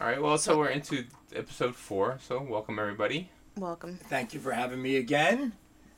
All 0.00 0.06
right. 0.06 0.20
Well, 0.20 0.38
so 0.38 0.58
we're 0.58 0.68
into 0.68 1.04
episode 1.34 1.74
four. 1.74 2.18
So 2.22 2.40
welcome 2.42 2.78
everybody. 2.78 3.30
Welcome. 3.56 3.98
Thank 4.08 4.34
you 4.34 4.40
for 4.40 4.52
having 4.52 4.80
me 4.80 4.96
again. 4.96 5.52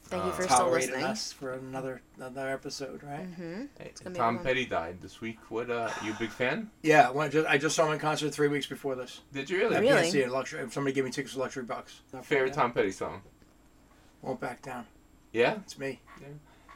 Thank 0.06 0.24
you 0.24 0.30
Uh, 0.30 0.34
for 0.34 0.42
still 0.42 0.56
Tolerating 0.58 0.90
listening. 0.90 1.04
us 1.06 1.32
for 1.32 1.52
another 1.54 2.02
another 2.16 2.50
episode, 2.50 3.02
right? 3.02 3.24
hmm 3.24 3.64
Hey, 3.78 3.92
Tom. 4.14 4.38
Petty 4.40 4.66
died 4.66 5.00
this 5.00 5.20
week. 5.20 5.38
What? 5.48 5.70
Uh, 5.70 5.88
you 6.04 6.12
a 6.12 6.16
big 6.16 6.30
fan? 6.30 6.70
Yeah, 6.82 7.08
when 7.10 7.26
I 7.26 7.30
just, 7.30 7.46
I 7.48 7.56
just 7.58 7.74
saw 7.74 7.86
him 7.86 7.92
in 7.94 7.98
concert 7.98 8.30
three 8.34 8.48
weeks 8.48 8.66
before 8.66 8.96
this. 8.96 9.20
Did 9.32 9.48
you 9.48 9.58
really? 9.58 9.76
At 9.76 9.80
Really? 9.82 10.02
PNC 10.10 10.24
in 10.24 10.30
luxury. 10.30 10.66
Somebody 10.70 10.92
gave 10.94 11.04
me 11.04 11.10
tickets 11.10 11.32
for 11.34 11.40
luxury 11.40 11.62
Box. 11.64 12.00
Not 12.12 12.26
Favorite 12.26 12.48
back 12.48 12.56
down. 12.56 12.64
Tom 12.64 12.72
Petty 12.72 12.90
song? 12.92 13.22
Won't 14.20 14.40
back 14.40 14.60
down. 14.60 14.84
Yeah. 15.32 15.54
It's 15.64 15.78
me. 15.78 16.00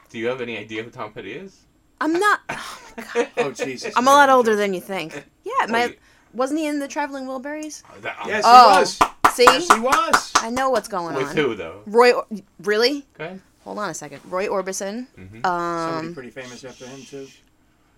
Do 0.09 0.17
you 0.17 0.27
have 0.27 0.41
any 0.41 0.57
idea 0.57 0.81
who 0.83 0.89
Tom 0.89 1.13
Petty 1.13 1.33
is? 1.33 1.65
I'm 2.01 2.13
not. 2.13 2.39
Oh 2.51 2.91
my 2.97 3.03
god. 3.13 3.29
oh 3.37 3.51
Jesus. 3.51 3.93
I'm 3.95 4.07
a 4.07 4.11
lot 4.11 4.29
older 4.29 4.55
than 4.55 4.73
you 4.73 4.81
think. 4.81 5.13
Yeah, 5.45 5.67
my 5.69 5.87
Wait. 5.87 5.99
Wasn't 6.33 6.59
he 6.59 6.67
in 6.67 6.79
the 6.79 6.87
Traveling 6.87 7.25
Wilburys? 7.25 7.83
Oh, 7.89 7.99
that- 8.01 8.17
Yes, 8.27 8.43
Oh. 8.45 8.73
he 8.73 8.79
was. 8.79 8.99
See, 9.35 9.43
Yes, 9.43 9.67
he 9.73 9.79
was. 9.79 10.31
I 10.35 10.49
know 10.49 10.69
what's 10.69 10.87
going 10.87 11.15
on. 11.15 11.21
With 11.21 11.29
on. 11.29 11.35
who 11.37 11.55
though? 11.55 11.81
Roy, 11.85 12.11
Or- 12.13 12.25
really? 12.63 13.05
Go 13.17 13.25
ahead. 13.25 13.41
Hold 13.63 13.77
on 13.79 13.89
a 13.89 13.93
second. 13.93 14.21
Roy 14.25 14.47
Orbison. 14.47 15.07
Mhm. 15.17 15.41
Somebody 15.43 16.07
Um. 16.07 16.13
pretty 16.13 16.31
famous 16.31 16.63
after 16.63 16.85
him 16.87 17.03
too. 17.05 17.27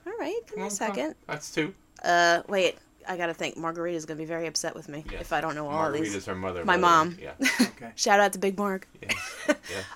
All 0.05 0.13
right, 0.19 0.39
give 0.47 0.57
me 0.57 0.63
a 0.63 0.65
on, 0.65 0.69
come 0.77 0.87
on. 0.89 0.95
second. 0.95 1.15
That's 1.27 1.51
two. 1.51 1.73
Uh, 2.03 2.41
wait. 2.47 2.77
I 3.07 3.17
gotta 3.17 3.33
think. 3.33 3.57
Margarita's 3.57 4.05
gonna 4.05 4.17
be 4.19 4.25
very 4.25 4.45
upset 4.45 4.75
with 4.75 4.87
me 4.87 5.03
Yes. 5.11 5.21
if 5.21 5.33
I 5.33 5.41
don't 5.41 5.55
know 5.55 5.67
all 5.67 5.85
of 5.87 5.93
these. 5.93 6.01
Margarita's 6.01 6.25
her 6.27 6.35
mother. 6.35 6.63
My 6.65 6.73
by 6.73 6.77
the 6.77 6.77
way. 6.77 6.81
mom. 6.91 7.17
Yeah. 7.19 7.31
Okay. 7.81 7.91
Shout 7.95 8.19
out 8.19 8.33
to 8.33 8.39
Big 8.39 8.57
Marg. 8.59 8.85
Yeah. 9.01 9.13
yeah. 9.49 9.55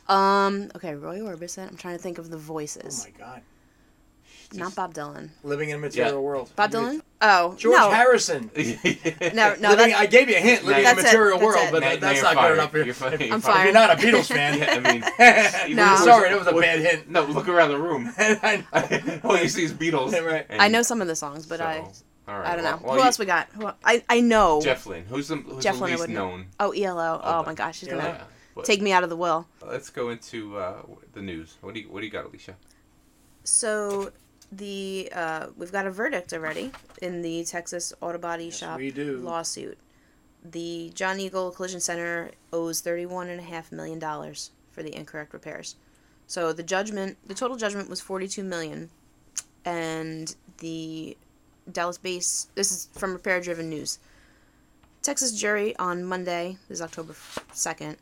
Um. 0.10 0.72
Okay, 0.76 0.96
Roy 0.96 1.20
Orbison. 1.20 1.68
I'm 1.70 1.78
trying 1.78 1.96
to 1.98 2.02
think 2.02 2.18
of 2.18 2.32
the 2.32 2.38
voices. 2.38 2.82
Oh 2.84 2.88
voices. 3.04 3.08
my 3.20 3.26
God. 3.26 3.42
Not 4.54 4.76
Bob 4.76 4.94
Dylan. 4.94 5.30
Living 5.44 5.70
in 5.70 5.76
a 5.78 5.80
material 5.80 6.14
Yeah. 6.14 6.20
world. 6.20 6.52
Bob 6.56 6.72
Dylan? 6.72 7.02
Oh 7.22 7.56
George 7.58 7.76
no. 7.80 7.90
Harrison. 7.92 8.52
No, 8.56 8.62
living, 8.62 9.62
no. 9.62 9.76
That, 9.76 9.94
I 9.98 10.06
gave 10.06 10.30
you 10.30 10.36
a 10.36 10.40
hint. 10.40 10.64
Living 10.64 10.84
in 10.86 10.92
a 10.92 10.96
That's 10.96 11.00
it, 11.00 11.04
material 11.04 11.40
that's 11.40 11.46
world, 11.46 11.68
it. 11.68 11.72
but 11.72 11.80
Now- 11.82 11.90
that- 11.90 12.02
now 12.02 12.08
that's 12.08 12.16
you're 12.18 12.24
not 12.24 12.34
good 12.34 12.40
fired. 12.40 12.54
enough. 12.54 12.76
If 12.76 12.86
You're 12.86 12.94
fired. 12.96 13.22
You're 13.22 13.34
I'm 13.34 13.42
fired. 13.42 13.54
fired. 13.56 13.64
you're 13.66 13.74
not 13.74 13.92
a 13.92 13.96
Beatles 13.96 14.28
fan, 14.28 14.58
Yeah, 14.60 15.62
I 15.68 15.68
mean, 15.68 15.76
No. 15.76 15.92
was- 15.92 16.04
sorry, 16.04 16.30
that 16.30 16.38
was 16.40 16.48
a 16.48 16.54
was- 16.54 16.62
bad 16.64 16.80
hint. 16.80 17.10
No, 17.10 17.24
look 17.26 17.48
around 17.48 17.70
the 17.70 17.78
room. 17.80 18.12
I 18.18 18.64
All 19.24 19.38
you 19.38 19.50
see 19.50 19.64
is 19.64 19.74
Beatles. 19.74 20.12
Right. 20.26 20.46
I 20.50 20.68
know 20.68 20.82
some 20.84 21.02
of 21.02 21.08
the 21.08 21.16
songs, 21.16 21.46
but 21.46 21.60
so, 21.60 21.66
I 21.66 21.78
All 22.28 22.40
right. 22.40 22.48
I 22.52 22.56
don't 22.56 22.64
know. 22.66 22.72
well- 22.78 22.82
well, 22.84 22.94
Who 22.94 23.00
you- 23.00 23.06
else 23.06 23.20
we 23.20 23.26
got? 23.26 23.48
Who, 23.54 23.70
I 23.84 24.04
I 24.10 24.20
know. 24.22 24.62
Jeff 24.62 24.86
Lynne. 24.86 25.06
Who's 25.06 25.28
the 25.30 25.38
who's 25.38 25.64
Jeff 25.64 25.76
the 25.76 25.82
Lynne, 25.82 25.90
I 25.90 25.94
least 25.94 26.00
wouldn't 26.02 26.18
know. 26.18 26.30
known? 26.30 26.46
Oh 26.60 26.72
ELO. 26.72 27.22
Oh, 27.24 27.40
Okay. 27.40 27.48
my 27.50 27.54
gosh, 27.56 27.80
she's 27.80 27.90
gonna 27.90 28.04
Yeah. 28.04 28.24
But 28.56 28.64
take 28.66 28.82
me 28.82 28.92
out 28.94 29.04
of 29.04 29.10
the 29.10 29.18
will. 29.18 29.48
Let's 29.66 29.90
go 29.90 30.10
into 30.10 30.58
uh, 30.58 30.82
the 31.14 31.22
news. 31.22 31.58
What 31.62 31.74
do 31.74 31.82
you 31.82 31.90
What 31.90 32.00
do 32.00 32.06
you 32.06 32.12
got, 32.12 32.26
Alicia? 32.26 32.56
So 33.44 34.12
the 34.52 35.10
uh, 35.14 35.48
we've 35.58 35.72
got 35.72 35.86
a 35.86 35.92
verdict 35.92 36.34
already 36.34 36.72
in 37.02 37.22
the 37.22 37.44
Texas 37.44 37.94
Auto 38.02 38.18
Body 38.18 38.46
Yes, 38.46 38.58
Shop 38.58 38.80
lawsuit. 39.24 39.78
The 40.44 40.92
John 40.94 41.20
Eagle 41.20 41.52
Collision 41.52 41.80
Center 41.80 42.32
owes 42.54 42.82
thirty-one 42.82 43.30
and 43.30 43.40
a 43.40 43.44
half 43.44 43.72
million 43.72 44.00
dollars 44.00 44.52
for 44.72 44.84
the 44.84 44.96
incorrect 44.96 45.34
repairs. 45.34 45.76
So 46.28 46.54
the 46.54 46.64
judgment, 46.64 47.18
the 47.26 47.34
total 47.34 47.58
judgment 47.58 47.90
was 47.90 48.02
forty-two 48.02 48.44
million, 48.44 48.90
and 49.66 50.36
the 50.60 51.18
Dallas 51.72 51.98
base. 51.98 52.48
This 52.56 52.72
is 52.72 52.90
from 52.94 53.14
Repairer 53.14 53.42
Driven 53.42 53.70
News. 53.70 54.00
Texas 55.02 55.40
jury 55.40 55.76
on 55.78 56.04
Monday, 56.04 56.58
this 56.68 56.80
is 56.80 56.82
October 56.82 57.16
second, 57.54 57.98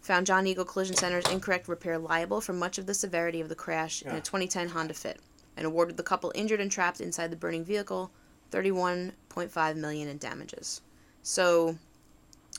found 0.00 0.26
John 0.26 0.46
Eagle 0.46 0.64
Collision 0.64 0.96
Center's 0.96 1.28
incorrect 1.30 1.68
repair 1.68 1.98
liable 1.98 2.40
for 2.40 2.54
much 2.54 2.78
of 2.78 2.86
the 2.86 2.94
severity 2.94 3.42
of 3.42 3.50
the 3.50 3.54
crash 3.54 4.00
in 4.00 4.12
a 4.12 4.20
2010 4.22 4.70
Honda 4.70 4.94
Fit, 4.94 5.20
and 5.56 5.66
awarded 5.66 5.96
the 5.96 6.02
couple 6.02 6.32
injured 6.34 6.60
and 6.60 6.70
trapped 6.70 7.00
inside 7.00 7.30
the 7.30 7.36
burning 7.36 7.64
vehicle 7.64 8.10
31.5 8.52 9.76
million 9.76 10.08
in 10.08 10.18
damages. 10.18 10.80
So, 11.22 11.78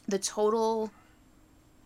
the 0.07 0.19
total 0.19 0.91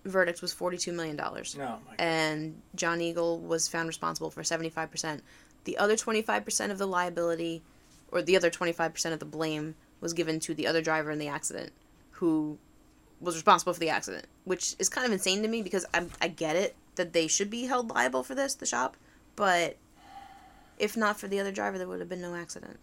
verdict 0.05 0.41
was 0.41 0.51
42 0.51 0.91
million 0.91 1.15
dollars 1.15 1.55
No, 1.55 1.77
my 1.87 1.95
and 1.99 2.59
John 2.75 3.01
Eagle 3.01 3.39
was 3.39 3.67
found 3.67 3.87
responsible 3.87 4.31
for 4.31 4.41
75%. 4.41 5.21
The 5.65 5.77
other 5.77 5.95
25% 5.95 6.71
of 6.71 6.79
the 6.79 6.87
liability, 6.87 7.61
or 8.11 8.21
the 8.21 8.35
other 8.35 8.49
25% 8.49 9.13
of 9.13 9.19
the 9.19 9.25
blame, 9.25 9.75
was 9.99 10.13
given 10.13 10.39
to 10.41 10.55
the 10.55 10.65
other 10.65 10.81
driver 10.81 11.11
in 11.11 11.19
the 11.19 11.27
accident 11.27 11.71
who 12.11 12.57
was 13.19 13.35
responsible 13.35 13.73
for 13.73 13.79
the 13.79 13.89
accident, 13.89 14.25
which 14.45 14.75
is 14.79 14.89
kind 14.89 15.05
of 15.05 15.13
insane 15.13 15.43
to 15.43 15.47
me 15.47 15.61
because 15.61 15.85
I, 15.93 16.05
I 16.19 16.27
get 16.27 16.55
it 16.55 16.75
that 16.95 17.13
they 17.13 17.27
should 17.27 17.49
be 17.49 17.65
held 17.65 17.89
liable 17.89 18.23
for 18.23 18.33
this, 18.33 18.55
the 18.55 18.65
shop, 18.65 18.97
but 19.35 19.77
if 20.81 20.97
not 20.97 21.19
for 21.19 21.27
the 21.27 21.39
other 21.39 21.51
driver, 21.51 21.77
there 21.77 21.87
would 21.87 21.99
have 21.99 22.09
been 22.09 22.21
no 22.21 22.35
accident. 22.35 22.77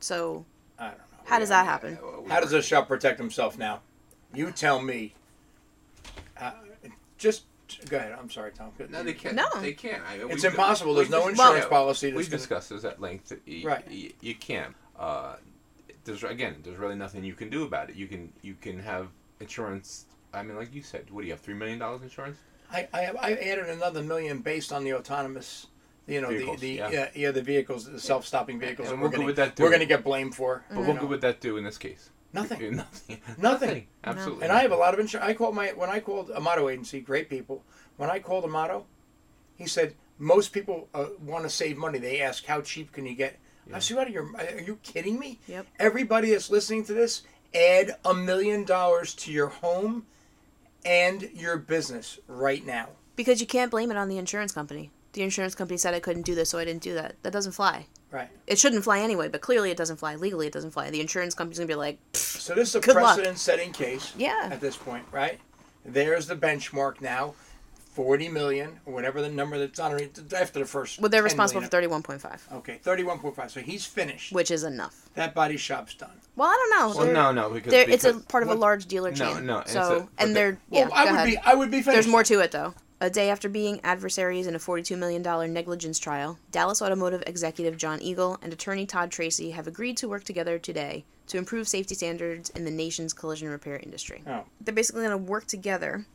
So, 0.00 0.46
I 0.78 0.86
don't 0.88 0.98
know. 0.98 1.04
how 1.24 1.38
does 1.38 1.48
that 1.50 1.66
happen? 1.66 1.98
How 2.28 2.40
does 2.40 2.50
this 2.50 2.64
shop 2.64 2.88
protect 2.88 3.18
himself 3.18 3.58
now? 3.58 3.80
You 4.34 4.50
tell 4.52 4.80
me. 4.80 5.14
Uh, 6.40 6.52
just 7.18 7.44
go 7.88 7.96
ahead. 7.98 8.12
I'm 8.18 8.30
sorry, 8.30 8.52
Tom. 8.52 8.70
No, 8.90 9.02
they 9.02 9.12
can't. 9.12 9.34
No. 9.34 9.46
They 9.60 9.72
can't. 9.72 10.02
I, 10.08 10.16
It's 10.30 10.42
we- 10.42 10.48
impossible. 10.48 10.94
There's 10.94 11.08
we 11.08 11.12
no 11.16 11.22
dis- 11.28 11.30
insurance 11.38 11.64
yeah, 11.64 11.68
policy 11.68 12.06
We 12.08 12.12
that's 12.18 12.28
gonna- 12.28 12.38
discussed 12.38 12.70
this 12.70 12.84
at 12.84 13.00
length. 13.00 13.32
You, 13.46 13.66
Right. 13.68 13.88
You, 13.90 14.12
you 14.20 14.34
can't. 14.34 14.74
Uh, 14.98 15.36
there's 16.04 16.22
again. 16.24 16.56
There's 16.64 16.78
really 16.78 16.96
nothing 16.96 17.22
you 17.24 17.34
can 17.34 17.50
do 17.50 17.64
about 17.64 17.90
it. 17.90 17.96
You 17.96 18.06
can. 18.08 18.32
You 18.42 18.54
can 18.54 18.78
have 18.80 19.08
insurance. 19.40 20.06
I 20.34 20.42
mean, 20.42 20.56
like 20.56 20.74
you 20.74 20.82
said, 20.82 21.10
what 21.10 21.20
do 21.20 21.26
you 21.26 21.32
have? 21.32 21.40
Three 21.40 21.54
million 21.54 21.78
dollars 21.78 22.02
insurance? 22.02 22.38
I, 22.72 22.88
I, 22.94 23.10
I 23.20 23.32
added 23.32 23.66
another 23.68 24.02
million 24.02 24.38
based 24.38 24.72
on 24.72 24.82
the 24.82 24.94
autonomous, 24.94 25.66
you 26.06 26.20
know, 26.20 26.28
Vehicles, 26.28 26.60
the, 26.60 26.70
the 26.72 26.74
yeah. 26.78 26.90
yeah. 26.90 27.08
yeah 27.14 27.30
the 27.30 27.42
vehicles, 27.42 27.90
the 27.90 28.00
self-stopping 28.00 28.58
vehicles, 28.58 28.88
And 28.88 28.94
and, 28.94 29.02
what 29.02 29.06
we're 29.06 29.10
good 29.10 29.16
gonna 29.16 29.26
would 29.26 29.36
that 29.36 29.56
do? 29.56 29.62
we're 29.62 29.70
gonna 29.70 29.86
get 29.86 30.04
blamed 30.04 30.34
for. 30.34 30.64
But 30.68 30.78
what 30.78 30.94
know. 30.94 31.00
good 31.00 31.10
would 31.10 31.20
that 31.20 31.40
do 31.40 31.56
in 31.56 31.64
this 31.64 31.78
case? 31.78 32.10
Nothing. 32.32 32.76
Nothing. 32.76 33.20
Nothing. 33.38 33.86
Absolutely. 34.04 34.44
And 34.44 34.52
I 34.52 34.62
have 34.62 34.72
a 34.72 34.76
lot 34.76 34.94
of 34.94 35.00
insurance. 35.00 35.28
I 35.28 35.34
called 35.34 35.54
my 35.54 35.68
when 35.68 35.90
I 35.90 36.00
called 36.00 36.30
Amato 36.30 36.68
agency, 36.68 37.00
great 37.00 37.28
people. 37.30 37.62
When 37.96 38.10
I 38.10 38.18
called 38.18 38.44
Amato, 38.44 38.86
he 39.56 39.66
said 39.66 39.94
most 40.18 40.52
people 40.52 40.88
uh, 40.94 41.06
want 41.24 41.44
to 41.44 41.50
save 41.50 41.76
money. 41.76 41.98
They 41.98 42.20
ask 42.20 42.44
how 42.44 42.60
cheap 42.62 42.92
can 42.92 43.06
you 43.06 43.14
get. 43.14 43.38
I 43.72 43.78
said, 43.78 43.96
"What 43.96 44.08
are 44.08 44.10
you? 44.10 44.34
Are 44.36 44.60
you 44.60 44.78
kidding 44.82 45.18
me? 45.18 45.38
Yep. 45.46 45.66
Everybody 45.78 46.30
that's 46.30 46.50
listening 46.50 46.84
to 46.86 46.94
this, 46.94 47.22
add 47.54 47.96
a 48.04 48.12
million 48.12 48.64
dollars 48.64 49.14
to 49.14 49.32
your 49.32 49.48
home 49.48 50.04
and 50.84 51.30
your 51.34 51.56
business 51.58 52.18
right 52.26 52.64
now. 52.66 52.88
Because 53.14 53.40
you 53.40 53.46
can't 53.46 53.70
blame 53.70 53.90
it 53.90 53.96
on 53.96 54.08
the 54.08 54.18
insurance 54.18 54.52
company. 54.52 54.90
The 55.12 55.22
insurance 55.22 55.54
company 55.54 55.76
said 55.76 55.92
I 55.94 56.00
couldn't 56.00 56.22
do 56.22 56.34
this, 56.34 56.48
so 56.50 56.58
I 56.58 56.64
didn't 56.64 56.82
do 56.82 56.94
that. 56.94 57.16
That 57.22 57.32
doesn't 57.32 57.52
fly. 57.52 57.86
Right. 58.10 58.28
It 58.46 58.58
shouldn't 58.58 58.84
fly 58.84 59.00
anyway, 59.00 59.28
but 59.28 59.40
clearly 59.42 59.70
it 59.70 59.76
doesn't 59.76 59.96
fly. 59.96 60.14
Legally, 60.16 60.46
it 60.46 60.52
doesn't 60.52 60.70
fly. 60.70 60.90
The 60.90 61.00
insurance 61.00 61.34
company's 61.34 61.58
gonna 61.58 61.68
be 61.68 61.74
like, 61.74 61.98
So 62.14 62.54
this 62.54 62.70
is 62.70 62.74
a 62.76 62.80
Good 62.80 62.96
luck. 62.96 63.16
precedent-setting 63.16 63.72
case. 63.72 64.12
Yeah. 64.16 64.48
At 64.50 64.60
this 64.60 64.76
point, 64.76 65.04
right? 65.12 65.38
There's 65.84 66.26
the 66.26 66.36
benchmark 66.36 67.00
now, 67.02 67.34
forty 67.92 68.28
million 68.28 68.80
or 68.86 68.94
whatever 68.94 69.20
the 69.20 69.28
number 69.28 69.58
that's 69.58 69.78
on 69.80 70.00
it 70.00 70.18
after 70.34 70.60
the 70.60 70.64
first. 70.64 70.98
well, 71.00 71.10
they're 71.10 71.20
10 71.20 71.24
responsible 71.24 71.60
million. 71.60 71.68
for 71.68 71.76
thirty-one 71.76 72.02
point 72.02 72.20
five, 72.22 72.46
Okay, 72.52 72.78
thirty-one 72.82 73.18
point 73.18 73.34
five. 73.36 73.50
So 73.50 73.60
he's 73.60 73.84
finished. 73.84 74.32
which 74.32 74.50
is 74.50 74.62
enough. 74.64 75.10
That 75.14 75.34
body 75.34 75.56
shop's 75.58 75.94
done. 75.94 76.10
Well, 76.36 76.48
I 76.48 76.52
don't 76.54 76.70
know. 76.80 76.96
Well, 76.96 77.04
They're- 77.06 77.14
no, 77.14 77.32
no, 77.32 77.50
because, 77.50 77.70
they're- 77.70 77.88
it's 77.90 78.04
a 78.04 78.12
because- 78.12 78.24
part 78.26 78.44
of 78.44 78.48
a 78.50 78.54
large 78.54 78.86
dealer 78.86 79.10
No, 79.10 79.16
chain. 79.34 79.44
no, 79.46 79.58
it's 79.58 79.72
So, 79.72 79.80
a- 79.82 80.00
but 80.00 80.08
and 80.18 80.30
they- 80.30 80.34
they're 80.40 80.58
Well, 80.70 80.88
yeah. 80.88 80.94
I 80.94 81.04
go 81.04 81.10
would 81.10 81.16
ahead. 81.16 81.26
be. 81.28 81.36
I 81.38 81.54
would 81.54 81.70
be 81.70 81.82
finished. 81.82 81.92
There's 81.94 82.06
more 82.06 82.24
to 82.24 82.40
it 82.40 82.52
though. 82.52 82.74
A 83.02 83.10
day 83.10 83.30
after 83.30 83.48
being 83.48 83.80
adversaries 83.82 84.46
in 84.46 84.54
a 84.54 84.60
$42 84.60 84.96
million 84.96 85.22
negligence 85.52 85.98
trial, 85.98 86.38
Dallas 86.52 86.80
Automotive 86.80 87.24
executive 87.26 87.76
John 87.76 88.00
Eagle 88.00 88.38
and 88.40 88.52
attorney 88.52 88.86
Todd 88.86 89.10
Tracy 89.10 89.50
have 89.50 89.66
agreed 89.66 89.96
to 89.96 90.08
work 90.08 90.22
together 90.22 90.56
today 90.56 91.04
to 91.26 91.36
improve 91.36 91.66
safety 91.66 91.96
standards 91.96 92.50
in 92.50 92.64
the 92.64 92.70
nation's 92.70 93.12
collision 93.12 93.48
repair 93.48 93.76
industry. 93.82 94.22
Oh. 94.24 94.44
They're 94.60 94.72
basically 94.72 95.02
going 95.02 95.18
to 95.18 95.30
work 95.30 95.46
together, 95.46 96.06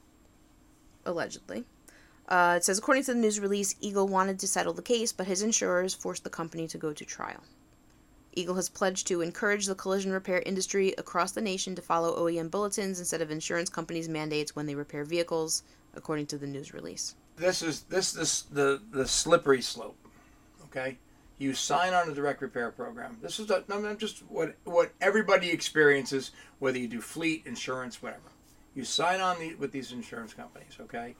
allegedly. 1.05 1.65
Uh, 2.29 2.53
it 2.55 2.63
says, 2.63 2.77
according 2.77 3.03
to 3.03 3.13
the 3.13 3.19
news 3.19 3.37
release, 3.37 3.75
Eagle 3.81 4.07
wanted 4.07 4.39
to 4.39 4.47
settle 4.47 4.71
the 4.71 4.81
case, 4.81 5.11
but 5.11 5.27
his 5.27 5.41
insurers 5.41 5.93
forced 5.93 6.23
the 6.23 6.29
company 6.29 6.69
to 6.69 6.77
go 6.77 6.93
to 6.93 7.03
trial. 7.03 7.43
Eagle 8.31 8.55
has 8.55 8.69
pledged 8.69 9.07
to 9.07 9.19
encourage 9.19 9.65
the 9.65 9.75
collision 9.75 10.13
repair 10.13 10.41
industry 10.45 10.93
across 10.97 11.33
the 11.33 11.41
nation 11.41 11.75
to 11.75 11.81
follow 11.81 12.17
OEM 12.17 12.49
bulletins 12.49 12.99
instead 12.99 13.21
of 13.21 13.29
insurance 13.29 13.69
companies' 13.69 14.07
mandates 14.07 14.55
when 14.55 14.67
they 14.67 14.75
repair 14.75 15.03
vehicles, 15.03 15.63
according 15.95 16.27
to 16.27 16.37
the 16.37 16.47
news 16.47 16.73
release. 16.73 17.15
This 17.35 17.61
is 17.61 17.81
this 17.83 18.11
this 18.11 18.43
the 18.43 18.81
the 18.91 19.07
slippery 19.07 19.61
slope. 19.61 19.97
Okay, 20.65 20.97
you 21.37 21.53
sign 21.53 21.93
on 21.93 22.09
a 22.09 22.13
direct 22.13 22.41
repair 22.41 22.71
program. 22.71 23.17
This 23.21 23.39
is 23.39 23.49
a, 23.49 23.63
no, 23.67 23.79
no, 23.79 23.93
just 23.95 24.19
what 24.29 24.55
what 24.63 24.91
everybody 25.01 25.49
experiences, 25.51 26.31
whether 26.59 26.77
you 26.77 26.87
do 26.87 27.01
fleet 27.01 27.43
insurance, 27.45 28.01
whatever. 28.01 28.31
You 28.75 28.83
sign 28.83 29.21
on 29.21 29.39
the, 29.39 29.55
with 29.55 29.71
these 29.71 29.91
insurance 29.91 30.33
companies. 30.33 30.77
Okay, 30.81 31.15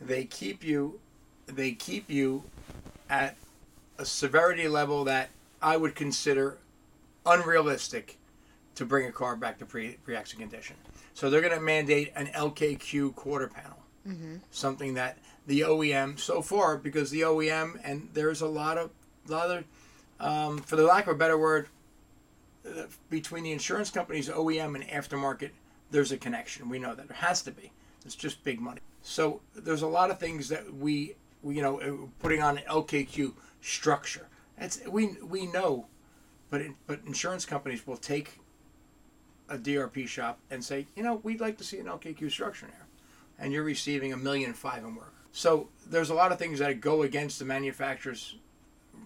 they 0.00 0.24
keep 0.24 0.62
you 0.62 1.00
they 1.46 1.72
keep 1.72 2.10
you 2.10 2.42
at 3.08 3.36
a 3.98 4.04
severity 4.04 4.68
level 4.68 5.04
that 5.04 5.30
I 5.62 5.76
would 5.76 5.94
consider 5.94 6.58
unrealistic 7.24 8.18
to 8.74 8.84
bring 8.84 9.06
a 9.06 9.12
car 9.12 9.36
back 9.36 9.58
to 9.58 9.66
pre 9.66 9.92
pre 10.04 10.16
accident 10.16 10.50
condition. 10.50 10.76
So 11.14 11.30
they're 11.30 11.40
going 11.40 11.54
to 11.54 11.60
mandate 11.60 12.12
an 12.16 12.26
LKQ 12.28 13.14
quarter 13.14 13.48
panel 13.48 13.78
something 14.50 14.94
that 14.94 15.18
the 15.46 15.60
OEM 15.60 16.18
so 16.18 16.42
far 16.42 16.76
because 16.76 17.10
the 17.10 17.22
OEM 17.22 17.80
and 17.84 18.08
there's 18.12 18.40
a 18.40 18.46
lot 18.46 18.78
of 18.78 18.90
lot 19.26 19.50
of 19.50 19.64
um, 20.20 20.58
for 20.58 20.76
the 20.76 20.84
lack 20.84 21.06
of 21.06 21.14
a 21.14 21.18
better 21.18 21.38
word 21.38 21.68
uh, 22.66 22.84
between 23.10 23.44
the 23.44 23.52
insurance 23.52 23.90
companies, 23.90 24.28
OEM, 24.28 24.74
and 24.74 24.84
aftermarket, 24.84 25.50
there's 25.90 26.12
a 26.12 26.16
connection. 26.16 26.68
We 26.68 26.78
know 26.78 26.94
that 26.94 27.08
there 27.08 27.16
has 27.16 27.42
to 27.42 27.50
be. 27.50 27.72
It's 28.06 28.14
just 28.14 28.42
big 28.44 28.60
money. 28.60 28.80
So 29.02 29.40
there's 29.54 29.82
a 29.82 29.86
lot 29.86 30.10
of 30.10 30.18
things 30.18 30.48
that 30.48 30.74
we, 30.74 31.14
we 31.42 31.56
you 31.56 31.62
know, 31.62 31.80
uh, 31.80 32.06
putting 32.20 32.42
on 32.42 32.58
an 32.58 32.64
LKQ 32.64 33.32
structure. 33.60 34.28
That's 34.58 34.86
we 34.86 35.16
we 35.22 35.46
know, 35.46 35.86
but 36.50 36.60
it, 36.62 36.72
but 36.86 37.00
insurance 37.06 37.44
companies 37.44 37.86
will 37.86 37.96
take 37.96 38.40
a 39.48 39.58
DRP 39.58 40.08
shop 40.08 40.38
and 40.50 40.64
say, 40.64 40.86
you 40.96 41.02
know, 41.02 41.20
we'd 41.22 41.40
like 41.40 41.58
to 41.58 41.64
see 41.64 41.78
an 41.78 41.86
LKQ 41.86 42.30
structure 42.30 42.66
there, 42.66 42.83
and 43.44 43.52
you're 43.52 43.62
receiving 43.62 44.14
a 44.14 44.16
million 44.16 44.54
five 44.54 44.82
in 44.82 44.94
work. 44.94 45.12
So 45.30 45.68
there's 45.86 46.08
a 46.08 46.14
lot 46.14 46.32
of 46.32 46.38
things 46.38 46.60
that 46.60 46.80
go 46.80 47.02
against 47.02 47.38
the 47.38 47.44
manufacturer's 47.44 48.36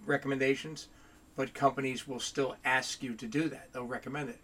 recommendations, 0.05 0.87
but 1.35 1.53
companies 1.53 2.07
will 2.07 2.21
still 2.21 2.55
ask 2.63 3.03
you 3.03 3.15
to 3.15 3.27
do 3.27 3.49
that. 3.49 3.73
They'll 3.73 3.83
recommend 3.83 4.29
it. 4.29 4.39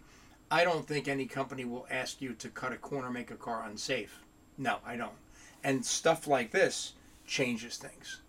I 0.50 0.64
don't 0.64 0.86
think 0.86 1.08
any 1.08 1.24
company 1.24 1.64
will 1.64 1.86
ask 1.90 2.20
you 2.20 2.34
to 2.34 2.48
cut 2.50 2.72
a 2.72 2.76
corner, 2.76 3.10
make 3.10 3.30
a 3.30 3.36
car 3.36 3.64
unsafe. 3.66 4.20
No, 4.58 4.76
I 4.84 4.96
don't. 4.96 5.16
And 5.64 5.84
stuff 5.84 6.26
like 6.26 6.50
this 6.50 6.92
changes 7.26 7.78
things. 7.78 8.20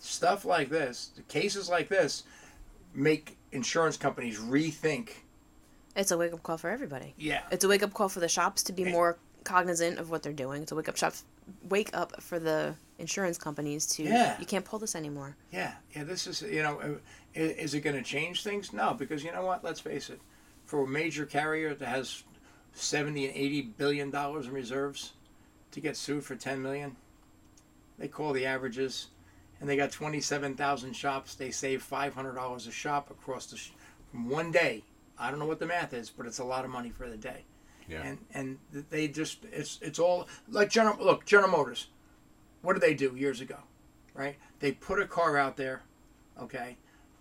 Stuff 0.00 0.44
like 0.44 0.68
this, 0.68 1.12
cases 1.28 1.68
like 1.68 1.88
this, 1.88 2.24
make 2.92 3.36
insurance 3.52 3.96
companies 3.96 4.38
rethink. 4.38 5.10
It's 5.94 6.10
a 6.10 6.18
wake 6.18 6.32
up 6.32 6.42
call 6.42 6.58
for 6.58 6.70
everybody. 6.70 7.14
Yeah. 7.16 7.42
It's 7.52 7.64
a 7.64 7.68
wake 7.68 7.84
up 7.84 7.94
call 7.94 8.08
for 8.08 8.20
the 8.20 8.28
shops 8.28 8.64
to 8.64 8.72
be 8.72 8.84
more 8.84 9.18
cognizant 9.48 9.98
of 9.98 10.10
what 10.10 10.22
they're 10.22 10.32
doing. 10.32 10.62
It's 10.62 10.72
a 10.72 10.74
wake 10.74 10.88
up 10.88 10.96
shop, 10.96 11.14
wake 11.68 11.90
up 11.96 12.20
for 12.20 12.38
the 12.38 12.74
insurance 12.98 13.38
companies 13.38 13.86
to. 13.86 14.02
Yeah. 14.02 14.38
You 14.38 14.46
can't 14.46 14.64
pull 14.64 14.78
this 14.78 14.94
anymore. 14.94 15.36
Yeah, 15.50 15.72
yeah. 15.94 16.04
This 16.04 16.26
is 16.26 16.42
you 16.42 16.62
know, 16.62 16.78
uh, 16.80 16.88
is 17.34 17.74
it 17.74 17.80
going 17.80 17.96
to 17.96 18.02
change 18.02 18.42
things? 18.42 18.72
No, 18.72 18.94
because 18.94 19.24
you 19.24 19.32
know 19.32 19.44
what? 19.44 19.64
Let's 19.64 19.80
face 19.80 20.10
it. 20.10 20.20
For 20.66 20.84
a 20.84 20.86
major 20.86 21.24
carrier 21.24 21.74
that 21.74 21.88
has 21.88 22.22
seventy 22.74 23.26
and 23.26 23.34
eighty 23.34 23.62
billion 23.62 24.10
dollars 24.10 24.46
in 24.46 24.52
reserves, 24.52 25.12
to 25.72 25.80
get 25.80 25.96
sued 25.96 26.24
for 26.24 26.36
ten 26.36 26.60
million, 26.62 26.96
they 27.98 28.08
call 28.08 28.32
the 28.34 28.44
averages, 28.44 29.06
and 29.60 29.68
they 29.68 29.76
got 29.76 29.90
twenty-seven 29.90 30.56
thousand 30.56 30.92
shops. 30.94 31.34
They 31.34 31.50
save 31.50 31.82
five 31.82 32.14
hundred 32.14 32.34
dollars 32.34 32.66
a 32.66 32.72
shop 32.72 33.10
across 33.10 33.46
the 33.46 33.56
sh- 33.56 33.72
from 34.10 34.28
one 34.28 34.52
day. 34.52 34.84
I 35.18 35.30
don't 35.30 35.40
know 35.40 35.46
what 35.46 35.58
the 35.58 35.66
math 35.66 35.94
is, 35.94 36.10
but 36.10 36.26
it's 36.26 36.38
a 36.38 36.44
lot 36.44 36.64
of 36.64 36.70
money 36.70 36.90
for 36.90 37.08
the 37.08 37.16
day. 37.16 37.44
Yeah. 37.88 38.02
And 38.02 38.18
and 38.34 38.58
they 38.90 39.08
just 39.08 39.38
it's 39.52 39.78
it's 39.82 39.98
all 39.98 40.28
like 40.48 40.70
General 40.70 40.96
look 41.04 41.24
General 41.24 41.50
Motors. 41.50 41.88
What 42.62 42.74
did 42.74 42.82
they 42.82 42.94
do 42.94 43.14
years 43.16 43.40
ago? 43.40 43.56
Right? 44.14 44.36
They 44.60 44.72
put 44.72 45.00
a 45.00 45.06
car 45.06 45.36
out 45.36 45.56
there, 45.56 45.82
okay, 46.40 46.76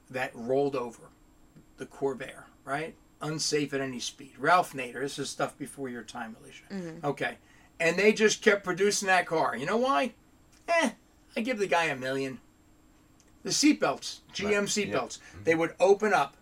that 0.09 0.31
rolled 0.33 0.75
over, 0.75 1.09
the 1.77 1.85
Corvair, 1.85 2.43
right? 2.65 2.95
Unsafe 3.21 3.73
at 3.73 3.81
any 3.81 3.99
speed. 3.99 4.33
Ralph 4.39 4.73
Nader. 4.73 5.01
This 5.01 5.19
is 5.19 5.29
stuff 5.29 5.57
before 5.57 5.89
your 5.89 6.01
time, 6.03 6.35
Alicia. 6.41 6.63
Okay, 7.03 7.37
and 7.79 7.97
they 7.97 8.13
just 8.13 8.41
kept 8.41 8.63
producing 8.63 9.07
that 9.07 9.25
car. 9.27 9.55
You 9.55 9.65
know 9.67 9.77
why? 9.77 10.13
Eh, 10.67 10.91
I 11.35 11.41
give 11.41 11.59
the 11.59 11.67
guy 11.67 11.85
a 11.85 11.95
million. 11.95 12.39
The 13.43 13.51
seatbelts, 13.51 14.19
GM 14.33 14.43
Right. 14.45 14.51
Yeah. 14.51 14.59
seatbelts, 14.61 15.19
they 15.43 15.55
would 15.55 15.73
open 15.79 16.13
up. 16.13 16.35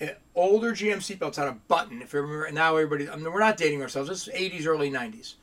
Eh, 0.00 0.14
older 0.34 0.72
GM 0.72 0.98
seatbelts 0.98 1.36
had 1.36 1.48
a 1.48 1.58
button. 1.68 2.02
If 2.02 2.12
you 2.12 2.20
remember, 2.20 2.50
now 2.52 2.76
everybody. 2.76 3.08
I 3.08 3.16
mean, 3.16 3.32
we're 3.32 3.40
not 3.40 3.56
dating 3.56 3.82
ourselves. 3.82 4.08
This 4.08 4.28
is 4.28 4.34
80s, 4.34 4.66
early 4.66 4.90
90s. 4.90 5.34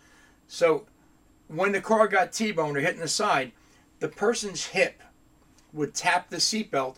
So 0.47 0.85
when 1.47 1.71
the 1.71 1.81
car 1.81 2.07
got 2.07 2.31
T-boned 2.31 2.77
or 2.77 2.81
hit 2.81 2.95
in 2.95 2.99
the 2.99 3.07
side, 3.07 3.51
the 3.99 4.07
person's 4.07 4.67
hip 4.67 5.01
would 5.71 5.93
tap 5.93 6.29
the 6.29 6.37
seatbelt, 6.37 6.97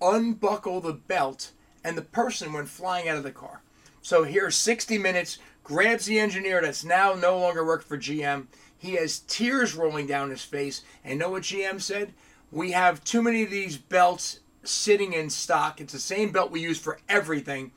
unbuckle 0.00 0.80
the 0.80 0.92
belt, 0.92 1.52
and 1.84 1.96
the 1.96 2.02
person 2.02 2.52
went 2.52 2.68
flying 2.68 3.08
out 3.08 3.16
of 3.16 3.24
the 3.24 3.32
car. 3.32 3.62
So 4.00 4.24
here, 4.24 4.50
60 4.50 4.98
minutes, 4.98 5.38
grabs 5.64 6.06
the 6.06 6.18
engineer 6.18 6.60
that's 6.60 6.84
now 6.84 7.14
no 7.14 7.38
longer 7.38 7.64
working 7.64 7.88
for 7.88 7.98
GM. 7.98 8.46
He 8.76 8.94
has 8.94 9.20
tears 9.20 9.74
rolling 9.74 10.06
down 10.06 10.30
his 10.30 10.42
face. 10.42 10.82
And 11.04 11.18
know 11.18 11.30
what 11.30 11.44
GM 11.44 11.80
said? 11.80 12.12
We 12.50 12.72
have 12.72 13.04
too 13.04 13.22
many 13.22 13.44
of 13.44 13.50
these 13.50 13.76
belts 13.76 14.40
sitting 14.64 15.12
in 15.12 15.30
stock. 15.30 15.80
It's 15.80 15.92
the 15.92 15.98
same 15.98 16.32
belt 16.32 16.50
we 16.50 16.60
use 16.60 16.78
for 16.78 16.98
everything. 17.08 17.72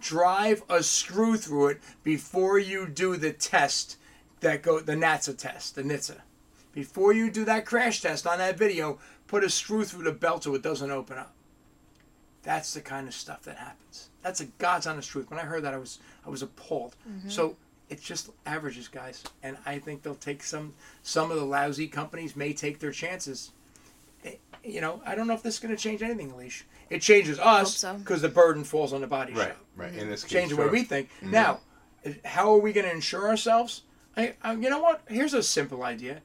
Drive 0.00 0.62
a 0.68 0.82
screw 0.82 1.36
through 1.36 1.68
it 1.68 1.80
before 2.02 2.58
you 2.58 2.86
do 2.86 3.16
the 3.16 3.32
test 3.32 3.96
that 4.40 4.62
go 4.62 4.80
the 4.80 4.94
NATSA 4.94 5.36
test, 5.36 5.74
the 5.74 5.82
NHTSA. 5.82 6.18
Before 6.72 7.12
you 7.12 7.30
do 7.30 7.44
that 7.44 7.66
crash 7.66 8.00
test 8.00 8.26
on 8.26 8.38
that 8.38 8.56
video, 8.56 8.98
put 9.26 9.44
a 9.44 9.50
screw 9.50 9.84
through 9.84 10.04
the 10.04 10.12
belt 10.12 10.44
so 10.44 10.54
it 10.54 10.62
doesn't 10.62 10.90
open 10.90 11.18
up. 11.18 11.34
That's 12.42 12.72
the 12.72 12.80
kind 12.80 13.06
of 13.06 13.14
stuff 13.14 13.42
that 13.42 13.56
happens. 13.56 14.08
That's 14.22 14.40
a 14.40 14.46
God's 14.46 14.86
honest 14.86 15.10
truth. 15.10 15.30
When 15.30 15.38
I 15.38 15.42
heard 15.42 15.64
that, 15.64 15.74
I 15.74 15.78
was 15.78 15.98
I 16.24 16.30
was 16.30 16.42
appalled. 16.42 16.96
Mm-hmm. 17.08 17.28
So 17.28 17.56
it's 17.90 18.02
just 18.02 18.30
averages, 18.46 18.88
guys, 18.88 19.24
and 19.42 19.56
I 19.66 19.78
think 19.78 20.02
they'll 20.02 20.14
take 20.14 20.42
some. 20.42 20.74
Some 21.02 21.30
of 21.30 21.38
the 21.38 21.44
lousy 21.44 21.88
companies 21.88 22.36
may 22.36 22.52
take 22.52 22.78
their 22.78 22.92
chances. 22.92 23.50
You 24.62 24.80
know, 24.82 25.00
I 25.06 25.14
don't 25.14 25.26
know 25.26 25.32
if 25.34 25.42
this 25.42 25.54
is 25.54 25.60
going 25.60 25.74
to 25.74 25.82
change 25.82 26.02
anything, 26.02 26.36
Leash. 26.36 26.66
It 26.90 27.00
changes 27.00 27.38
us 27.38 27.76
so. 27.78 27.94
because 27.94 28.20
the 28.20 28.28
burden 28.28 28.62
falls 28.62 28.92
on 28.92 29.00
the 29.00 29.06
body 29.06 29.32
Right. 29.32 29.48
shop 29.48 29.56
Right. 29.76 29.90
right. 29.92 29.98
In 29.98 30.10
this 30.10 30.22
case, 30.22 30.32
change 30.32 30.50
the 30.50 30.56
way 30.56 30.66
we 30.68 30.84
think. 30.84 31.08
Now, 31.22 31.60
how 32.26 32.52
are 32.52 32.58
we 32.58 32.72
going 32.74 32.86
to 32.86 32.92
insure 32.92 33.28
ourselves? 33.28 33.82
I, 34.16 34.34
I, 34.42 34.52
you 34.52 34.68
know 34.68 34.80
what? 34.80 35.00
Here's 35.08 35.32
a 35.32 35.42
simple 35.42 35.82
idea. 35.82 36.20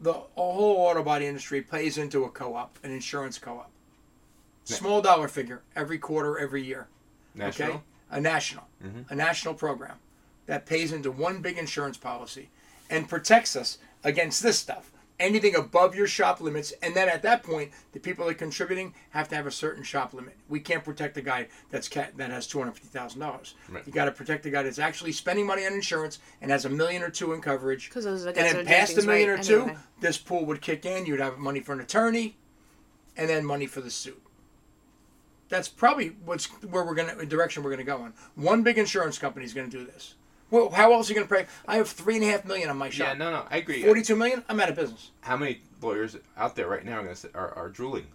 The 0.00 0.12
whole 0.12 0.76
auto 0.76 1.02
body 1.02 1.26
industry 1.26 1.62
plays 1.62 1.96
into 1.96 2.24
a 2.24 2.28
co-op, 2.28 2.78
an 2.82 2.90
insurance 2.90 3.38
co-op. 3.38 3.70
Small 4.64 5.00
dollar 5.00 5.28
figure 5.28 5.62
every 5.74 5.98
quarter, 5.98 6.38
every 6.38 6.62
year. 6.62 6.88
National. 7.34 7.68
Okay, 7.70 7.80
a 8.10 8.20
national, 8.20 8.64
Mhm. 8.84 9.10
a 9.10 9.14
national 9.14 9.54
program 9.54 9.96
that 10.46 10.66
pays 10.66 10.92
into 10.92 11.10
one 11.10 11.40
big 11.40 11.56
insurance 11.56 11.96
policy 11.96 12.50
and 12.90 13.08
protects 13.08 13.56
us 13.56 13.78
against 14.02 14.42
this 14.42 14.58
stuff. 14.58 14.90
Anything 15.20 15.54
above 15.54 15.94
your 15.94 16.08
shop 16.08 16.40
limits, 16.40 16.72
and 16.82 16.94
then 16.96 17.08
at 17.08 17.22
that 17.22 17.44
point, 17.44 17.70
the 17.92 18.00
people 18.00 18.24
that 18.26 18.32
are 18.32 18.34
contributing 18.34 18.94
have 19.10 19.28
to 19.28 19.36
have 19.36 19.46
a 19.46 19.50
certain 19.50 19.84
shop 19.84 20.12
limit. 20.12 20.36
We 20.48 20.58
can't 20.58 20.82
protect 20.84 21.14
the 21.14 21.22
guy 21.22 21.46
that's 21.70 21.88
ca- 21.88 22.08
that 22.16 22.30
has 22.30 22.48
two 22.48 22.58
hundred 22.58 22.72
fifty 22.72 22.88
thousand 22.88 23.20
dollars. 23.20 23.54
Right. 23.68 23.86
You 23.86 23.92
got 23.92 24.06
to 24.06 24.10
protect 24.10 24.42
the 24.42 24.50
guy 24.50 24.64
that's 24.64 24.80
actually 24.80 25.12
spending 25.12 25.46
money 25.46 25.64
on 25.66 25.72
insurance 25.72 26.18
and 26.42 26.50
has 26.50 26.64
a 26.64 26.68
million 26.68 27.00
or 27.04 27.10
two 27.10 27.32
in 27.32 27.40
coverage. 27.40 27.90
'Cause 27.90 28.02
those 28.04 28.26
are 28.26 28.32
the 28.32 28.40
and 28.40 28.44
guys 28.48 28.54
then 28.54 28.54
that 28.54 28.60
are 28.60 28.64
doing 28.64 28.80
past 28.80 28.98
a 28.98 29.06
million 29.06 29.28
right 29.30 29.38
or 29.38 29.42
two, 29.44 29.60
anyway. 29.62 29.76
this 30.00 30.18
pool 30.18 30.44
would 30.46 30.60
kick 30.60 30.84
in. 30.84 31.06
You'd 31.06 31.20
have 31.20 31.38
money 31.38 31.60
for 31.60 31.72
an 31.74 31.80
attorney, 31.80 32.36
and 33.16 33.28
then 33.28 33.44
money 33.44 33.66
for 33.68 33.80
the 33.80 33.92
suit. 33.92 34.20
That's 35.48 35.68
probably 35.68 36.08
what's 36.24 36.46
where 36.64 36.82
we're 36.84 36.94
gonna 36.96 37.24
direction 37.24 37.62
we're 37.62 37.70
gonna 37.70 37.84
go 37.84 38.04
in. 38.04 38.14
One 38.34 38.64
big 38.64 38.78
insurance 38.78 39.18
company 39.18 39.44
is 39.44 39.54
gonna 39.54 39.68
do 39.68 39.84
this. 39.84 40.14
Well, 40.54 40.70
how 40.70 40.92
else 40.92 41.10
are 41.10 41.14
you 41.14 41.20
gonna 41.24 41.42
pay? 41.42 41.46
I 41.66 41.76
have 41.76 41.88
three 41.88 42.14
and 42.14 42.24
a 42.24 42.28
half 42.28 42.44
million 42.44 42.70
on 42.70 42.78
my 42.78 42.88
shop. 42.90 43.08
Yeah. 43.08 43.14
No. 43.14 43.30
No. 43.32 43.44
I 43.50 43.56
agree. 43.56 43.82
Forty-two 43.82 44.14
million. 44.14 44.44
I'm 44.48 44.60
out 44.60 44.68
of 44.68 44.76
business. 44.76 45.10
How 45.22 45.36
many 45.36 45.60
lawyers 45.82 46.16
out 46.36 46.54
there 46.54 46.68
right 46.68 46.84
now 46.84 46.98
are 47.00 47.02
gonna 47.02 47.16
sit, 47.16 47.32
are, 47.34 47.52
are 47.54 47.68
drooling? 47.68 48.06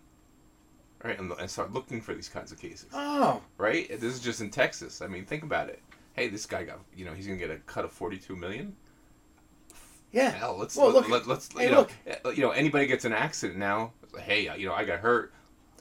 Right, 1.03 1.17
and, 1.19 1.31
and 1.33 1.49
start 1.49 1.71
looking 1.73 2.01
for 2.01 2.13
these 2.13 2.27
kinds 2.27 2.51
of 2.51 2.59
cases. 2.59 2.87
Oh, 2.93 3.41
Right. 3.57 3.89
This 3.89 4.13
is 4.13 4.19
just 4.19 4.41
in 4.41 4.49
Texas. 4.49 5.01
I 5.01 5.07
mean, 5.07 5.25
think 5.25 5.43
about 5.43 5.69
it. 5.69 5.81
Hey, 6.13 6.27
this 6.27 6.45
guy 6.45 6.63
got 6.63 6.79
you 6.95 7.05
know 7.05 7.13
he's 7.13 7.25
gonna 7.27 7.39
get 7.39 7.49
a 7.51 7.57
cut 7.57 7.83
of 7.85 7.91
forty-two 7.91 8.35
million. 8.35 8.75
yeah. 10.11 10.29
Hell, 10.31 10.57
let's 10.57 10.75
Well, 10.75 10.91
let, 10.91 11.09
look- 11.09 11.27
let, 11.27 11.37
us 11.37 11.49
hey, 11.55 11.65
you 11.65 11.71
know 11.71 11.79
look. 11.79 11.91
uh, 12.25 12.29
you 12.29 12.41
know 12.41 12.51
anybody 12.51 12.85
gets 12.85 13.05
an 13.05 13.13
accident 13.13 13.59
now. 13.59 13.91
Hey, 14.19 14.47
uh, 14.47 14.55
you 14.55 14.65
know 14.67 14.73
I 14.73 14.85
got 14.85 14.99
hurt. 14.99 15.33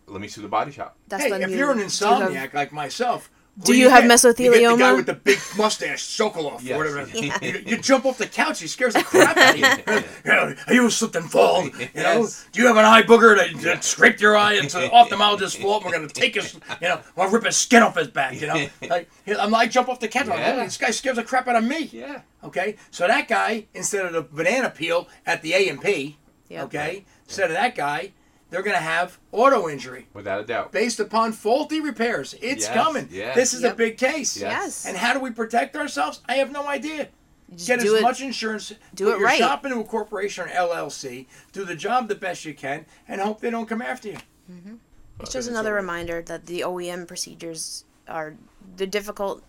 Let 0.06 0.20
me 0.20 0.28
sue 0.28 0.42
the 0.42 0.48
body 0.48 0.72
shop. 0.72 0.96
That's 1.08 1.22
hey, 1.24 1.30
if 1.32 1.50
new- 1.50 1.56
you're 1.56 1.70
an 1.70 1.78
insomniac 1.78 2.54
like 2.54 2.72
myself, 2.72 3.28
who 3.28 3.37
Do 3.64 3.76
you 3.76 3.88
have 3.90 4.04
get? 4.04 4.24
You 4.38 4.52
get 4.52 4.70
the 4.70 4.76
guy 4.76 4.92
with 4.92 5.06
the 5.06 5.14
big 5.14 5.38
mustache, 5.56 6.02
Sokolove, 6.02 6.62
Yes. 6.62 6.74
or 6.74 6.78
whatever. 6.78 7.08
Yeah. 7.14 7.38
you, 7.42 7.62
you 7.66 7.78
jump 7.78 8.06
off 8.06 8.18
the 8.18 8.26
couch, 8.26 8.60
he 8.60 8.68
scares 8.68 8.94
the 8.94 9.02
crap 9.02 9.36
out 9.36 9.54
of 9.54 9.58
you. 9.58 10.02
Yeah. 10.24 10.54
You 10.68 10.82
know, 10.82 10.88
slipped 10.88 11.16
and 11.16 11.30
fall. 11.30 11.64
You 11.64 11.70
know, 11.72 12.20
Yes. 12.20 12.46
do 12.52 12.60
you 12.60 12.68
have 12.68 12.76
an 12.76 12.84
eye 12.84 13.02
booger 13.02 13.36
that, 13.36 13.60
that 13.62 13.84
scraped 13.84 14.20
your 14.20 14.36
eye? 14.36 14.54
It's 14.54 14.74
an 14.74 14.88
ophthalmologist's 14.90 15.56
fault. 15.56 15.84
We're 15.84 15.92
gonna 15.92 16.08
take 16.08 16.34
his, 16.36 16.54
you 16.80 16.88
know, 16.88 17.00
we'll 17.16 17.28
rip 17.30 17.44
his 17.44 17.56
skin 17.56 17.82
off 17.82 17.96
his 17.96 18.08
back. 18.08 18.40
You 18.40 18.46
know, 18.46 18.66
like 18.88 19.08
I'm 19.26 19.50
like 19.50 19.70
jump 19.70 19.88
off 19.88 19.98
the 20.00 20.08
couch. 20.08 20.24
I'm 20.24 20.30
like, 20.30 20.38
Yeah. 20.38 20.64
This 20.64 20.76
guy 20.76 20.90
scares 20.90 21.16
the 21.16 21.24
crap 21.24 21.48
out 21.48 21.56
of 21.56 21.64
me. 21.64 21.84
Yeah. 21.92 22.20
Okay, 22.44 22.76
so 22.92 23.08
that 23.08 23.26
guy 23.26 23.66
instead 23.74 24.06
of 24.06 24.12
the 24.12 24.22
banana 24.22 24.70
peel 24.70 25.08
at 25.26 25.42
the 25.42 25.54
A 25.54 25.68
and 25.68 25.82
P, 25.82 26.16
Yep. 26.48 26.64
okay, 26.66 27.04
instead 27.26 27.50
of 27.50 27.56
that 27.56 27.74
guy, 27.74 28.12
they're 28.50 28.62
gonna 28.62 28.78
have 28.78 29.18
auto 29.32 29.68
injury 29.68 30.06
Without 30.14 30.40
a 30.40 30.44
doubt. 30.44 30.72
based 30.72 31.00
upon 31.00 31.32
faulty 31.32 31.80
repairs. 31.80 32.34
It's 32.40 32.64
Yes, 32.66 32.74
coming. 32.74 33.08
yes. 33.10 33.34
This 33.36 33.54
is 33.54 33.64
a 33.64 33.74
big 33.74 33.98
case. 33.98 34.36
Yes. 34.36 34.52
Yes. 34.52 34.86
And 34.86 34.96
how 34.96 35.12
do 35.12 35.20
we 35.20 35.30
protect 35.30 35.76
ourselves? 35.76 36.20
I 36.28 36.34
have 36.36 36.50
no 36.50 36.66
idea. 36.66 37.08
Just 37.54 37.66
Get 37.66 37.78
as 37.78 37.92
it. 37.92 38.02
much 38.02 38.20
insurance. 38.20 38.72
do 38.94 39.04
put 39.06 39.14
it 39.14 39.18
your 39.20 39.26
right. 39.26 39.38
shop 39.38 39.64
into 39.64 39.80
a 39.80 39.84
corporation 39.84 40.44
or 40.44 40.48
LLC. 40.48 41.26
Do 41.52 41.64
the 41.64 41.74
job 41.74 42.08
the 42.08 42.14
best 42.14 42.44
you 42.44 42.52
can, 42.54 42.84
and 43.06 43.20
hope 43.22 43.40
they 43.40 43.48
don't 43.50 43.66
come 43.66 43.80
after 43.80 44.08
you. 44.08 44.18
Mm-hmm. 44.52 44.74
It's 45.20 45.32
just 45.32 45.48
another 45.48 45.72
reminder 45.74 46.22
that 46.22 46.44
the 46.46 46.60
OEM 46.60 47.06
procedures 47.08 47.84
are 48.06 48.34
they're 48.76 48.86
difficult 48.86 49.42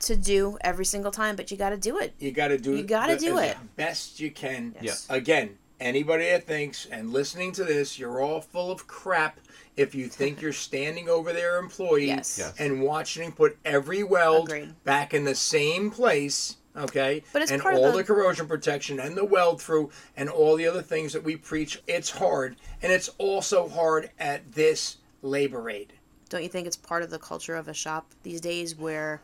to 0.00 0.14
do 0.16 0.58
every 0.60 0.84
single 0.84 1.10
time, 1.10 1.34
but 1.34 1.50
you 1.50 1.56
got 1.56 1.70
to 1.70 1.78
do 1.78 1.98
it. 1.98 2.12
You 2.18 2.30
got 2.30 2.48
to 2.48 2.58
do. 2.58 2.74
It. 2.74 2.78
You 2.78 2.82
gotta 2.84 3.14
the- 3.16 3.20
do 3.26 3.38
as 3.38 3.52
it. 3.52 3.56
best 3.76 4.20
you 4.20 4.30
can. 4.30 4.74
Yes. 4.82 5.06
Again, 5.08 5.56
anybody 5.80 6.24
that 6.24 6.46
thinks 6.46 6.86
and 6.86 7.12
listening 7.12 7.52
to 7.52 7.64
this, 7.64 7.98
you're 7.98 8.20
all 8.20 8.40
full 8.40 8.70
of 8.70 8.86
crap 8.86 9.38
if 9.76 9.94
you 9.94 10.08
think 10.08 10.40
you're 10.42 10.52
standing 10.52 11.08
over 11.08 11.32
their 11.32 11.58
employee 11.58 12.06
Yes. 12.06 12.38
Yes. 12.38 12.54
and 12.58 12.82
watching 12.82 13.24
him 13.24 13.32
put 13.32 13.58
every 13.64 14.02
weld 14.02 14.48
Agreed. 14.48 14.74
back 14.84 15.12
in 15.14 15.24
the 15.24 15.34
same 15.34 15.90
place. 15.90 16.56
Okay, 16.76 17.22
But 17.32 17.40
it's 17.40 17.50
and 17.50 17.62
part 17.62 17.74
of 17.74 17.80
all 17.80 17.90
the- 17.92 17.98
the 17.98 18.04
corrosion 18.04 18.46
protection 18.46 19.00
and 19.00 19.16
the 19.16 19.24
weld 19.24 19.62
through 19.62 19.90
and 20.14 20.28
all 20.28 20.56
the 20.56 20.66
other 20.66 20.82
things 20.82 21.14
that 21.14 21.24
we 21.24 21.34
preach. 21.36 21.80
It's 21.86 22.10
hard, 22.10 22.56
and 22.82 22.92
it's 22.92 23.08
also 23.16 23.66
hard 23.66 24.10
at 24.18 24.52
this 24.52 24.98
labor 25.22 25.62
rate. 25.62 25.92
Don't 26.28 26.42
you 26.42 26.50
think 26.50 26.66
it's 26.66 26.76
part 26.76 27.02
of 27.02 27.08
the 27.08 27.18
culture 27.18 27.54
of 27.54 27.68
a 27.68 27.72
shop 27.72 28.12
these 28.24 28.42
days 28.42 28.76
where 28.76 29.22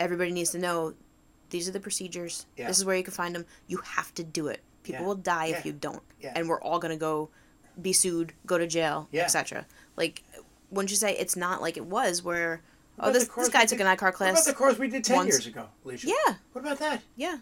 everybody 0.00 0.32
needs 0.32 0.50
to 0.50 0.58
know 0.58 0.92
these 1.48 1.66
are 1.66 1.72
the 1.72 1.80
procedures. 1.80 2.44
Yeah. 2.58 2.66
This 2.68 2.78
is 2.78 2.84
where 2.84 2.96
you 2.96 3.02
can 3.04 3.14
find 3.14 3.34
them. 3.34 3.46
You 3.68 3.78
have 3.78 4.12
to 4.16 4.22
do 4.24 4.48
it. 4.48 4.60
People 4.82 5.02
Yeah. 5.02 5.06
will 5.06 5.14
die 5.14 5.46
Yeah. 5.46 5.58
if 5.58 5.66
you 5.66 5.72
don't. 5.72 6.02
Yeah. 6.20 6.32
And 6.36 6.48
we're 6.48 6.60
all 6.60 6.78
going 6.78 6.92
to 6.92 6.98
go 6.98 7.30
be 7.80 7.92
sued, 7.92 8.32
go 8.46 8.58
to 8.58 8.66
jail, 8.66 9.08
Yeah. 9.12 9.24
etc. 9.24 9.66
Like 9.96 10.22
wouldn't 10.70 10.90
you 10.90 10.96
say 10.96 11.14
it's 11.16 11.36
not 11.36 11.60
like 11.60 11.76
it 11.76 11.84
was 11.86 12.22
where 12.22 12.62
oh, 12.98 13.06
What 13.06 13.08
oh 13.10 13.12
this 13.12 13.28
this 13.28 13.48
guy 13.48 13.60
took 13.62 13.78
did- 13.78 13.82
an 13.82 13.86
I-CAR 13.88 14.08
What 14.10 14.20
about 14.20 14.32
class. 14.34 14.46
the 14.46 14.52
cars 14.54 14.78
we 14.78 14.88
did 14.88 15.04
ten 15.04 15.16
once. 15.16 15.28
years 15.28 15.46
ago, 15.46 15.68
Alicia? 15.84 16.08
Yeah. 16.08 16.34
What 16.52 16.62
about 16.64 16.78
that? 16.78 17.02
Yeah. 17.16 17.38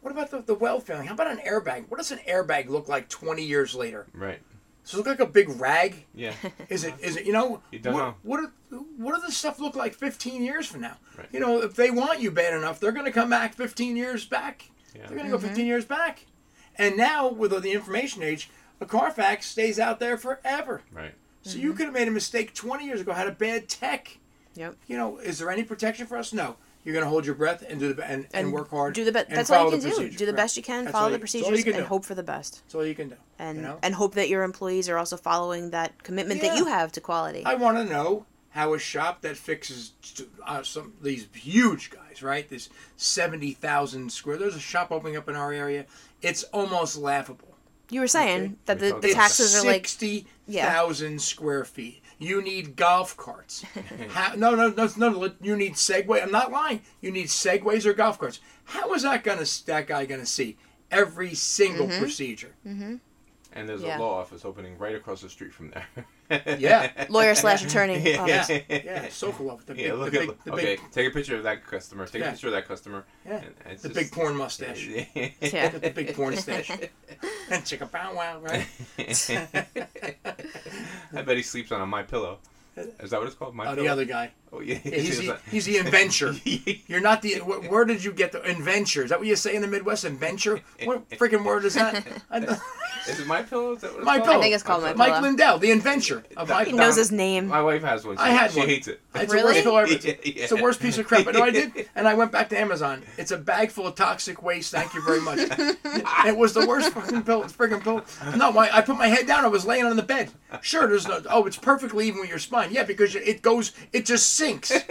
What 0.00 0.12
about 0.12 0.30
the, 0.30 0.40
the 0.42 0.54
weld 0.54 0.84
failing? 0.84 1.08
How 1.08 1.14
about 1.14 1.30
an 1.32 1.38
airbag? 1.38 1.88
What 1.88 1.96
does 1.96 2.12
an 2.12 2.20
airbag 2.28 2.68
look 2.68 2.88
like 2.88 3.08
20 3.08 3.42
years 3.42 3.74
later? 3.74 4.06
Right. 4.14 4.38
Does 4.84 4.94
it 4.94 4.98
look 4.98 5.06
like 5.06 5.18
a 5.18 5.26
big 5.26 5.48
rag? 5.60 6.04
Yeah. 6.14 6.32
Is 6.68 6.84
it? 6.84 6.94
Is 7.00 7.16
it? 7.16 7.26
You 7.26 7.32
know? 7.32 7.60
You 7.72 7.80
don't 7.80 7.94
what, 7.94 8.00
know. 8.00 8.14
What 8.22 8.40
are, 8.40 8.52
what 8.98 9.14
does 9.14 9.24
this 9.24 9.36
stuff 9.36 9.58
look 9.58 9.74
like 9.74 9.94
15 9.94 10.44
years 10.44 10.64
from 10.68 10.82
now? 10.82 10.96
Right. 11.18 11.26
You 11.32 11.40
know, 11.40 11.60
if 11.60 11.74
they 11.74 11.90
want 11.90 12.20
you 12.20 12.30
bad 12.30 12.54
enough, 12.54 12.78
they're 12.78 12.92
going 12.92 13.04
to 13.06 13.10
come 13.10 13.28
back 13.30 13.54
15 13.54 13.96
years 13.96 14.24
back. 14.24 14.70
Yeah. 14.94 15.08
They're 15.08 15.16
going 15.18 15.24
to 15.28 15.32
go 15.32 15.38
mm-hmm. 15.38 15.48
15 15.48 15.66
years 15.66 15.84
back. 15.84 16.24
And 16.78 16.96
now 16.96 17.28
with 17.28 17.50
the 17.62 17.72
information 17.72 18.22
age, 18.22 18.50
a 18.80 18.86
Carfax 18.86 19.46
stays 19.46 19.78
out 19.78 20.00
there 20.00 20.16
forever. 20.16 20.82
Right. 20.92 21.14
So 21.42 21.58
you 21.58 21.68
mm-hmm. 21.68 21.76
could 21.76 21.84
have 21.86 21.94
made 21.94 22.08
a 22.08 22.12
mistake 22.12 22.54
20 22.54 22.84
years 22.84 23.00
ago, 23.00 23.12
had 23.12 23.28
a 23.28 23.32
bad 23.32 23.68
tech. 23.68 24.18
Yep. 24.54 24.76
You 24.86 24.96
know, 24.96 25.18
is 25.18 25.38
there 25.38 25.50
any 25.50 25.62
protection 25.62 26.06
for 26.06 26.16
us? 26.16 26.32
No. 26.32 26.56
You're 26.84 26.92
going 26.92 27.04
to 27.04 27.10
hold 27.10 27.26
your 27.26 27.34
breath 27.34 27.64
and 27.68 27.80
do 27.80 27.92
the 27.92 28.04
and, 28.08 28.28
and, 28.32 28.52
work 28.52 28.70
hard. 28.70 28.94
Do 28.94 29.04
the 29.04 29.10
best. 29.10 29.28
That's 29.28 29.50
all 29.50 29.64
you 29.64 29.70
can 29.72 29.80
do. 29.80 29.88
procedure. 29.88 30.18
Do 30.18 30.26
the 30.26 30.32
best 30.32 30.56
you 30.56 30.62
can. 30.62 30.84
That's 30.84 30.92
follow 30.92 31.06
all 31.06 31.10
the 31.10 31.16
you- 31.16 31.20
that's 31.20 31.34
all 31.34 31.40
you 31.40 31.44
procedures 31.44 31.64
can 31.64 31.74
and 31.74 31.82
do. 31.82 31.88
hope 31.88 32.04
for 32.04 32.14
the 32.14 32.22
best. 32.22 32.62
That's 32.62 32.76
all 32.76 32.86
you 32.86 32.94
can 32.94 33.08
do. 33.08 33.16
And 33.40 33.56
you 33.56 33.62
know? 33.64 33.78
and 33.82 33.92
hope 33.92 34.14
that 34.14 34.28
your 34.28 34.44
employees 34.44 34.88
are 34.88 34.96
also 34.96 35.16
following 35.16 35.70
that 35.70 36.04
commitment 36.04 36.42
that 36.42 36.56
you 36.56 36.66
have 36.66 36.92
to 36.92 37.00
quality. 37.00 37.44
I 37.44 37.56
want 37.56 37.76
to 37.78 37.84
know 37.84 38.24
how 38.56 38.74
a 38.74 38.78
shop 38.78 39.20
that 39.20 39.36
fixes 39.36 39.92
uh, 40.46 40.62
some 40.62 40.94
these 41.02 41.28
huge 41.34 41.90
guys, 41.90 42.22
right? 42.22 42.48
This 42.48 42.68
seventy 42.96 43.52
thousand 43.52 44.10
square. 44.10 44.36
There's 44.38 44.56
a 44.56 44.60
shop 44.60 44.90
opening 44.90 45.16
up 45.16 45.28
in 45.28 45.36
our 45.36 45.52
area. 45.52 45.86
It's 46.22 46.42
almost 46.44 46.96
laughable. 46.96 47.56
you 47.90 48.00
were 48.00 48.08
saying 48.08 48.40
Okay. 48.42 48.54
that 48.66 48.78
the, 48.80 48.86
the 48.86 49.12
about 49.12 49.22
taxes 49.22 49.54
are 49.54 49.64
like 49.66 49.86
sixty 49.86 50.26
thousand 50.50 51.20
square 51.22 51.64
feet. 51.64 52.02
You 52.18 52.40
need 52.40 52.76
golf 52.76 53.14
carts. 53.16 53.62
Mm-hmm. 53.74 54.08
How, 54.16 54.34
no, 54.36 54.54
no, 54.54 54.68
no, 54.70 54.88
no. 54.96 55.30
You 55.42 55.54
need 55.54 55.74
Segway. 55.74 56.22
I'm 56.22 56.30
not 56.32 56.50
lying. 56.50 56.80
You 57.02 57.10
need 57.12 57.26
Segways 57.26 57.84
or 57.84 57.92
golf 57.92 58.18
carts. 58.18 58.40
How 58.64 58.94
is 58.94 59.02
that 59.02 59.22
gonna 59.22 59.44
that 59.66 59.86
guy 59.86 60.06
gonna 60.06 60.24
see 60.24 60.56
every 60.90 61.34
single 61.34 61.86
Mm-hmm. 61.88 62.00
procedure? 62.00 62.54
And 63.52 63.66
there's 63.68 63.80
Yeah. 63.82 63.98
a 63.98 64.00
law 64.00 64.18
office 64.20 64.44
opening 64.44 64.76
right 64.76 64.94
across 64.94 65.22
the 65.22 65.28
street 65.30 65.52
from 65.52 65.70
there. 65.70 66.56
Yeah. 66.58 66.90
lawyer 67.08 67.34
slash 67.34 67.64
attorney. 67.64 67.98
Yeah. 68.04 68.22
office. 68.22 68.48
Yeah, 68.50 68.60
yeah. 68.68 69.08
Sofa 69.08 69.42
love 69.42 69.64
the 69.64 69.74
big, 69.74 69.86
Yeah, 69.86 69.92
look 69.94 70.10
the 70.12 70.20
at 70.22 70.26
big, 70.28 70.44
the 70.44 70.52
okay. 70.52 70.64
big, 70.76 70.80
Take 70.92 71.08
a 71.08 71.14
picture 71.14 71.36
of 71.36 71.42
that 71.44 71.66
customer. 71.66 72.06
Take 72.06 72.20
Yeah. 72.22 72.28
a 72.28 72.30
picture 72.32 72.48
of 72.48 72.52
that 72.54 72.68
customer. 72.68 73.04
Yeah. 73.24 73.36
and 73.36 73.54
it's 73.72 73.82
the 73.82 73.88
just- 73.88 74.00
big 74.00 74.12
porn 74.12 74.36
mustache. 74.36 74.86
Yeah. 75.14 75.28
Yeah. 75.40 75.68
the 75.70 75.90
big 75.90 76.14
porn 76.14 76.36
stash. 76.36 76.68
and 76.70 77.62
chicka 77.64 77.90
bow 77.90 78.14
wow, 78.14 78.40
right? 78.40 78.66
I 81.14 81.22
bet 81.22 81.36
he 81.36 81.42
sleeps 81.42 81.72
on 81.72 81.80
a 81.80 81.86
my 81.86 82.02
pillow. 82.02 82.38
Is 83.00 83.10
that 83.10 83.18
what 83.18 83.26
it's 83.26 83.34
called? 83.36 83.54
My 83.54 83.64
Oh, 83.64 83.70
pillow. 83.70 83.82
the 83.84 83.88
other 83.88 84.04
guy. 84.04 84.32
Oh 84.52 84.60
yeah. 84.60 84.78
Yeah, 84.84 84.98
he's 84.98 85.18
the 85.18 85.38
he's 85.50 85.64
the 85.64 85.78
inventor. 85.78 86.34
You're 86.86 87.00
not 87.00 87.22
the. 87.22 87.36
wh- 87.36 87.70
Where 87.70 87.86
did 87.86 88.04
you 88.04 88.12
get 88.12 88.32
the 88.32 88.42
inventure? 88.42 89.02
Is 89.02 89.08
that 89.08 89.18
what 89.18 89.26
you 89.26 89.34
say 89.36 89.54
in 89.54 89.62
the 89.62 89.68
Midwest? 89.68 90.04
Inventure? 90.04 90.60
What 90.84 91.08
freaking 91.10 91.42
word 91.42 91.64
is 91.64 91.72
that? 91.74 92.04
I 93.06 93.10
don't- 93.10 93.14
Is 93.16 93.20
it 93.20 93.26
my 93.26 93.42
pillow? 93.42 93.72
Is 93.74 93.82
that 93.82 93.90
what 93.92 93.96
it's 93.98 94.04
My 94.06 94.16
called? 94.16 94.26
Pillow. 94.28 94.38
I 94.38 94.42
think 94.42 94.54
it's 94.54 94.62
called 94.62 94.82
my 94.82 94.88
Pillow. 94.92 94.98
Mike 94.98 95.08
pillow. 95.14 95.20
Lindell, 95.22 95.58
the 95.58 95.70
inventor 95.70 96.24
of 96.36 96.48
my 96.48 96.64
He 96.64 96.70
pillow. 96.70 96.82
knows 96.82 96.96
his 96.96 97.12
name. 97.12 97.46
My 97.48 97.62
wife 97.62 97.82
has 97.82 98.04
one. 98.04 98.16
She, 98.16 98.22
I 98.22 98.28
had 98.30 98.50
she 98.52 98.58
one. 98.60 98.68
hates 98.68 98.88
it. 98.88 99.00
It's 99.14 99.32
Really? 99.32 99.62
the 99.62 99.70
worst 99.72 99.90
pillow 100.02 100.08
ever. 100.08 100.08
Yeah, 100.26 100.42
It's 100.42 100.50
the 100.50 100.56
worst 100.62 100.80
piece 100.80 100.98
of 100.98 101.06
crap. 101.06 101.24
But 101.24 101.34
know 101.34 101.42
I 101.42 101.50
did? 101.50 101.88
And 101.96 102.06
I 102.06 102.14
went 102.14 102.30
back 102.32 102.48
to 102.50 102.58
Amazon. 102.60 103.02
It's 103.16 103.30
a 103.30 103.38
bag 103.38 103.70
full 103.70 103.86
of 103.86 103.94
toxic 103.94 104.42
waste. 104.42 104.72
Thank 104.72 104.92
you 104.94 105.02
very 105.02 105.20
much. 105.20 105.38
it 106.26 106.36
was 106.36 106.52
the 106.52 106.66
worst 106.66 106.90
fucking 106.92 107.22
pill. 107.22 107.42
Friggin' 107.44 107.82
pill. 107.82 108.04
No, 108.36 108.52
my, 108.52 108.68
I 108.74 108.82
put 108.82 108.96
my 108.98 109.06
head 109.08 109.26
down. 109.26 109.44
I 109.44 109.48
was 109.48 109.64
laying 109.64 109.86
on 109.86 109.96
the 109.96 110.02
bed. 110.02 110.30
Sure, 110.60 110.86
there's 110.86 111.06
no. 111.08 111.22
Oh, 111.30 111.46
it's 111.46 111.56
perfectly 111.56 112.06
even 112.08 112.20
with 112.20 112.28
your 112.28 112.38
spine. 112.38 112.70
Yeah, 112.72 112.82
because 112.84 113.14
it 113.14 113.40
goes. 113.42 113.72
It 113.92 114.04
just 114.04 114.34
sinks. 114.34 114.70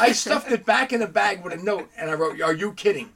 I 0.00 0.12
stuffed 0.12 0.50
it 0.52 0.64
back 0.64 0.92
in 0.92 1.00
the 1.00 1.06
bag 1.06 1.42
with 1.42 1.52
a 1.52 1.56
note, 1.56 1.88
and 1.96 2.10
I 2.10 2.14
wrote, 2.14 2.40
"Are 2.40 2.54
you 2.54 2.72
kidding?" 2.72 3.10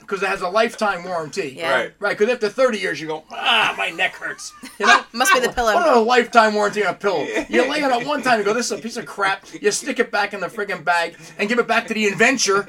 Because 0.00 0.22
it 0.22 0.28
has 0.28 0.40
a 0.42 0.48
lifetime 0.48 1.04
warranty. 1.04 1.54
Yeah. 1.56 1.72
Right. 1.74 1.92
Right. 1.98 2.18
Because 2.18 2.32
after 2.32 2.48
30 2.48 2.78
years, 2.86 3.00
you 3.00 3.06
go, 3.06 3.24
ah, 3.30 3.74
my 3.76 3.90
neck 3.90 4.14
hurts. 4.14 4.52
You 4.78 4.84
know. 4.86 5.02
Must 5.12 5.32
be 5.32 5.40
the 5.40 5.48
pillow. 5.48 5.72
What 5.72 5.96
a 5.96 6.00
lifetime 6.00 6.52
warranty 6.52 6.84
on 6.84 6.94
a 6.94 6.96
pillow. 6.96 7.26
You 7.48 7.70
lay 7.70 7.82
on 7.82 7.92
it 7.92 8.06
one 8.06 8.22
time, 8.22 8.38
you 8.38 8.44
go, 8.44 8.52
this 8.52 8.66
is 8.70 8.78
a 8.78 8.82
piece 8.82 8.98
of 8.98 9.06
crap. 9.06 9.46
You 9.58 9.70
stick 9.70 9.98
it 9.98 10.10
back 10.10 10.34
in 10.34 10.40
the 10.40 10.48
friggin' 10.48 10.84
bag 10.84 11.16
and 11.38 11.48
give 11.48 11.58
it 11.58 11.66
back 11.66 11.86
to 11.86 11.94
the 11.94 12.06
inventor. 12.06 12.68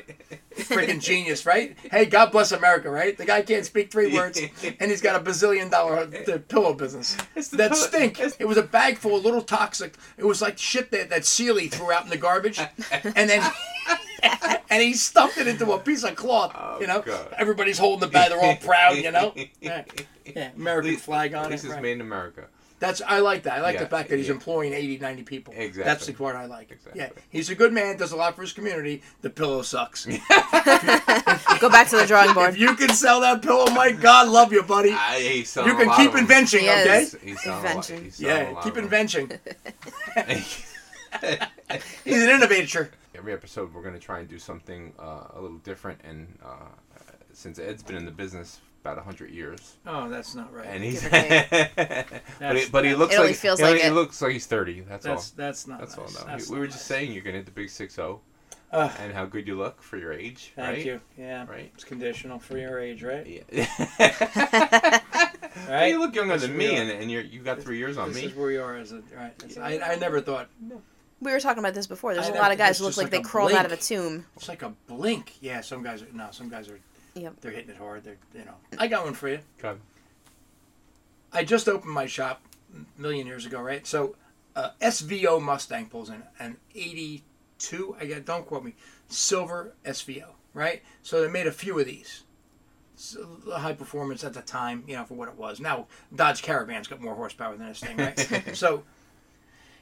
Friggin' 0.56 1.02
genius, 1.02 1.46
right? 1.46 1.76
Hey, 1.92 2.06
God 2.06 2.32
bless 2.32 2.52
America, 2.54 2.90
right? 2.90 3.18
The 3.18 3.26
guy 3.26 3.42
can't 3.42 3.66
speak 3.66 3.92
three 3.92 4.14
words, 4.14 4.40
and 4.80 4.90
he's 4.90 5.02
got 5.02 5.20
a 5.20 5.24
bazillion 5.24 5.70
dollar 5.70 5.98
uh, 5.98 6.38
pillow 6.48 6.74
business. 6.74 7.16
That 7.52 7.76
stink. 7.76 8.20
It 8.40 8.48
was 8.48 8.58
a 8.58 8.64
bag 8.64 8.98
full 8.98 9.18
of 9.18 9.26
little 9.26 9.42
toxic. 9.42 9.96
It 10.18 10.26
was 10.26 10.42
like 10.42 10.58
shit 10.58 10.92
that 10.92 11.10
that 11.10 11.26
Sealy 11.26 11.68
threw 11.68 11.92
out 11.92 12.06
in 12.06 12.10
the 12.10 12.18
garbage, 12.18 12.60
and 13.04 13.30
then. 13.30 13.52
And 14.70 14.84
he 14.84 14.94
stuffed 14.96 15.38
it 15.38 15.48
into 15.48 15.72
a 15.72 15.80
piece 15.80 16.04
of 16.04 16.16
cloth, 16.18 16.52
Oh, 16.54 16.78
you 16.82 16.88
know. 16.88 17.02
God. 17.02 17.34
Everybody's 17.38 17.78
holding 17.78 18.02
the 18.02 18.08
bag; 18.12 18.30
they're 18.32 18.40
all 18.44 18.58
proud, 18.58 18.98
you 18.98 19.12
know. 19.12 19.34
Yeah, 19.62 19.86
yeah 20.26 20.50
American 20.58 20.98
flag 20.98 21.34
on 21.34 21.46
At 21.46 21.48
it. 21.48 21.52
least 21.52 21.64
it's 21.64 21.74
right. 21.74 21.82
made 21.82 21.94
in 21.94 22.02
America. 22.02 22.48
That's 22.80 23.02
I 23.02 23.20
like 23.20 23.44
that. 23.44 23.54
I 23.58 23.62
like 23.62 23.80
the 23.80 23.88
fact 23.88 24.10
that 24.10 24.18
he's 24.18 24.28
yeah. 24.28 24.34
employing 24.34 24.74
80, 24.74 25.00
90 25.00 25.24
people. 25.24 25.54
Exactly. 25.58 25.84
That's 25.84 26.06
the 26.06 26.14
part 26.14 26.36
I 26.36 26.46
like. 26.46 26.70
Exactly. 26.70 27.00
Yeah, 27.02 27.10
he's 27.30 27.50
a 27.50 27.56
good 27.56 27.72
man. 27.74 27.98
Does 27.98 28.12
a 28.12 28.16
lot 28.18 28.36
for 28.36 28.42
his 28.42 28.52
community. 28.54 29.02
The 29.22 29.30
pillow 29.32 29.62
sucks. 29.64 30.06
Go 30.06 31.70
back 31.70 31.88
to 31.90 31.96
the 31.98 32.06
drawing 32.06 32.34
board. 32.36 32.50
if 32.50 32.60
you 32.60 32.76
can 32.76 32.90
sell 32.90 33.22
that 33.22 33.42
pillow, 33.42 33.66
my 33.72 33.92
God, 33.94 34.28
love 34.28 34.52
you, 34.52 34.62
buddy. 34.64 34.92
I, 34.92 35.20
he's 35.22 35.50
selling 35.50 35.70
You 35.70 35.76
a 35.76 35.80
can 35.80 35.88
lot 35.88 35.98
keep 35.98 36.14
inventing, 36.16 36.66
okay? 36.66 37.02
is. 37.04 37.14
He's, 37.14 37.22
he's 37.24 37.42
selling 37.44 37.64
a 37.66 37.68
lot. 37.76 37.90
Invention. 37.90 38.04
He's 38.04 38.16
selling 38.16 38.36
a 38.36 38.44
Yeah, 38.44 38.52
lot 38.52 38.64
keep 38.64 38.78
inventing. 38.78 39.32
He's 42.06 42.24
an 42.24 42.30
innovator. 42.30 42.92
Every 43.18 43.34
episode, 43.34 43.74
we're 43.74 43.82
going 43.82 43.94
to 43.96 44.00
try 44.00 44.20
and 44.20 44.28
do 44.30 44.38
something 44.38 44.94
uh, 45.00 45.24
a 45.34 45.42
little 45.42 45.58
different. 45.60 46.00
And 46.04 46.28
uh, 46.46 46.68
since 47.34 47.58
Ed's 47.60 47.82
been 47.84 47.96
in 47.96 48.06
the 48.06 48.12
business 48.12 48.60
about 48.84 49.04
hundred 49.04 49.32
years, 49.32 49.78
Oh, 49.88 50.08
that's 50.08 50.36
not 50.36 50.54
right. 50.54 50.68
and 50.68 50.84
he's 50.84 51.02
Give 51.02 51.12
or 51.14 51.20
take. 51.20 52.10
but, 52.40 52.56
he, 52.58 52.66
but 52.72 52.86
he 52.86 52.94
looks 52.96 53.16
It 53.16 53.20
like 53.20 53.36
feels 53.36 53.60
he, 53.60 53.66
like 53.66 53.82
he 53.82 53.88
it. 53.88 53.92
looks 53.94 54.22
like 54.22 54.34
he's 54.34 54.46
thirty. 54.46 54.82
That's, 54.82 55.06
that's 55.06 55.32
all. 55.32 55.34
that's 55.36 55.68
not. 55.68 55.80
That's 55.80 55.98
nice. 55.98 56.16
all. 56.16 56.22
No, 56.26 56.32
That's 56.32 56.48
we 56.50 56.56
not 56.56 56.60
were 56.62 56.68
just 56.68 56.78
nice. 56.78 56.84
saying 56.86 57.12
you're 57.14 57.24
going 57.24 57.34
to 57.34 57.40
hit 57.40 57.46
the 57.48 57.52
big 57.52 57.70
six 57.70 57.96
zero, 57.96 58.22
Ugh, 58.72 58.92
and 59.00 59.12
how 59.14 59.26
good 59.26 59.48
you 59.48 59.56
look 59.58 59.82
for 59.82 59.98
your 59.98 60.14
age. 60.14 60.54
thank 60.56 60.78
right? 60.78 60.86
you. 60.86 61.02
Yeah. 61.18 61.46
Right. 61.50 61.72
It's 61.74 61.84
conditional 61.84 62.38
for 62.40 62.58
your 62.58 62.80
age, 62.80 63.04
right? 63.04 63.26
Yeah. 64.00 65.00
Right. 65.68 65.88
You 65.88 66.00
look 66.00 66.14
younger 66.16 66.36
Yes, 66.36 66.44
than 66.44 66.56
me, 66.56 66.76
and, 66.76 66.90
and 66.90 67.12
you're 67.12 67.24
you 67.24 67.42
got 67.42 67.60
three 67.60 67.78
years 67.80 67.98
on 67.98 68.10
this 68.10 68.16
me. 68.18 68.22
This 68.24 68.32
is 68.32 68.38
where 68.38 68.52
you 68.52 68.62
are 68.62 68.78
as 68.78 68.92
a 68.92 69.02
right. 69.16 69.38
That's- 69.40 69.58
I, 69.58 69.94
I 69.94 69.96
never 69.96 70.22
thought 70.22 70.50
We 71.20 71.32
were 71.32 71.40
talking 71.40 71.60
about 71.60 71.74
this 71.74 71.88
before. 71.88 72.14
There's 72.14 72.30
I 72.30 72.36
a 72.36 72.40
lot 72.40 72.52
of 72.52 72.58
guys 72.58 72.72
it's 72.72 72.80
who 72.80 72.86
look 72.86 72.98
like, 72.98 73.06
like 73.06 73.12
they 73.12 73.18
a 73.20 73.24
crawled 73.24 73.52
out 73.54 73.66
of 73.66 73.72
a 73.72 73.78
tomb. 73.78 74.26
it's 74.36 74.48
like 74.48 74.62
a 74.62 74.74
blink. 74.88 75.34
Yeah, 75.42 75.62
some 75.62 75.82
guys 75.84 76.02
are 76.02 76.08
no, 76.14 76.28
some 76.32 76.50
guys 76.50 76.70
are 76.70 76.80
Yep. 77.16 77.42
they're 77.42 77.52
hitting 77.52 77.72
it 77.72 77.78
hard. 77.78 78.04
They're 78.04 78.18
you 78.36 78.46
know. 78.46 78.54
I 78.78 78.88
got 78.88 79.04
one 79.06 79.14
for 79.16 79.28
you. 79.30 79.40
God. 79.60 79.80
I 81.34 81.44
just 81.44 81.68
opened 81.68 81.94
my 81.94 82.06
shop 82.06 82.42
a 82.74 83.02
million 83.02 83.26
years 83.28 83.46
ago, 83.46 83.60
right? 83.60 83.86
So, 83.86 84.16
uh, 84.56 84.70
SVO 84.82 85.42
Mustang 85.42 85.88
pulls 85.88 86.10
in 86.10 86.22
an 86.40 86.58
'82. 86.76 87.96
I 88.00 88.06
got 88.06 88.26
don't 88.26 88.46
quote 88.46 88.64
me, 88.64 88.76
silver 89.08 89.74
SVO, 89.86 90.28
right? 90.54 90.84
So 91.02 91.22
they 91.22 91.28
made 91.30 91.48
a 91.48 91.52
few 91.52 91.80
of 91.80 91.86
these. 91.88 92.24
So, 92.96 93.28
high 93.56 93.74
performance 93.74 94.24
at 94.24 94.34
the 94.34 94.42
time, 94.42 94.84
you 94.88 94.96
know, 94.96 95.04
for 95.06 95.14
what 95.16 95.30
it 95.30 95.36
was. 95.36 95.60
Now 95.60 95.88
Dodge 96.16 96.42
Caravan's 96.44 96.88
got 96.88 97.02
more 97.02 97.16
horsepower 97.16 97.56
than 97.58 97.68
this 97.68 97.80
thing, 97.80 97.98
right? 97.98 98.56
so 98.56 98.84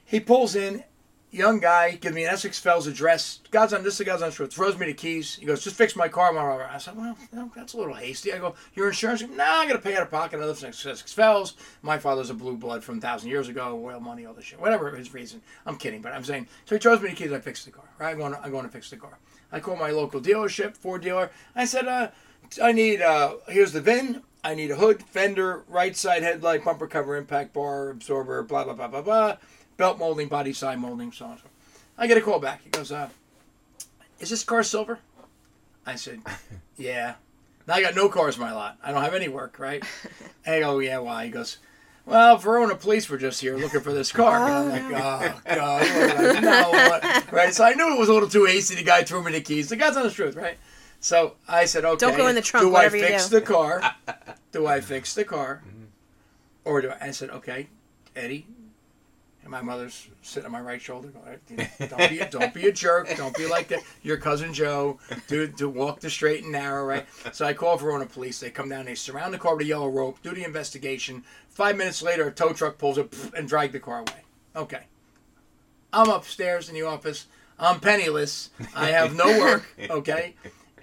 he 0.05 0.19
pulls 0.19 0.55
in, 0.55 0.83
young 1.31 1.59
guy, 1.59 1.95
gives 1.95 2.15
me 2.15 2.23
an 2.23 2.31
Essex 2.31 2.59
Fells 2.59 2.87
address. 2.87 3.39
God's 3.51 3.73
on 3.73 3.83
this, 3.83 3.99
guy's 4.01 4.21
on 4.21 4.31
truth. 4.31 4.53
Throws 4.53 4.77
me 4.77 4.85
the 4.85 4.93
keys. 4.93 5.35
He 5.35 5.45
goes, 5.45 5.63
just 5.63 5.75
fix 5.75 5.95
my 5.95 6.07
car. 6.07 6.35
I 6.71 6.77
said, 6.77 6.95
well, 6.95 7.17
that's 7.55 7.73
a 7.73 7.77
little 7.77 7.93
hasty. 7.93 8.33
I 8.33 8.39
go, 8.39 8.55
your 8.73 8.87
insurance? 8.87 9.21
Nah, 9.21 9.61
I'm 9.61 9.67
gonna 9.67 9.79
pay 9.79 9.95
out 9.95 10.03
of 10.03 10.11
pocket. 10.11 10.39
I 10.39 10.45
live 10.45 10.61
in 10.63 10.69
Essex 10.69 11.13
Fells. 11.13 11.55
My 11.81 11.97
father's 11.97 12.29
a 12.29 12.33
blue 12.33 12.57
blood 12.57 12.83
from 12.83 12.97
a 12.97 13.01
thousand 13.01 13.29
years 13.29 13.49
ago. 13.49 13.81
Oil 13.83 13.99
money, 13.99 14.25
all 14.25 14.33
this 14.33 14.45
shit. 14.45 14.59
Whatever 14.59 14.95
his 14.95 15.13
reason. 15.13 15.41
I'm 15.65 15.77
kidding, 15.77 16.01
but 16.01 16.13
I'm 16.13 16.23
saying. 16.23 16.47
So 16.65 16.75
he 16.75 16.79
throws 16.79 17.01
me 17.01 17.09
the 17.09 17.15
keys. 17.15 17.31
I 17.31 17.39
fix 17.39 17.65
the 17.65 17.71
car. 17.71 17.85
Right? 17.99 18.11
I'm 18.11 18.17
going. 18.17 18.33
To, 18.33 18.41
I'm 18.41 18.51
going 18.51 18.65
to 18.65 18.71
fix 18.71 18.89
the 18.89 18.97
car. 18.97 19.17
I 19.51 19.59
call 19.59 19.75
my 19.75 19.91
local 19.91 20.21
dealership, 20.21 20.75
Ford 20.77 21.01
dealer. 21.01 21.31
I 21.55 21.65
said, 21.65 21.87
uh, 21.87 22.09
I 22.61 22.71
need. 22.71 23.01
Uh, 23.01 23.35
here's 23.47 23.71
the 23.71 23.81
VIN. 23.81 24.21
I 24.43 24.53
need 24.53 24.69
a 24.69 24.75
hood, 24.75 25.01
fender, 25.01 25.63
right 25.67 25.95
side 25.95 26.21
headlight, 26.21 26.63
bumper 26.63 26.85
cover, 26.85 27.15
impact 27.15 27.51
bar, 27.51 27.89
absorber, 27.89 28.43
blah 28.43 28.63
blah 28.63 28.73
blah 28.73 28.87
blah 28.87 29.01
blah, 29.01 29.37
belt 29.77 29.97
molding, 29.99 30.27
body 30.27 30.53
side 30.53 30.79
molding, 30.79 31.11
so 31.11 31.25
on 31.25 31.31
and 31.31 31.39
so. 31.41 31.47
I 31.97 32.07
get 32.07 32.17
a 32.17 32.21
call 32.21 32.39
back. 32.39 32.61
He 32.63 32.69
goes, 32.69 32.91
uh, 32.91 33.09
"Is 34.19 34.29
this 34.29 34.43
car 34.43 34.63
silver?" 34.63 34.99
I 35.85 35.95
said, 35.95 36.21
"Yeah." 36.77 37.15
Now 37.67 37.75
I 37.75 37.81
got 37.81 37.95
no 37.95 38.09
cars 38.09 38.35
in 38.35 38.41
my 38.41 38.53
lot. 38.53 38.77
I 38.83 38.91
don't 38.91 39.01
have 39.01 39.13
any 39.15 39.27
work, 39.27 39.57
right? 39.59 39.83
And 40.45 40.55
I 40.55 40.59
go, 40.59 40.79
"Yeah, 40.79 40.99
why?" 40.99 41.25
He 41.25 41.31
goes, 41.31 41.57
"Well, 42.05 42.37
Verona 42.37 42.75
police 42.75 43.09
were 43.09 43.17
just 43.17 43.41
here 43.41 43.57
looking 43.57 43.81
for 43.81 43.93
this 43.93 44.11
car." 44.11 44.45
And 44.47 44.73
I'm 44.73 44.91
like, 44.91 45.01
"Oh 45.03 45.41
God, 45.55 45.81
what 45.81 46.33
did 46.33 46.43
What? 46.43 47.31
Right? 47.31 47.53
So 47.53 47.63
I 47.63 47.73
knew 47.73 47.93
it 47.95 47.99
was 47.99 48.09
a 48.09 48.13
little 48.13 48.29
too 48.29 48.45
hasty. 48.45 48.75
The 48.75 48.83
guy 48.83 49.03
threw 49.03 49.23
me 49.23 49.31
the 49.31 49.41
keys. 49.41 49.69
The 49.69 49.75
guy's 49.77 49.95
on 49.97 50.03
the 50.03 50.11
truth, 50.11 50.35
right? 50.35 50.57
So 50.99 51.35
I 51.47 51.65
said, 51.65 51.85
"Okay." 51.85 52.05
Don't 52.05 52.17
go 52.17 52.27
in 52.27 52.35
the 52.35 52.41
trunk, 52.41 52.65
Do 52.67 52.75
I 52.75 52.89
fix 52.89 53.29
do. 53.29 53.39
the 53.39 53.45
car? 53.45 53.81
do 54.51 54.67
I 54.67 54.81
fix 54.91 55.13
the 55.15 55.23
car, 55.23 55.63
or 56.65 56.81
do 56.81 56.89
I? 56.89 57.07
I 57.07 57.11
said, 57.11 57.29
"Okay, 57.31 57.67
Eddie." 58.15 58.45
And 59.45 59.51
my 59.51 59.61
mother's 59.61 60.07
sitting 60.23 60.47
on 60.47 60.51
my 60.51 60.59
right 60.59 60.81
shoulder. 60.81 61.09
Going, 61.09 61.69
don't 61.87 62.09
be, 62.09 62.17
don't 62.31 62.51
be 62.51 62.67
a 62.67 62.71
jerk. 62.71 63.15
Don't 63.15 63.37
be 63.37 63.45
like 63.45 63.67
the, 63.67 63.79
your 64.01 64.17
cousin 64.17 64.55
Joe. 64.55 64.97
Do, 65.27 65.45
do 65.45 65.69
walk 65.69 65.99
the 65.99 66.09
straight 66.09 66.41
and 66.41 66.51
narrow, 66.51 66.83
right? 66.83 67.05
So 67.31 67.45
I 67.45 67.53
call 67.53 67.77
Verona 67.77 68.07
police. 68.07 68.39
They 68.39 68.49
come 68.49 68.69
down. 68.69 68.85
They 68.85 68.95
surround 68.95 69.35
the 69.35 69.37
car 69.37 69.55
with 69.55 69.67
a 69.67 69.69
yellow 69.69 69.87
rope. 69.87 70.17
Do 70.23 70.33
the 70.33 70.43
investigation. 70.43 71.23
Five 71.47 71.77
minutes 71.77 72.01
later, 72.01 72.27
a 72.27 72.31
tow 72.31 72.53
truck 72.53 72.79
pulls 72.79 72.97
up 72.97 73.13
and 73.37 73.47
drag 73.47 73.71
the 73.71 73.79
car 73.79 73.99
away. 73.99 74.23
Okay. 74.55 74.85
I'm 75.93 76.09
upstairs 76.09 76.67
in 76.67 76.73
the 76.73 76.81
office. 76.81 77.27
I'm 77.59 77.79
penniless. 77.79 78.49
I 78.75 78.87
have 78.89 79.15
no 79.15 79.27
work. 79.39 79.67
Okay. 79.91 80.33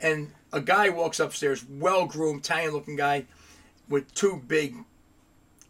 And 0.01 0.31
a 0.53 0.61
guy 0.61 0.89
walks 0.89 1.19
upstairs, 1.19 1.65
well 1.69 2.07
groomed, 2.07 2.41
Italian 2.41 2.73
looking 2.73 2.95
guy, 2.95 3.25
with 3.89 4.15
two 4.15 4.41
big 4.47 4.77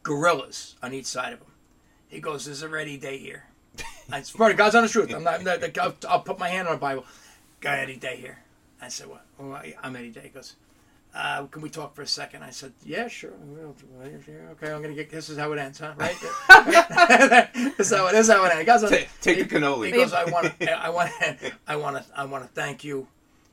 gorillas 0.03 0.77
on 0.83 0.93
each 0.93 1.07
side 1.07 1.33
of 1.33 1.39
him. 1.39 1.52
He 2.13 2.21
goes, 2.21 2.45
"There's 2.45 2.63
a 2.63 2.69
ready 2.69 2.99
day 2.99 3.17
here." 3.17 3.45
I 4.13 4.21
swear 4.23 4.51
to 4.51 4.55
God's 4.55 4.75
honest 4.75 4.93
truth. 4.93 5.13
I'm 5.15 5.25
not. 5.25 5.35
I'm 5.41 5.45
not 5.45 5.79
I'll, 5.79 5.95
I'll 6.09 6.21
put 6.21 6.39
my 6.39 6.49
hand 6.49 6.69
on 6.69 6.75
the 6.75 6.81
Bible. 6.81 7.05
Guy 7.61 7.79
Eddie 7.79 7.97
Day 7.97 8.17
here. 8.17 8.39
I 8.81 8.89
said, 8.89 9.09
"What?" 9.09 9.25
Well, 9.39 9.55
I- 9.55 9.75
I'm 9.83 9.97
Eddie 9.97 10.11
Day. 10.11 10.21
He 10.25 10.29
goes, 10.29 10.57
uh, 11.15 11.47
"Can 11.47 11.63
we 11.63 11.71
talk 11.71 11.95
for 11.95 12.03
a 12.03 12.07
second? 12.07 12.43
I 12.43 12.51
said, 12.51 12.75
"Yeah, 12.85 13.09
sure." 13.09 13.31
Okay, 13.31 14.71
I'm 14.73 14.83
gonna 14.83 14.95
get. 14.95 15.11
This 15.11 15.31
is 15.31 15.39
how 15.39 15.51
it 15.53 15.59
ends, 15.59 15.79
huh? 15.79 15.95
Right? 15.97 16.17
this 17.79 17.91
is 17.91 17.97
how 17.97 18.07
it. 18.09 18.15
Is 18.15 18.29
how 18.29 18.45
it 18.45 18.53
ends. 18.53 18.67
God's 18.67 18.83
Ta- 18.91 19.09
take 19.23 19.49
the 19.49 19.57
cannoli. 19.57 19.87
he 19.87 19.93
goes, 19.93 20.13
I 20.13 20.25
want 20.25 20.59
to, 20.61 20.71
I 20.71 20.91
want, 20.91 21.11
I 21.67 21.77
want 21.77 21.97
to, 21.97 22.05
I 22.15 22.25
want 22.27 22.45
to 22.45 22.51
thank 22.51 22.85
you. 22.85 23.07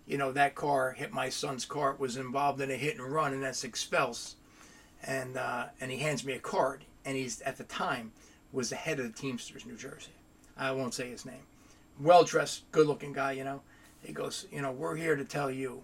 You 0.06 0.18
know 0.18 0.32
that 0.34 0.54
car 0.56 0.92
hit 0.92 1.14
my 1.14 1.30
son's 1.30 1.64
car. 1.66 1.92
It 1.92 2.00
was 2.00 2.18
involved 2.18 2.60
in 2.60 2.70
a 2.72 2.76
hit 2.76 2.98
and 2.98 3.10
run, 3.10 3.32
and 3.34 3.44
Essex 3.46 3.84
Fells. 3.84 4.36
And 5.04 5.38
uh, 5.38 5.68
and 5.80 5.92
he 5.92 6.00
hands 6.00 6.26
me 6.26 6.34
a 6.34 6.40
card, 6.40 6.84
and 7.06 7.16
he's 7.16 7.40
at 7.42 7.58
the 7.58 7.64
time 7.64 8.12
was 8.52 8.70
the 8.70 8.76
head 8.76 9.00
of 9.00 9.06
the 9.08 9.20
Teamsters, 9.20 9.66
New 9.66 9.76
Jersey. 9.78 10.12
I 10.58 10.72
won't 10.72 10.94
say 10.94 11.10
his 11.10 11.26
name. 11.26 11.44
Well 12.00 12.24
dressed, 12.24 12.70
good 12.72 12.88
looking 12.88 13.14
guy. 13.14 13.34
You 13.34 13.44
know. 13.44 13.62
He 14.02 14.14
goes, 14.14 14.46
you 14.52 14.62
know, 14.62 14.72
we're 14.72 14.96
here 14.96 15.16
to 15.16 15.26
tell 15.26 15.52
you. 15.52 15.84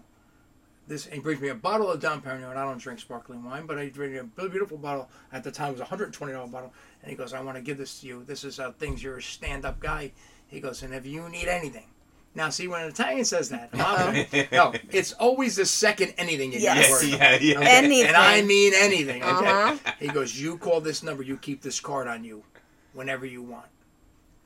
This 0.88 1.04
and 1.06 1.14
he 1.16 1.20
brings 1.20 1.40
me 1.40 1.48
a 1.48 1.54
bottle 1.54 1.90
of 1.90 2.00
Dom 2.00 2.22
Perignon. 2.22 2.48
and 2.50 2.58
I 2.58 2.64
don't 2.64 2.78
drink 2.78 3.00
sparkling 3.00 3.42
wine, 3.44 3.66
but 3.66 3.76
I 3.76 3.88
drink 3.88 4.14
a 4.16 4.48
beautiful 4.48 4.78
bottle. 4.78 5.08
At 5.32 5.42
the 5.42 5.50
time, 5.50 5.70
it 5.70 5.72
was 5.72 5.80
a 5.80 5.84
hundred 5.84 6.04
and 6.06 6.14
twenty 6.14 6.32
dollar 6.32 6.46
bottle. 6.46 6.72
And 7.02 7.10
he 7.10 7.16
goes, 7.16 7.32
I 7.34 7.40
want 7.40 7.56
to 7.56 7.62
give 7.62 7.76
this 7.76 8.00
to 8.00 8.06
you. 8.06 8.22
This 8.24 8.44
is 8.44 8.56
how 8.58 8.70
things. 8.72 9.02
You're 9.02 9.18
a 9.18 9.22
stand 9.22 9.64
up 9.64 9.80
guy. 9.80 10.12
He 10.46 10.60
goes, 10.60 10.82
and 10.82 10.94
if 10.94 11.04
you 11.04 11.28
need 11.28 11.48
anything. 11.48 11.86
Now, 12.36 12.50
see, 12.50 12.68
when 12.68 12.82
an 12.82 12.88
Italian 12.88 13.24
says 13.24 13.48
that, 13.48 13.72
no, 14.52 14.74
it's 14.92 15.12
always 15.14 15.56
the 15.56 15.64
second 15.64 16.12
anything 16.18 16.52
you 16.52 16.58
Yes. 16.60 16.86
got 16.90 17.00
to 17.00 17.06
worry 17.06 17.14
about. 17.14 17.42
yeah, 17.42 17.52
yeah. 17.54 17.58
Okay? 17.60 17.68
Anything. 17.78 18.06
And 18.08 18.16
I 18.16 18.42
mean 18.42 18.72
anything. 18.76 19.22
Okay? 19.22 19.48
Uh-huh. 19.48 19.76
He 19.98 20.08
goes, 20.08 20.38
you 20.38 20.58
call 20.58 20.82
this 20.82 21.02
number, 21.02 21.22
you 21.22 21.38
keep 21.38 21.62
this 21.62 21.80
card 21.80 22.06
on 22.06 22.24
you 22.24 22.44
whenever 22.96 23.26
you 23.26 23.42
want. 23.42 23.66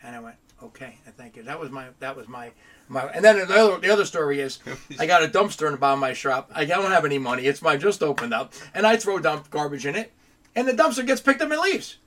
And 0.03 0.15
I 0.15 0.21
went, 0.21 0.37
okay, 0.63 0.99
and 1.07 1.15
thank 1.17 1.37
you. 1.37 1.43
That 1.45 1.59
was 1.61 1.71
my, 1.71 1.87
that 2.01 2.17
was 2.17 2.29
my, 2.29 2.51
my, 2.89 3.05
and 3.05 3.25
then 3.25 3.39
the 3.39 3.55
other, 3.55 3.79
the 3.79 3.91
other 3.91 4.05
story 4.05 4.41
is, 4.41 4.59
I 4.99 5.07
got 5.07 5.23
a 5.23 5.29
dumpster 5.29 5.67
in 5.67 5.73
the 5.73 5.79
bottom 5.79 5.99
of 5.99 6.01
my 6.01 6.13
shop. 6.13 6.51
I 6.55 6.65
don't 6.65 6.91
have 6.91 7.05
any 7.05 7.19
money. 7.19 7.47
It's 7.47 7.63
my 7.63 7.77
just 7.77 8.03
opened 8.03 8.35
up, 8.35 8.53
and 8.75 8.87
I 8.87 8.97
throw 8.97 9.19
dump 9.19 9.51
garbage 9.51 9.87
in 9.87 9.95
it, 9.95 10.13
and 10.55 10.67
the 10.67 10.73
dumpster 10.73 11.07
gets 11.07 11.21
picked 11.21 11.41
up 11.41 11.51
and 11.51 11.61
leaves, 11.61 11.99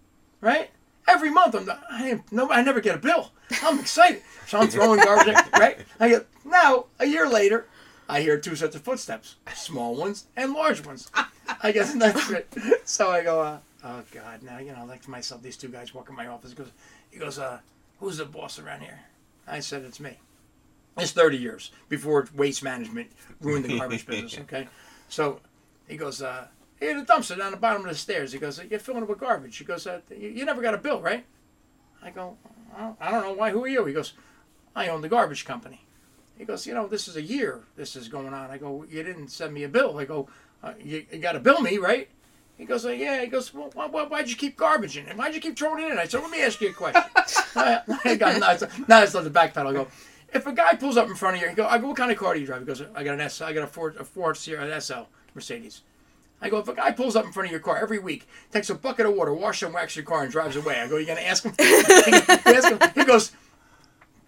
right? 0.41 0.69
Every 1.07 1.31
month, 1.31 1.55
I'm, 1.55 1.69
I 1.89 2.21
no, 2.31 2.49
I 2.49 2.61
never 2.61 2.81
get 2.81 2.95
a 2.95 2.99
bill. 2.99 3.31
I'm 3.61 3.79
excited, 3.79 4.21
so 4.47 4.59
I'm 4.59 4.67
throwing 4.67 4.99
garbage, 5.01 5.27
in, 5.27 5.35
right? 5.59 5.77
I 5.99 6.09
get 6.09 6.27
now 6.45 6.85
a 6.99 7.05
year 7.05 7.27
later, 7.27 7.67
I 8.07 8.21
hear 8.21 8.37
two 8.37 8.55
sets 8.55 8.75
of 8.75 8.81
footsteps, 8.81 9.35
small 9.53 9.95
ones 9.95 10.27
and 10.35 10.53
large 10.53 10.85
ones. 10.85 11.11
I 11.61 11.71
guess 11.71 11.93
that's 11.93 12.29
it. 12.31 12.53
So 12.85 13.09
I 13.09 13.23
go, 13.23 13.41
uh, 13.41 13.57
oh 13.83 14.03
God, 14.11 14.43
now 14.43 14.59
you 14.59 14.71
know, 14.71 14.79
I 14.79 14.83
like 14.83 15.01
to 15.03 15.11
myself, 15.11 15.41
these 15.41 15.57
two 15.57 15.69
guys 15.69 15.93
walk 15.93 16.09
in 16.09 16.15
my 16.15 16.27
office. 16.27 16.51
He 16.51 16.55
goes, 16.55 16.71
he 17.11 17.19
goes, 17.19 17.39
uh, 17.39 17.59
who's 17.99 18.17
the 18.17 18.25
boss 18.25 18.59
around 18.59 18.81
here? 18.81 18.99
I 19.47 19.59
said, 19.59 19.83
it's 19.83 19.99
me. 19.99 20.17
It's 20.97 21.11
30 21.11 21.37
years 21.37 21.71
before 21.89 22.27
waste 22.35 22.63
management 22.63 23.11
ruined 23.41 23.65
the 23.65 23.77
garbage 23.77 24.05
business. 24.05 24.37
Okay, 24.39 24.67
so 25.09 25.39
he 25.87 25.97
goes, 25.97 26.21
uh, 26.21 26.47
hey, 26.79 26.93
the 26.93 27.01
dumpster 27.01 27.37
down 27.37 27.51
the 27.51 27.57
bottom 27.57 27.81
of 27.83 27.89
the 27.89 27.95
stairs. 27.95 28.31
He 28.31 28.39
goes, 28.39 28.61
you're 28.69 28.79
filling 28.79 29.03
it 29.03 29.09
with 29.09 29.19
garbage. 29.19 29.57
He 29.57 29.65
goes, 29.65 29.87
uh, 29.87 30.01
you, 30.11 30.29
you 30.29 30.45
never 30.45 30.61
got 30.61 30.73
a 30.73 30.77
bill, 30.77 31.01
right? 31.01 31.25
I 32.03 32.11
go, 32.11 32.37
I 32.75 32.81
don't, 32.81 32.97
I 33.01 33.11
don't 33.11 33.23
know 33.23 33.33
why. 33.33 33.49
Who 33.51 33.63
are 33.63 33.67
you? 33.67 33.85
He 33.85 33.93
goes, 33.93 34.13
I 34.75 34.87
own 34.89 35.01
the 35.01 35.09
garbage 35.09 35.45
company. 35.45 35.81
He 36.37 36.45
goes, 36.45 36.65
you 36.65 36.73
know, 36.73 36.87
this 36.87 37.07
is 37.07 37.15
a 37.15 37.21
year 37.21 37.61
this 37.75 37.95
is 37.95 38.07
going 38.07 38.33
on. 38.33 38.49
I 38.49 38.57
go, 38.57 38.85
you 38.89 39.03
didn't 39.03 39.29
send 39.29 39.53
me 39.53 39.63
a 39.63 39.69
bill. 39.69 39.97
I 39.97 40.05
go, 40.05 40.27
uh, 40.63 40.73
you, 40.83 41.05
you 41.11 41.19
got 41.19 41.33
to 41.33 41.39
bill 41.39 41.61
me, 41.61 41.77
right? 41.77 42.09
He 42.57 42.65
goes, 42.65 42.85
like, 42.85 42.99
yeah. 42.99 43.21
He 43.21 43.27
goes, 43.27 43.53
well, 43.53 43.71
why, 43.73 43.87
why, 43.87 44.03
why'd 44.03 44.29
you 44.29 44.35
keep 44.35 44.57
garbage 44.57 44.97
in? 44.97 45.07
it? 45.07 45.17
Why'd 45.17 45.33
you 45.33 45.41
keep 45.41 45.57
throwing 45.57 45.83
it 45.83 45.91
in? 45.91 45.97
I 45.97 46.05
said, 46.05 46.21
let 46.21 46.31
me 46.31 46.41
ask 46.41 46.61
you 46.61 46.69
a 46.69 46.73
question. 46.73 47.01
I, 47.55 47.81
I 48.05 48.15
got, 48.15 48.39
now, 48.39 48.51
it's, 48.51 48.87
now 48.87 49.03
it's 49.03 49.15
on 49.15 49.23
the 49.23 49.29
backpedal. 49.29 49.67
I 49.67 49.73
go, 49.73 49.87
if 50.33 50.45
a 50.47 50.53
guy 50.53 50.75
pulls 50.75 50.97
up 50.97 51.07
in 51.07 51.15
front 51.15 51.37
of 51.37 51.41
you, 51.41 51.49
he 51.49 51.55
go, 51.55 51.65
I 51.65 51.77
go, 51.77 51.87
what 51.87 51.97
kind 51.97 52.11
of 52.11 52.17
car 52.17 52.33
do 52.33 52.39
you 52.39 52.45
drive? 52.45 52.61
He 52.61 52.65
goes, 52.65 52.81
I 52.95 53.03
got 53.03 53.15
an 53.15 53.21
S, 53.21 53.41
I 53.41 53.53
got 53.53 53.63
a 53.63 53.67
Ford, 53.67 53.95
a 53.97 54.03
Ford 54.03 54.37
Sierra 54.37 54.69
an 54.69 54.81
SL 54.81 55.03
Mercedes. 55.33 55.81
I 56.41 56.49
go, 56.49 56.59
if 56.59 56.67
a 56.67 56.73
guy 56.73 56.91
pulls 56.91 57.15
up 57.15 57.25
in 57.25 57.31
front 57.31 57.47
of 57.47 57.51
your 57.51 57.61
car 57.61 57.77
every 57.77 57.99
week, 57.99 58.27
takes 58.51 58.69
a 58.69 58.75
bucket 58.75 59.05
of 59.05 59.13
water, 59.13 59.33
washes 59.33 59.63
and 59.63 59.73
waxes 59.73 59.97
your 59.97 60.05
car, 60.05 60.23
and 60.23 60.31
drives 60.31 60.55
away, 60.57 60.79
I 60.79 60.87
go, 60.87 60.97
you 60.97 61.05
gonna 61.05 61.21
ask 61.21 61.43
him? 61.43 61.53
Ask 61.59 62.69
him? 62.69 62.79
He 62.95 63.05
goes, 63.05 63.31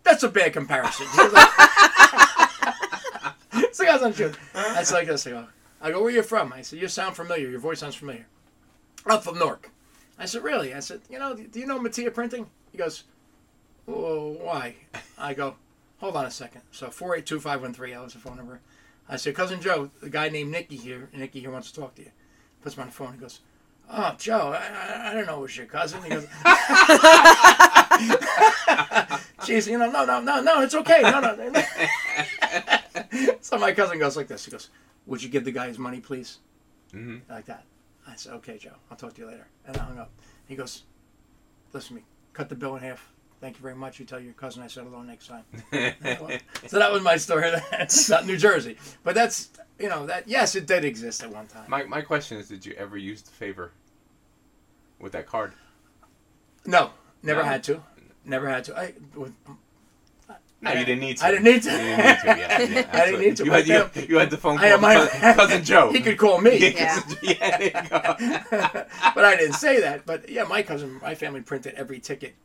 that's 0.04 0.24
a 0.24 0.30
bad 0.30 0.54
comparison. 0.54 1.08
He 1.16 1.22
was 1.22 1.34
like, 1.34 1.50
so 3.74 3.86
guys 3.86 4.02
on 4.02 4.14
shoot. 4.14 4.38
That's 4.54 4.92
like 4.92 5.08
this. 5.08 5.28
I 5.28 5.32
go, 5.32 5.48
I 5.82 5.92
go, 5.92 6.02
where 6.02 6.12
you 6.12 6.24
from? 6.24 6.54
I 6.54 6.62
said, 6.62 6.80
you 6.80 6.88
sound 6.88 7.16
familiar. 7.16 7.50
Your 7.50 7.60
voice 7.60 7.80
sounds 7.80 7.96
familiar. 7.96 8.28
I'm 9.06 9.22
from 9.22 9.38
Newark. 9.38 9.72
I 10.18 10.26
said, 10.26 10.44
really? 10.44 10.74
I 10.74 10.80
said, 10.80 11.02
you 11.10 11.20
know, 11.20 11.36
do 11.36 11.60
you 11.60 11.66
know 11.66 11.80
Mattia 11.80 12.10
Printing? 12.12 12.50
He 12.72 12.78
goes, 12.78 13.04
well, 13.86 14.34
why? 14.40 14.76
I 15.18 15.34
go, 15.34 15.56
hold 15.98 16.16
on 16.16 16.26
a 16.26 16.32
second. 16.32 16.62
So 16.72 16.88
482-513, 16.88 17.92
that 17.92 18.04
was 18.04 18.14
the 18.14 18.20
phone 18.20 18.38
number. 18.38 18.62
I 19.08 19.18
said, 19.18 19.36
cousin 19.36 19.62
Joe, 19.62 19.92
the 20.02 20.10
guy 20.10 20.30
named 20.30 20.52
Nicky 20.52 20.78
here, 20.78 21.10
Nicky 21.14 21.42
here 21.42 21.52
wants 21.52 21.72
to 21.72 21.80
talk 21.80 21.96
to 21.96 22.02
you. 22.02 22.12
Puts 22.62 22.76
him 22.76 22.82
on 22.82 22.88
the 22.88 22.94
phone. 22.94 23.14
He 23.14 23.20
goes, 23.20 23.42
oh, 23.92 24.16
Joe, 24.18 24.56
I, 24.58 24.66
I, 24.66 25.12
I 25.12 25.14
don't 25.14 25.28
know 25.28 25.40
it 25.40 25.42
was 25.42 25.58
your 25.58 25.68
cousin. 25.68 26.02
He 26.04 26.10
goes, 26.10 26.26
Jeez, 29.46 29.70
you 29.70 29.78
know, 29.78 29.92
no, 29.92 30.06
no, 30.06 30.20
no, 30.22 30.42
no, 30.42 30.62
it's 30.62 30.74
okay. 30.74 31.02
No, 31.02 31.20
no. 31.20 31.64
so 33.42 33.58
my 33.60 33.72
cousin 33.74 34.00
goes 34.00 34.18
like 34.18 34.28
this. 34.28 34.46
He 34.46 34.52
goes, 34.52 34.70
would 35.06 35.22
you 35.24 35.30
give 35.30 35.44
the 35.46 35.52
guy 35.52 35.68
his 35.68 35.78
money, 35.80 36.00
please? 36.00 36.40
Mhm. 36.94 37.22
Like 37.30 37.46
that. 37.46 37.64
I 38.08 38.16
said, 38.16 38.34
okay, 38.34 38.58
Joe, 38.58 38.72
I'll 38.92 38.98
talk 38.98 39.14
to 39.16 39.22
you 39.22 39.28
later. 39.28 39.48
And 39.66 39.76
I 39.78 39.82
hung 39.84 39.98
up. 40.00 40.12
He 40.48 40.56
goes, 40.56 40.84
listen 41.74 41.90
to 41.90 41.94
me, 41.96 42.06
cut 42.34 42.50
the 42.50 42.56
bill 42.56 42.76
in 42.76 42.84
half. 42.84 43.12
Thank 43.42 43.58
you 43.58 43.62
very 43.64 43.76
much. 43.76 44.00
You 44.00 44.06
tell 44.06 44.20
your 44.20 44.34
cousin 44.34 44.64
I 44.64 44.68
said 44.68 44.86
hello 44.86 45.02
next 45.02 45.28
time. 45.28 45.44
so 46.68 46.80
that 46.80 46.92
was 46.92 47.02
my 47.04 47.18
story. 47.18 47.52
That's 47.72 48.10
not 48.10 48.26
New 48.26 48.38
Jersey. 48.38 48.78
But 49.04 49.14
that's, 49.14 49.50
you 49.78 49.90
know, 49.90 50.06
that, 50.06 50.28
yes, 50.28 50.56
it 50.56 50.66
did 50.68 50.86
exist 50.86 51.22
at 51.24 51.30
one 51.32 51.46
time. 51.48 51.66
my 51.68 51.84
my 51.84 52.02
question 52.02 52.38
is, 52.38 52.48
did 52.48 52.66
you 52.66 52.74
ever 52.74 52.98
use 52.98 53.22
the 53.22 53.32
favor 53.32 53.72
with 55.00 55.12
that 55.12 55.28
card? 55.28 55.54
No, 56.66 56.92
never 57.24 57.42
No? 57.44 57.48
had 57.50 57.64
to. 57.66 57.84
Never 58.24 58.48
had 58.50 58.64
to. 58.66 58.78
I, 58.80 58.94
with, 59.16 59.34
No, 60.66 60.72
you 60.74 60.86
didn't 60.86 61.00
need 61.00 61.18
to. 61.18 61.26
I 61.26 61.32
didn't 61.32 61.44
need 61.46 61.62
to. 61.64 61.72
You 61.72 61.78
didn't 61.78 61.98
need 61.98 62.20
to. 62.22 62.28
Yeah, 62.28 62.62
yeah, 62.62 62.90
I 62.94 63.06
didn't 63.06 63.22
need 63.22 63.38
to, 63.38 63.46
You 63.46 63.52
had, 63.52 63.68
you, 63.68 63.90
you 64.10 64.18
had 64.20 64.30
the 64.30 64.38
phone 64.38 64.58
I 64.58 64.62
call. 64.62 64.70
had 64.70 64.82
my 64.82 64.96
cousin, 64.96 65.34
cousin 65.36 65.64
Joe. 65.64 65.92
He 65.94 66.02
could 66.02 66.18
call 66.18 66.42
me. 66.42 66.58
Yeah. 66.58 67.02
yeah, 67.22 67.58
there 67.58 67.88
go. 67.90 68.86
but 69.16 69.26
I 69.26 69.36
didn't 69.38 69.54
say 69.54 69.80
that. 69.82 70.06
But 70.06 70.28
yeah, 70.30 70.44
my 70.44 70.62
cousin, 70.64 71.00
my 71.02 71.16
family 71.16 71.42
printed 71.42 71.76
every 71.76 72.00
ticket, 72.00 72.36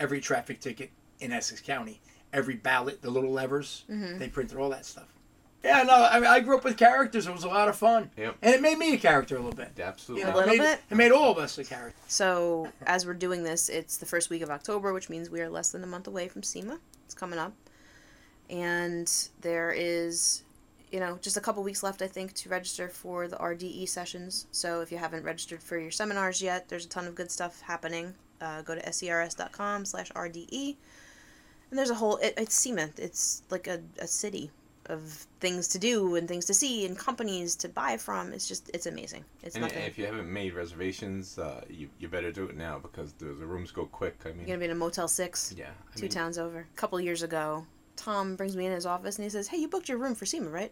every 0.00 0.20
traffic 0.20 0.60
ticket 0.60 0.90
in 1.20 1.32
Essex 1.32 1.60
County, 1.60 2.00
every 2.32 2.54
ballot, 2.56 3.02
the 3.02 3.10
little 3.10 3.30
levers. 3.30 3.84
Mm-hmm. 3.90 4.18
They 4.18 4.28
printed 4.28 4.58
all 4.58 4.70
that 4.70 4.86
stuff. 4.86 5.06
Yeah, 5.64 5.82
no, 5.82 5.92
I, 6.08 6.20
mean, 6.20 6.30
I 6.30 6.38
grew 6.38 6.56
up 6.56 6.62
with 6.62 6.76
characters. 6.76 7.26
It 7.26 7.32
was 7.32 7.42
a 7.42 7.48
lot 7.48 7.66
of 7.68 7.74
fun, 7.74 8.12
Yep. 8.16 8.36
and 8.42 8.54
it 8.54 8.62
made 8.62 8.78
me 8.78 8.94
a 8.94 8.96
character 8.96 9.34
a 9.34 9.40
little 9.40 9.56
bit. 9.56 9.72
Absolutely. 9.80 10.24
You 10.24 10.30
know, 10.32 10.36
A 10.36 10.38
little 10.38 10.54
it 10.54 10.58
made, 10.58 10.64
bit? 10.64 10.80
It 10.88 10.96
made 10.96 11.10
all 11.10 11.32
of 11.32 11.38
us 11.38 11.58
a 11.58 11.64
character. 11.64 11.98
So, 12.06 12.68
as 12.86 13.04
we're 13.04 13.14
doing 13.14 13.42
this, 13.42 13.68
it's 13.68 13.96
the 13.96 14.06
first 14.06 14.30
week 14.30 14.42
of 14.42 14.50
October, 14.50 14.92
which 14.92 15.10
means 15.10 15.30
we 15.30 15.40
are 15.40 15.48
less 15.50 15.70
than 15.72 15.82
a 15.82 15.86
month 15.86 16.06
away 16.06 16.28
from 16.28 16.44
SEMA. 16.44 16.78
It's 17.08 17.14
coming 17.14 17.38
up. 17.38 17.54
And 18.50 19.10
there 19.40 19.72
is 19.72 20.44
you 20.90 21.00
know, 21.00 21.18
just 21.22 21.38
a 21.38 21.40
couple 21.40 21.62
weeks 21.62 21.82
left, 21.82 22.02
I 22.02 22.06
think, 22.06 22.34
to 22.34 22.50
register 22.50 22.88
for 22.88 23.28
the 23.28 23.36
RDE 23.36 23.88
sessions. 23.88 24.46
So 24.52 24.82
if 24.82 24.90
you 24.90 24.98
haven't 24.98 25.24
registered 25.24 25.62
for 25.62 25.78
your 25.78 25.90
seminars 25.90 26.40
yet, 26.40 26.68
there's 26.68 26.84
a 26.84 26.88
ton 26.88 27.06
of 27.06 27.14
good 27.14 27.30
stuff 27.30 27.60
happening. 27.62 28.14
Uh, 28.40 28.62
go 28.62 28.74
to 28.74 28.92
scrs.com 28.92 29.84
slash 29.84 30.10
RDE. 30.12 30.76
And 31.70 31.78
there's 31.78 31.90
a 31.90 31.94
whole, 31.94 32.16
it, 32.18 32.34
it's 32.36 32.54
SEMA. 32.54 32.90
It's 32.96 33.42
like 33.50 33.66
a, 33.66 33.80
a 33.98 34.06
city 34.06 34.50
of 34.88 35.26
things 35.40 35.68
to 35.68 35.78
do 35.78 36.16
and 36.16 36.26
things 36.28 36.44
to 36.46 36.54
see 36.54 36.86
and 36.86 36.96
companies 36.98 37.54
to 37.56 37.68
buy 37.68 37.96
from. 37.96 38.32
It's 38.32 38.48
just, 38.48 38.70
it's 38.74 38.86
amazing. 38.86 39.24
It's 39.42 39.54
And 39.54 39.62
nothing. 39.62 39.82
if 39.82 39.98
you 39.98 40.06
haven't 40.06 40.32
made 40.32 40.54
reservations, 40.54 41.38
uh, 41.38 41.62
you, 41.68 41.88
you 41.98 42.08
better 42.08 42.32
do 42.32 42.44
it 42.44 42.56
now 42.56 42.78
because 42.78 43.12
the, 43.14 43.26
the 43.26 43.46
rooms 43.46 43.70
go 43.70 43.86
quick. 43.86 44.16
I 44.24 44.28
mean, 44.28 44.38
You're 44.38 44.46
going 44.46 44.58
to 44.60 44.66
be 44.66 44.70
in 44.70 44.70
a 44.72 44.74
Motel 44.74 45.08
6. 45.08 45.54
yeah. 45.56 45.66
I 45.66 45.96
two 45.96 46.02
mean, 46.02 46.10
towns 46.10 46.38
over. 46.38 46.60
A 46.60 46.76
couple 46.76 47.00
years 47.00 47.22
ago, 47.22 47.66
Tom 47.96 48.36
brings 48.36 48.56
me 48.56 48.66
in 48.66 48.72
his 48.72 48.86
office 48.86 49.16
and 49.16 49.24
he 49.24 49.30
says, 49.30 49.48
"Hey, 49.48 49.56
you 49.58 49.66
booked 49.68 49.88
your 49.88 49.98
room 49.98 50.14
for 50.14 50.24
SEMA, 50.24 50.48
right?" 50.50 50.70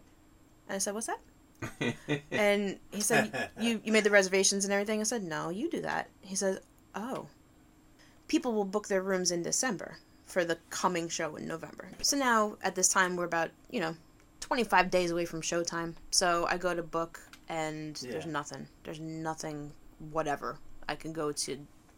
And 0.69 0.75
I 0.75 0.79
said, 0.79 0.93
"What's 0.93 1.07
that?" 1.07 1.19
And 2.31 2.79
he 2.91 3.01
said, 3.01 3.49
"You 3.59 3.81
you 3.83 3.91
made 3.91 4.03
the 4.05 4.09
reservations 4.11 4.63
and 4.63 4.71
everything." 4.73 5.01
I 5.01 5.03
said, 5.03 5.23
"No, 5.23 5.49
you 5.49 5.69
do 5.69 5.81
that." 5.81 6.07
He 6.21 6.35
says, 6.35 6.59
"Oh, 6.95 7.27
people 8.29 8.53
will 8.53 8.63
book 8.65 8.87
their 8.87 9.01
rooms 9.01 9.31
in 9.31 9.41
December 9.43 9.97
for 10.25 10.45
the 10.45 10.57
coming 10.69 11.09
show 11.09 11.35
in 11.35 11.47
November." 11.47 11.89
So 12.01 12.15
now 12.15 12.57
at 12.63 12.75
this 12.75 12.87
time 12.87 13.15
we're 13.17 13.25
about 13.25 13.49
you 13.71 13.81
know, 13.81 13.95
twenty 14.47 14.63
five 14.63 14.89
days 14.89 15.11
away 15.11 15.25
from 15.25 15.41
showtime. 15.41 15.93
So 16.11 16.47
I 16.49 16.57
go 16.57 16.73
to 16.73 16.81
book 16.83 17.19
and 17.49 17.95
there's 17.97 18.25
nothing. 18.25 18.67
There's 18.83 18.99
nothing 18.99 19.71
whatever. 20.11 20.57
I 20.89 20.95
can 20.95 21.13
go 21.13 21.31
to, 21.31 21.51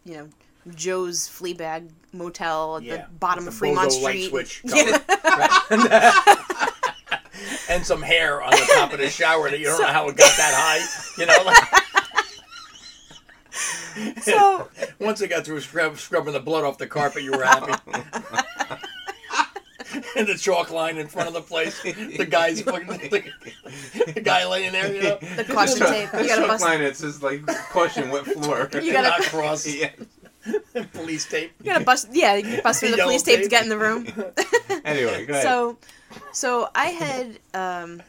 you 0.06 0.14
know. 0.18 0.28
Joe's 0.76 1.22
Fleabag 1.30 1.90
Motel 2.12 2.78
at 2.78 2.84
Yeah. 2.84 2.98
the 2.98 3.04
bottom 3.14 3.46
With 3.46 3.54
of 3.54 3.60
the 3.60 3.60
Fremont 3.60 3.92
Bozo 3.92 4.02
light 4.04 4.12
Street. 4.24 4.30
switch 4.30 4.62
Yeah. 4.66 4.98
Right. 5.24 6.70
and 7.70 7.86
some 7.86 8.02
hair 8.02 8.42
on 8.44 8.52
the 8.52 8.70
top 8.76 8.92
of 8.92 9.00
the 9.00 9.10
shower 9.10 9.50
that 9.50 9.58
you 9.58 9.66
don't 9.68 9.80
know 9.82 9.88
how 9.88 10.10
it 10.10 10.18
got 10.18 10.36
that 10.36 10.54
high. 10.54 10.82
You 11.18 11.26
know, 11.28 11.44
like 11.46 11.64
So 14.24 14.68
once 15.00 15.22
it 15.22 15.30
got 15.30 15.46
through 15.46 15.62
scrub, 15.62 15.98
scrubbing 15.98 16.34
the 16.34 16.40
blood 16.42 16.66
off 16.66 16.78
the 16.78 16.88
carpet, 16.88 17.24
you 17.24 17.32
were 17.32 17.44
happy. 17.44 17.74
And 20.16 20.28
the 20.28 20.36
chalk 20.38 20.72
line 20.72 20.98
in 20.98 21.08
front 21.08 21.28
of 21.28 21.34
the 21.34 21.42
place, 21.42 21.82
the 21.84 22.26
guy's 22.30 22.62
fucking, 22.62 22.88
the, 22.88 23.24
the 24.14 24.22
guy 24.22 24.46
laying 24.48 24.72
there, 24.72 24.94
you 24.94 25.02
know. 25.04 25.18
the 25.36 25.44
caution 25.44 25.80
tape. 25.80 26.10
You 26.14 26.28
gotta 26.28 26.42
Chalk 26.42 26.48
bust. 26.48 26.64
line, 26.64 26.82
it's 26.82 27.02
just 27.02 27.22
like 27.24 27.46
caution, 27.72 28.10
wet 28.10 28.26
floor. 28.26 28.70
You 28.82 28.92
gotta- 28.94 29.10
Not 29.10 29.22
cross 29.24 29.68
yeah. 29.74 29.92
police 30.94 31.26
tape. 31.30 31.52
You 31.60 31.66
gotta 31.72 31.84
bust. 31.84 32.08
Yeah, 32.12 32.36
you 32.36 32.62
bust 32.62 32.80
through 32.80 32.92
the 32.92 32.98
Yellow 32.98 33.10
police 33.10 33.24
tape 33.24 33.44
to 33.44 33.50
get 33.50 33.64
in 33.64 33.70
the 33.70 33.78
room. 33.78 34.08
Anyway, 34.86 35.26
go 35.26 35.34
ahead. 35.34 35.44
So, 35.44 35.78
so 36.32 36.70
I 36.74 36.86
had 36.88 37.40
um, 37.54 38.02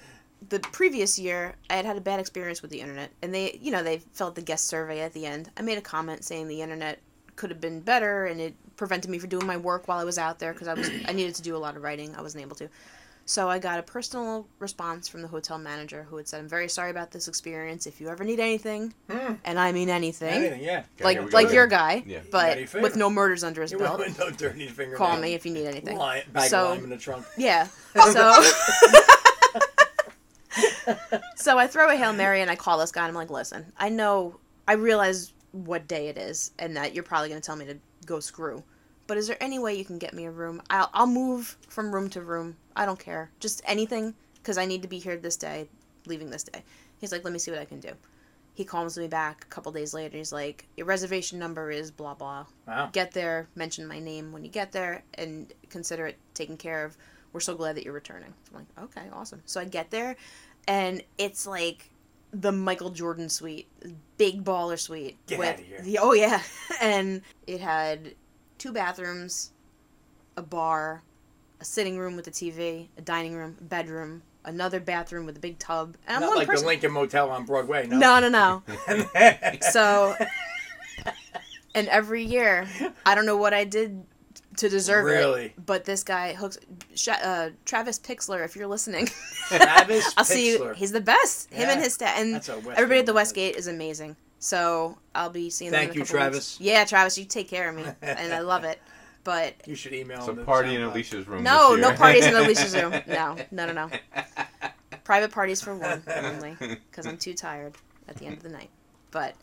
the 0.48 0.60
previous 0.60 1.18
year 1.18 1.54
I 1.68 1.74
had 1.74 1.84
had 1.84 1.96
a 1.96 2.00
bad 2.00 2.20
experience 2.20 2.62
with 2.62 2.70
the 2.70 2.80
internet, 2.80 3.10
and 3.22 3.34
they, 3.34 3.58
you 3.60 3.70
know, 3.72 3.82
they 3.82 3.98
filled 4.12 4.36
the 4.36 4.40
guest 4.42 4.66
survey 4.68 5.00
at 5.00 5.12
the 5.12 5.26
end. 5.26 5.50
I 5.56 5.62
made 5.62 5.78
a 5.78 5.82
comment 5.82 6.24
saying 6.24 6.48
the 6.48 6.62
internet 6.62 7.00
could 7.36 7.50
have 7.50 7.60
been 7.60 7.80
better, 7.80 8.26
and 8.26 8.40
it 8.40 8.54
prevented 8.80 9.10
me 9.10 9.18
from 9.18 9.28
doing 9.28 9.46
my 9.46 9.58
work 9.58 9.86
while 9.88 9.98
I 9.98 10.04
was 10.04 10.16
out 10.16 10.38
there 10.38 10.54
because 10.54 10.66
I 10.66 10.72
was 10.72 10.88
I 11.06 11.12
needed 11.12 11.34
to 11.34 11.42
do 11.42 11.54
a 11.54 11.58
lot 11.58 11.76
of 11.76 11.82
writing. 11.82 12.16
I 12.16 12.22
wasn't 12.22 12.42
able 12.42 12.56
to. 12.56 12.68
So 13.26 13.48
I 13.50 13.58
got 13.58 13.78
a 13.78 13.82
personal 13.82 14.48
response 14.58 15.06
from 15.06 15.20
the 15.20 15.28
hotel 15.28 15.58
manager 15.58 16.04
who 16.08 16.16
had 16.16 16.26
said, 16.26 16.40
"I'm 16.40 16.48
very 16.48 16.66
sorry 16.68 16.90
about 16.90 17.10
this 17.10 17.28
experience. 17.28 17.86
If 17.86 18.00
you 18.00 18.08
ever 18.08 18.24
need 18.24 18.40
anything, 18.40 18.94
Hmm. 19.10 19.34
and 19.44 19.60
I 19.60 19.70
mean 19.72 19.90
anything, 19.90 20.32
Anything, 20.32 20.62
yeah. 20.64 20.84
Okay, 20.96 21.04
like 21.04 21.32
like 21.32 21.52
your 21.52 21.66
guy, 21.66 22.02
Yeah. 22.06 22.20
but 22.32 22.54
Dirty 22.56 22.80
with 22.80 22.96
no 22.96 23.10
murders 23.10 23.44
under 23.44 23.60
his 23.60 23.70
You 23.70 23.78
belt, 23.78 23.98
went 23.98 24.18
with 24.18 24.18
no 24.18 24.30
dirty 24.30 24.66
finger. 24.68 24.96
call 24.96 25.18
me 25.18 25.34
if 25.34 25.44
you 25.44 25.52
need 25.52 25.66
anything." 25.66 25.98
Lime, 25.98 26.22
bag 26.32 26.48
So- 26.50 26.64
of 26.72 26.76
lime 26.76 26.84
in 26.84 26.90
the 26.90 26.96
trunk. 26.96 27.26
Yeah. 27.36 27.68
So 28.12 28.42
So 31.36 31.58
I 31.58 31.66
throw 31.66 31.88
a 31.90 31.96
Hail 31.96 32.12
Mary 32.14 32.40
and 32.40 32.50
I 32.50 32.56
call 32.56 32.78
this 32.78 32.90
guy 32.92 33.02
and 33.02 33.10
I'm 33.10 33.14
like, 33.14 33.30
listen, 33.30 33.72
I 33.78 33.88
know 33.90 34.40
I 34.66 34.72
realize 34.72 35.32
what 35.52 35.86
day 35.86 36.08
it 36.08 36.16
is 36.18 36.50
and 36.58 36.76
that 36.76 36.94
you're 36.94 37.04
probably 37.04 37.28
gonna 37.28 37.40
tell 37.40 37.56
me 37.56 37.66
to 37.66 37.76
go 38.06 38.20
screw. 38.20 38.62
But 39.06 39.16
is 39.16 39.26
there 39.26 39.42
any 39.42 39.58
way 39.58 39.74
you 39.74 39.84
can 39.84 39.98
get 39.98 40.14
me 40.14 40.24
a 40.26 40.30
room? 40.30 40.62
I'll 40.70 40.90
I'll 40.94 41.06
move 41.06 41.56
from 41.68 41.92
room 41.92 42.08
to 42.10 42.22
room. 42.22 42.56
I 42.76 42.86
don't 42.86 42.98
care. 42.98 43.30
Just 43.40 43.60
anything 43.64 44.14
because 44.36 44.56
I 44.56 44.66
need 44.66 44.82
to 44.82 44.88
be 44.88 44.98
here 44.98 45.16
this 45.16 45.36
day, 45.36 45.68
leaving 46.06 46.30
this 46.30 46.44
day. 46.44 46.62
He's 46.98 47.12
like, 47.12 47.24
let 47.24 47.32
me 47.32 47.38
see 47.38 47.50
what 47.50 47.60
I 47.60 47.64
can 47.64 47.80
do. 47.80 47.92
He 48.54 48.64
calls 48.64 48.98
me 48.98 49.08
back 49.08 49.44
a 49.44 49.46
couple 49.48 49.72
days 49.72 49.94
later. 49.94 50.16
He's 50.16 50.32
like, 50.32 50.66
your 50.76 50.86
reservation 50.86 51.38
number 51.38 51.70
is 51.70 51.90
blah 51.90 52.14
blah 52.14 52.46
Wow. 52.66 52.90
get 52.92 53.12
there, 53.12 53.48
mention 53.54 53.86
my 53.86 53.98
name 53.98 54.32
when 54.32 54.44
you 54.44 54.50
get 54.50 54.70
there, 54.72 55.02
and 55.14 55.52
consider 55.70 56.06
it 56.06 56.18
taken 56.34 56.56
care 56.56 56.84
of. 56.84 56.96
We're 57.32 57.40
so 57.40 57.54
glad 57.54 57.76
that 57.76 57.84
you're 57.84 57.94
returning. 57.94 58.32
I'm 58.50 58.58
like, 58.58 58.84
okay, 58.84 59.08
awesome. 59.12 59.42
So 59.46 59.60
I 59.60 59.64
get 59.64 59.90
there, 59.90 60.16
and 60.68 61.02
it's 61.16 61.46
like 61.46 61.90
the 62.32 62.52
Michael 62.52 62.90
Jordan 62.90 63.28
suite, 63.28 63.68
big 64.16 64.44
baller 64.44 64.78
suite. 64.78 65.18
Get 65.26 65.38
with 65.38 65.48
outta 65.48 65.62
here. 65.62 65.80
The, 65.82 65.98
oh 65.98 66.12
yeah, 66.12 66.42
and 66.80 67.22
it 67.46 67.60
had 67.60 68.14
two 68.58 68.72
bathrooms, 68.72 69.52
a 70.36 70.42
bar, 70.42 71.02
a 71.60 71.64
sitting 71.64 71.98
room 71.98 72.16
with 72.16 72.26
a 72.28 72.30
TV, 72.30 72.88
a 72.96 73.00
dining 73.00 73.34
room, 73.34 73.56
a 73.60 73.64
bedroom, 73.64 74.22
another 74.44 74.80
bathroom 74.80 75.26
with 75.26 75.36
a 75.36 75.40
big 75.40 75.58
tub, 75.58 75.96
and 76.06 76.16
I'm 76.16 76.20
Not 76.22 76.28
one 76.28 76.38
like 76.38 76.46
person. 76.46 76.64
the 76.64 76.68
Lincoln 76.68 76.92
Motel 76.92 77.30
on 77.30 77.44
Broadway. 77.44 77.86
No. 77.86 77.98
no, 77.98 78.28
no, 78.28 78.62
no. 78.88 79.04
So, 79.60 80.14
and 81.74 81.88
every 81.88 82.24
year, 82.24 82.68
I 83.04 83.14
don't 83.14 83.26
know 83.26 83.36
what 83.36 83.54
I 83.54 83.64
did 83.64 84.04
to 84.56 84.68
deserve 84.68 85.04
Really? 85.04 85.46
it, 85.46 85.66
but 85.66 85.84
this 85.84 86.02
guy 86.02 86.32
hooks 86.34 86.58
uh, 87.08 87.50
Travis 87.64 87.98
Pixler. 87.98 88.44
If 88.44 88.56
you're 88.56 88.66
listening, 88.66 89.06
Travis 89.48 90.12
I'll 90.16 90.24
see 90.24 90.50
you. 90.50 90.58
Pixler. 90.58 90.74
He's 90.74 90.92
the 90.92 91.00
best. 91.00 91.52
Him 91.52 91.68
and 91.68 91.80
his 91.80 91.94
staff, 91.94 92.18
and 92.18 92.34
That's 92.34 92.48
a 92.48 92.54
Western 92.54 92.72
everybody 92.72 93.00
at 93.00 93.06
the 93.06 93.12
movie. 93.12 93.20
Westgate 93.20 93.56
is 93.56 93.66
amazing. 93.68 94.16
So 94.38 94.98
I'll 95.14 95.30
be 95.30 95.50
seeing 95.50 95.70
them. 95.70 95.80
Thank 95.80 95.90
in 95.92 95.96
a 95.96 95.98
you, 96.00 96.04
couple 96.04 96.18
Travis. 96.18 96.58
Weeks. 96.58 96.66
Yeah, 96.66 96.84
Travis, 96.84 97.18
you 97.18 97.24
take 97.26 97.48
care 97.48 97.68
of 97.68 97.76
me, 97.76 97.84
and 98.02 98.32
I 98.32 98.40
love 98.40 98.64
it. 98.64 98.80
But 99.22 99.54
You 99.66 99.74
should 99.74 99.92
email 99.92 100.22
So 100.22 100.34
party 100.34 100.74
in 100.74 100.80
Alicia's 100.82 101.28
room. 101.28 101.42
no, 101.44 101.76
this 101.76 101.82
no 101.86 101.94
parties 101.94 102.24
in 102.24 102.34
Alicia's 102.34 102.74
room. 102.74 102.94
No, 103.06 103.36
no, 103.50 103.66
no, 103.66 103.72
no. 103.72 103.90
Private 105.04 105.30
parties 105.30 105.60
for 105.60 105.76
one 105.76 106.02
only, 106.08 106.56
because 106.58 107.06
I'm 107.06 107.18
too 107.18 107.34
tired 107.34 107.74
at 108.08 108.16
the 108.16 108.24
end 108.26 108.38
of 108.38 108.42
the 108.42 108.48
night. 108.48 108.70
But 109.10 109.34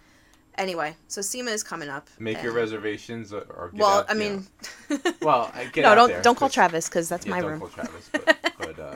anyway, 0.57 0.95
so 1.07 1.21
SEMA 1.21 1.51
is 1.51 1.63
coming 1.63 1.89
up. 1.89 2.09
Make 2.19 2.41
your 2.43 2.53
reservations 2.53 3.33
or, 3.33 3.41
or 3.41 3.69
get 3.71 3.79
Well, 3.81 3.99
out, 3.99 4.05
I 4.09 4.13
mean, 4.13 4.47
know. 4.89 4.97
well, 5.21 5.51
I 5.53 5.65
get 5.65 5.83
no, 5.83 5.89
out 5.91 5.95
don't 5.95 6.07
there, 6.09 6.21
don't 6.21 6.37
call 6.37 6.49
Travis 6.49 6.87
because 6.89 7.09
that's 7.09 7.25
yeah, 7.25 7.31
my 7.31 7.41
don't 7.41 7.51
room. 7.51 7.59
call 7.59 7.69
Travis, 7.69 8.09
but, 8.11 8.53
but 8.57 8.79
uh, 8.79 8.95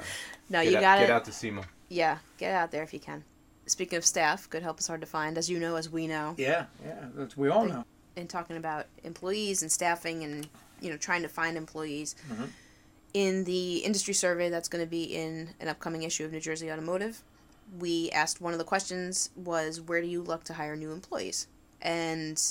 No, 0.49 0.61
you 0.61 0.71
got 0.73 0.81
got 0.81 0.99
get 0.99 1.09
out 1.09 1.25
to 1.25 1.31
SEMA. 1.31 1.63
Yeah, 1.89 2.17
get 2.37 2.53
out 2.53 2.71
there 2.71 2.83
if 2.83 2.93
you 2.93 2.99
can. 2.99 3.23
Speaking 3.67 3.97
of 3.97 4.05
staff, 4.05 4.49
good 4.49 4.63
help 4.63 4.79
is 4.79 4.87
hard 4.87 5.01
to 5.01 5.07
find, 5.07 5.37
as 5.37 5.49
you 5.49 5.59
know, 5.59 5.75
as 5.75 5.89
we 5.89 6.07
know. 6.07 6.35
Yeah, 6.37 6.65
yeah. 6.85 7.05
That's, 7.15 7.37
we 7.37 7.49
all 7.49 7.65
know. 7.65 7.85
in 8.15 8.27
talking 8.27 8.57
about 8.57 8.87
employees 9.03 9.61
and 9.61 9.71
staffing 9.71 10.23
and 10.23 10.47
you 10.81 10.89
know 10.89 10.97
trying 10.97 11.21
to 11.21 11.29
find 11.29 11.55
employees 11.57 12.15
Mhm. 12.31 12.49
in 13.13 13.43
the 13.43 13.77
industry 13.77 14.13
survey 14.13 14.49
that's 14.49 14.67
going 14.67 14.83
to 14.83 14.89
be 14.89 15.03
in 15.03 15.49
an 15.59 15.67
upcoming 15.67 16.03
issue 16.03 16.25
of 16.25 16.31
new 16.31 16.39
jersey 16.39 16.71
automotive 16.71 17.21
we 17.79 18.09
asked 18.11 18.41
one 18.41 18.53
of 18.53 18.59
the 18.59 18.65
questions 18.65 19.29
was 19.35 19.79
where 19.81 20.01
do 20.01 20.07
you 20.07 20.21
look 20.21 20.43
to 20.45 20.53
hire 20.53 20.75
new 20.75 20.91
employees 20.91 21.47
and 21.81 22.41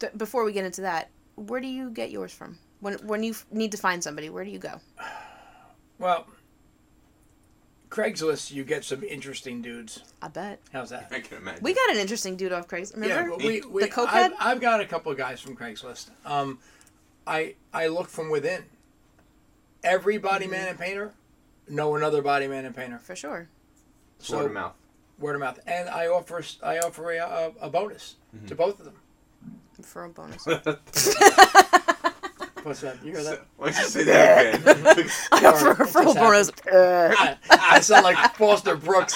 th- 0.00 0.12
before 0.16 0.44
we 0.44 0.52
get 0.52 0.64
into 0.64 0.80
that 0.80 1.10
where 1.36 1.60
do 1.60 1.68
you 1.68 1.90
get 1.90 2.10
yours 2.10 2.32
from 2.32 2.58
when, 2.80 2.94
when 3.06 3.22
you 3.22 3.30
f- 3.32 3.46
need 3.52 3.70
to 3.72 3.78
find 3.78 4.02
somebody 4.02 4.28
where 4.30 4.44
do 4.44 4.50
you 4.50 4.58
go 4.58 4.80
Well, 6.00 6.26
Craigslist, 7.90 8.52
you 8.52 8.64
get 8.64 8.84
some 8.84 9.02
interesting 9.02 9.62
dudes. 9.62 10.02
i 10.20 10.28
bet 10.28 10.60
How's 10.72 10.90
that? 10.90 11.08
I 11.10 11.20
can 11.20 11.38
imagine. 11.38 11.62
we 11.62 11.72
got 11.74 11.90
an 11.90 11.96
interesting 11.96 12.36
dude 12.36 12.52
off 12.52 12.68
craigslist 12.68 12.94
remember 12.94 13.30
Yeah, 13.30 13.36
but 13.36 13.38
we, 13.44 13.60
we 13.62 13.82
The 13.82 13.88
cokehead? 13.88 14.08
I've, 14.12 14.32
I've 14.40 14.60
got 14.60 14.80
a 14.80 14.86
couple 14.86 15.10
of 15.10 15.16
guys 15.18 15.40
from 15.40 15.56
Craigslist. 15.56 16.10
Um, 16.26 16.58
I 17.26 17.54
I 17.72 17.86
look 17.88 18.08
from 18.08 18.30
within. 18.30 18.64
Every 19.82 20.18
body 20.18 20.44
Mm-hmm. 20.44 20.52
man 20.52 20.68
and 20.68 20.78
painter 20.78 21.12
know 21.68 21.94
another 21.96 22.20
body 22.22 22.46
man 22.48 22.64
and 22.64 22.74
painter. 22.76 22.98
for 22.98 23.14
sure 23.16 23.48
It's 24.18 24.30
word 24.30 24.46
of 24.46 24.52
mouth. 24.52 24.74
word 25.18 25.34
of 25.36 25.40
mouth, 25.40 25.58
and 25.66 25.88
I 25.88 26.08
offer 26.08 26.42
I 26.62 26.78
offer 26.78 27.10
a, 27.12 27.18
a, 27.18 27.52
a 27.66 27.70
bonus 27.70 28.16
Mm-hmm. 28.36 28.46
to 28.46 28.54
both 28.54 28.78
of 28.78 28.84
them. 28.84 28.94
for 29.82 30.04
a 30.04 30.08
bonus 30.10 30.44
What's 30.46 30.62
that? 32.82 32.98
You 33.02 33.12
hear 33.12 33.22
that? 33.24 33.46
Why 33.56 33.70
don't 33.70 33.78
you 33.78 33.84
say 33.88 34.04
that 34.04 34.54
again? 34.56 34.84
i 35.32 35.40
got 35.40 35.56
for, 35.58 35.74
for 35.86 36.02
a 36.02 36.04
Just 36.04 36.18
bonus 36.18 36.50
I, 36.70 37.36
I 37.50 37.80
sound 37.80 38.04
like 38.04 38.18
Foster 38.36 38.76
Brooks. 38.76 39.14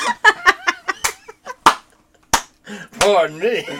Pardon 3.00 3.38
me. 3.40 3.64
and 3.66 3.78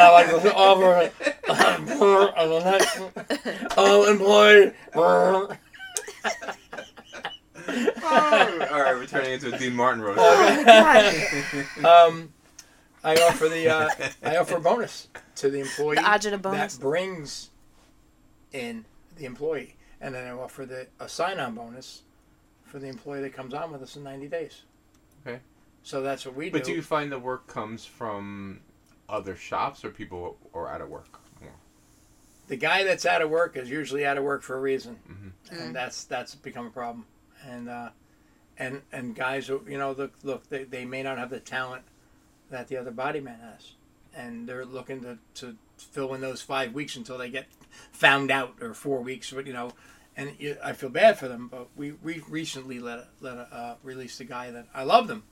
I 0.00 0.10
like 0.12 0.28
to 0.42 0.54
offer 0.54 1.10
the 1.46 2.60
next 2.64 2.98
uh, 3.76 4.04
employee. 4.08 4.72
All 8.10 8.80
right, 8.82 8.94
we're 8.94 9.06
turning 9.06 9.32
into 9.32 9.54
a 9.54 9.58
Dean 9.58 9.74
Martin 9.74 10.02
roast. 10.02 10.18
oh 10.20 10.56
my 10.56 10.64
god 10.64 11.84
um, 12.10 12.32
I 13.04 13.14
offer 13.16 13.48
the 13.48 13.68
uh, 13.68 13.88
I 14.22 14.36
offer 14.36 14.56
a 14.56 14.60
bonus 14.60 15.08
to 15.36 15.48
the 15.50 15.60
employee 15.60 15.96
The 15.96 16.08
agita 16.08 16.38
bonus. 16.38 16.74
that 16.76 16.80
brings 16.82 17.50
in 18.52 18.84
the 19.16 19.24
employee, 19.26 19.76
and 20.00 20.14
then 20.14 20.26
I 20.26 20.30
offer 20.32 20.66
the 20.66 20.86
a 20.98 21.08
sign-on 21.08 21.54
bonus 21.54 22.02
for 22.64 22.78
the 22.78 22.88
employee 22.88 23.20
that 23.22 23.32
comes 23.32 23.54
on 23.54 23.72
with 23.72 23.82
us 23.82 23.96
in 23.96 24.02
90 24.02 24.28
days. 24.28 24.62
Okay. 25.26 25.38
So 25.82 26.02
that's 26.02 26.26
what 26.26 26.34
we 26.36 26.46
do. 26.46 26.52
But 26.52 26.64
do. 26.64 26.70
do 26.72 26.76
you 26.76 26.82
find 26.82 27.10
the 27.10 27.18
work 27.18 27.46
comes 27.46 27.84
from 27.84 28.60
other 29.08 29.34
shops 29.36 29.84
or 29.84 29.90
people 29.90 30.36
or 30.52 30.68
out 30.68 30.80
of 30.80 30.88
work? 30.88 31.18
more? 31.40 31.50
the 32.48 32.56
guy 32.56 32.82
that's 32.84 33.06
out 33.06 33.22
of 33.22 33.30
work 33.30 33.56
is 33.56 33.70
usually 33.70 34.04
out 34.04 34.18
of 34.18 34.24
work 34.24 34.42
for 34.42 34.56
a 34.56 34.60
reason, 34.60 34.98
Mhm. 35.08 35.32
and 35.62 35.74
that's 35.74 36.04
that's 36.04 36.34
become 36.34 36.66
a 36.66 36.70
problem. 36.70 37.06
And 37.46 37.68
uh, 37.68 37.90
and 38.58 38.82
and 38.92 39.14
guys, 39.14 39.48
you 39.48 39.78
know, 39.78 39.92
look, 39.92 40.12
look, 40.22 40.48
they, 40.48 40.64
they 40.64 40.84
may 40.84 41.02
not 41.02 41.18
have 41.18 41.30
the 41.30 41.40
talent 41.40 41.82
that 42.50 42.68
the 42.68 42.76
other 42.76 42.90
body 42.90 43.20
man 43.20 43.38
has, 43.40 43.72
and 44.14 44.48
they're 44.48 44.64
looking 44.64 45.00
to, 45.02 45.18
to 45.34 45.56
fill 45.78 46.14
in 46.14 46.20
those 46.20 46.42
five 46.42 46.74
weeks 46.74 46.96
until 46.96 47.16
they 47.18 47.30
get 47.30 47.46
found 47.92 48.30
out, 48.30 48.54
or 48.60 48.74
four 48.74 49.00
weeks, 49.00 49.30
but 49.32 49.46
you 49.46 49.52
know. 49.52 49.72
And 50.16 50.34
you- 50.40 50.56
I 50.62 50.72
feel 50.72 50.90
bad 50.90 51.18
for 51.18 51.28
them, 51.28 51.48
but 51.48 51.68
we, 51.76 51.92
we 51.92 52.20
recently 52.28 52.80
let 52.80 52.98
a, 52.98 53.06
let 53.20 53.36
a, 53.36 53.48
uh, 53.54 53.74
release 53.84 54.18
a 54.20 54.24
guy 54.24 54.50
that 54.50 54.66
I 54.74 54.82
love 54.82 55.06
them, 55.06 55.22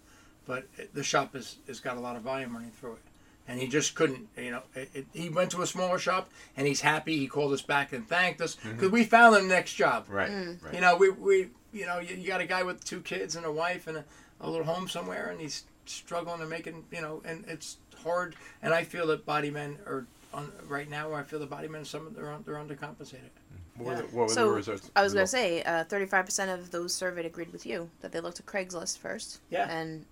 but 0.46 0.66
the 0.94 1.02
shop 1.02 1.34
has, 1.34 1.56
has 1.66 1.80
got 1.80 1.96
a 1.96 2.00
lot 2.00 2.14
of 2.16 2.22
volume 2.22 2.54
running 2.54 2.70
through 2.70 2.92
it 2.92 3.02
and 3.48 3.60
he 3.60 3.66
just 3.66 3.96
couldn't. 3.96 4.28
You 4.36 4.52
know, 4.52 4.62
it, 4.76 4.88
it, 4.94 5.06
he 5.12 5.28
went 5.30 5.50
to 5.50 5.62
a 5.62 5.66
smaller 5.66 5.98
shop 5.98 6.30
and 6.56 6.66
he's 6.66 6.80
happy. 6.80 7.18
He 7.18 7.26
called 7.26 7.52
us 7.52 7.60
back 7.60 7.92
and 7.92 8.08
thanked 8.08 8.40
us 8.40 8.54
because 8.54 8.90
we 8.90 9.02
found 9.04 9.36
him 9.36 9.48
next 9.48 9.74
job. 9.74 10.06
Right. 10.08 10.30
Right. 10.62 10.74
You 10.74 10.80
know, 10.80 10.96
we, 10.96 11.10
we 11.10 11.48
you 11.72 11.86
know 11.86 11.98
you, 11.98 12.16
you 12.16 12.26
got 12.28 12.40
a 12.40 12.46
guy 12.46 12.62
with 12.62 12.84
two 12.84 13.00
kids 13.00 13.36
and 13.36 13.44
a 13.46 13.52
wife 13.52 13.86
and 13.86 13.98
a, 13.98 14.04
a 14.40 14.48
little 14.50 14.66
home 14.66 14.88
somewhere, 14.88 15.28
and 15.30 15.40
he's 15.40 15.64
struggling 15.86 16.40
and 16.40 16.50
making 16.50 16.84
you 16.90 17.00
know, 17.00 17.22
and 17.24 17.44
it's 17.48 17.76
hard. 18.04 18.36
And 18.62 18.72
I 18.74 18.84
feel 18.84 19.06
that 19.08 19.24
body 19.26 19.50
men 19.50 19.78
are 19.86 20.06
on 20.34 20.52
right 20.68 20.88
now. 20.88 21.12
I 21.14 21.22
feel 21.22 21.38
the 21.38 21.46
body 21.46 21.68
men 21.68 21.84
some 21.84 22.06
of 22.06 22.14
they're 22.14 22.30
on, 22.30 22.42
they're 22.46 22.54
undercompensated. 22.56 23.30
What 23.76 23.86
were 23.86 23.92
Yeah. 23.92 23.96
the, 24.00 24.02
what 24.08 24.14
were 24.22 24.28
the 24.28 24.34
So 24.34 24.48
results? 24.50 24.90
I 24.96 25.02
was 25.02 25.12
gonna 25.12 25.22
results? 25.22 25.30
say, 25.30 25.62
uh, 25.62 25.84
thirty-five 25.84 26.24
percent 26.24 26.50
of 26.50 26.70
those 26.70 26.92
surveyed 26.94 27.26
agreed 27.26 27.52
with 27.52 27.64
you 27.64 27.90
that 28.00 28.12
they 28.12 28.20
looked 28.20 28.40
at 28.40 28.46
Craigslist 28.46 28.98
first. 28.98 29.40
Yeah. 29.50 29.70
And 29.70 30.04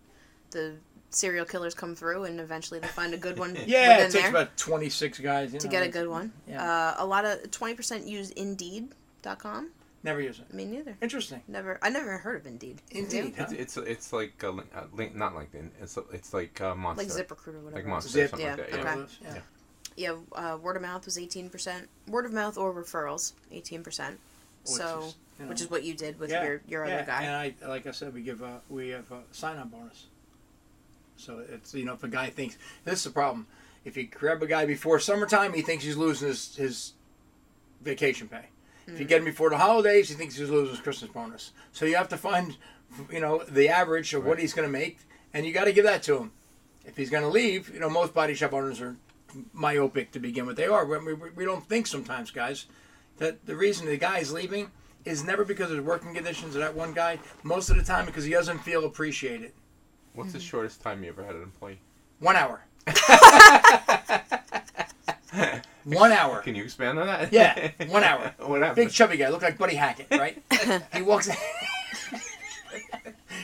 the 0.52 0.74
serial 1.10 1.44
killers 1.44 1.74
come 1.74 1.94
through, 1.94 2.24
and 2.24 2.40
eventually 2.40 2.78
they 2.80 2.86
find 2.88 3.12
a 3.14 3.16
good 3.16 3.38
one. 3.38 3.56
Yeah, 3.66 3.98
it 3.98 4.00
takes 4.02 4.14
there 4.14 4.30
about 4.30 4.56
twenty 4.56 4.88
six 4.88 5.18
guys 5.18 5.52
you 5.52 5.58
to 5.60 5.66
know, 5.66 5.70
get 5.70 5.82
a 5.84 5.88
good 5.88 6.08
one. 6.08 6.32
Yeah. 6.48 6.62
Uh, 6.62 6.94
a 6.98 7.06
lot 7.06 7.24
of 7.24 7.50
twenty 7.50 7.74
percent 7.74 8.06
use 8.06 8.30
Indeed.com. 8.30 9.70
Never 10.06 10.20
use 10.20 10.38
it. 10.38 10.54
Me 10.54 10.64
neither. 10.64 10.96
Interesting. 11.02 11.42
Never. 11.48 11.80
I 11.82 11.90
never 11.90 12.16
heard 12.18 12.40
of 12.40 12.46
Indeed. 12.46 12.80
Indeed. 12.92 13.34
It's, 13.36 13.52
it's 13.52 13.76
it's 13.76 14.12
like 14.12 14.40
a 14.44 14.50
link, 14.50 14.70
uh, 14.72 14.82
link, 14.92 15.16
not 15.16 15.34
LinkedIn. 15.34 15.70
It's 15.82 15.98
it's 16.12 16.32
like 16.32 16.60
uh, 16.60 16.76
Monster. 16.76 17.02
Like 17.02 17.12
ZipRecruiter 17.12 17.60
whatever. 17.60 17.74
Like 17.74 17.86
Monster, 17.86 18.08
is. 18.08 18.12
Zip, 18.12 18.30
something 18.30 18.48
like 18.48 18.58
yeah, 18.58 18.66
that. 18.66 18.84
Yeah. 18.84 18.92
okay. 18.92 19.40
Yeah. 19.96 20.14
Yeah. 20.32 20.52
Uh, 20.52 20.58
word 20.58 20.76
of 20.76 20.82
mouth 20.82 21.04
was 21.06 21.18
eighteen 21.18 21.50
percent. 21.50 21.88
Word 22.06 22.24
of 22.24 22.32
mouth 22.32 22.56
or 22.56 22.72
referrals, 22.72 23.32
eighteen 23.50 23.82
percent. 23.82 24.20
Which 24.62 24.76
So, 24.76 25.00
is, 25.00 25.16
you 25.38 25.44
know, 25.44 25.48
which 25.48 25.60
is 25.60 25.70
what 25.70 25.82
you 25.82 25.94
did 25.94 26.20
with 26.20 26.30
Yeah, 26.30 26.44
your 26.44 26.60
your 26.68 26.86
yeah, 26.86 26.94
other 26.94 27.06
guy. 27.06 27.22
And 27.22 27.34
I, 27.34 27.68
like 27.68 27.88
I 27.88 27.90
said, 27.90 28.14
we 28.14 28.22
give 28.22 28.42
a 28.42 28.60
we 28.70 28.90
have 28.90 29.10
a 29.10 29.22
sign 29.32 29.58
on 29.58 29.70
bonus. 29.70 30.06
So 31.16 31.42
it's 31.52 31.74
you 31.74 31.84
know 31.84 31.94
if 31.94 32.04
a 32.04 32.08
guy 32.08 32.30
thinks 32.30 32.56
this 32.84 33.00
is 33.00 33.04
the 33.04 33.10
problem, 33.10 33.48
if 33.84 33.96
you 33.96 34.06
grab 34.06 34.40
a 34.40 34.46
guy 34.46 34.66
before 34.66 35.00
summertime, 35.00 35.52
he 35.52 35.62
thinks 35.62 35.82
he's 35.82 35.96
losing 35.96 36.28
his 36.28 36.54
his 36.54 36.92
vacation 37.82 38.28
pay. 38.28 38.44
If 38.86 39.00
you 39.00 39.04
get 39.04 39.18
him 39.18 39.24
before 39.24 39.50
the 39.50 39.58
holidays, 39.58 40.08
he 40.08 40.14
thinks 40.14 40.36
he's 40.36 40.48
losing 40.48 40.74
his 40.74 40.80
Christmas 40.80 41.10
bonus. 41.10 41.52
So 41.72 41.86
you 41.86 41.96
have 41.96 42.08
to 42.08 42.16
find, 42.16 42.56
you 43.10 43.20
know, 43.20 43.42
the 43.48 43.68
average 43.68 44.14
of 44.14 44.24
what 44.24 44.38
he's 44.38 44.54
going 44.54 44.68
to 44.68 44.72
make, 44.72 44.98
and 45.34 45.44
you 45.44 45.52
got 45.52 45.64
to 45.64 45.72
give 45.72 45.84
that 45.84 46.02
to 46.04 46.18
him. 46.18 46.32
If 46.84 46.96
he's 46.96 47.10
going 47.10 47.24
to 47.24 47.28
leave, 47.28 47.72
you 47.74 47.80
know, 47.80 47.90
most 47.90 48.14
body 48.14 48.34
shop 48.34 48.52
owners 48.52 48.80
are 48.80 48.96
myopic 49.52 50.12
to 50.12 50.20
begin 50.20 50.46
with. 50.46 50.56
They 50.56 50.66
are. 50.66 50.84
We, 50.84 51.14
we, 51.14 51.30
we 51.30 51.44
don't 51.44 51.68
think 51.68 51.88
sometimes, 51.88 52.30
guys, 52.30 52.66
that 53.18 53.44
the 53.44 53.56
reason 53.56 53.86
the 53.86 53.96
guy 53.96 54.18
is 54.18 54.32
leaving 54.32 54.70
is 55.04 55.24
never 55.24 55.44
because 55.44 55.70
of 55.70 55.78
his 55.78 55.84
working 55.84 56.14
conditions 56.14 56.54
of 56.54 56.60
that 56.60 56.74
one 56.74 56.92
guy. 56.92 57.18
Most 57.42 57.70
of 57.70 57.76
the 57.76 57.82
time 57.82 58.06
because 58.06 58.24
he 58.24 58.30
doesn't 58.30 58.58
feel 58.58 58.84
appreciated. 58.84 59.52
What's 60.14 60.32
the 60.32 60.38
mm-hmm. 60.38 60.46
shortest 60.46 60.80
time 60.80 61.02
you 61.02 61.10
ever 61.10 61.24
had 61.24 61.34
an 61.34 61.42
employee? 61.42 61.80
One 62.20 62.36
hour. 62.36 62.62
one 65.86 66.12
hour. 66.12 66.40
Can 66.42 66.54
you 66.54 66.64
expand 66.64 66.98
on 66.98 67.06
that? 67.06 67.32
Yeah, 67.32 67.70
one 67.88 68.02
hour. 68.04 68.34
what 68.38 68.60
happened? 68.60 68.76
Big 68.76 68.90
chubby 68.90 69.16
guy, 69.16 69.28
looked 69.30 69.42
like 69.42 69.56
Buddy 69.58 69.74
Hackett, 69.76 70.08
right? 70.10 70.42
he 70.94 71.02
walks. 71.02 71.28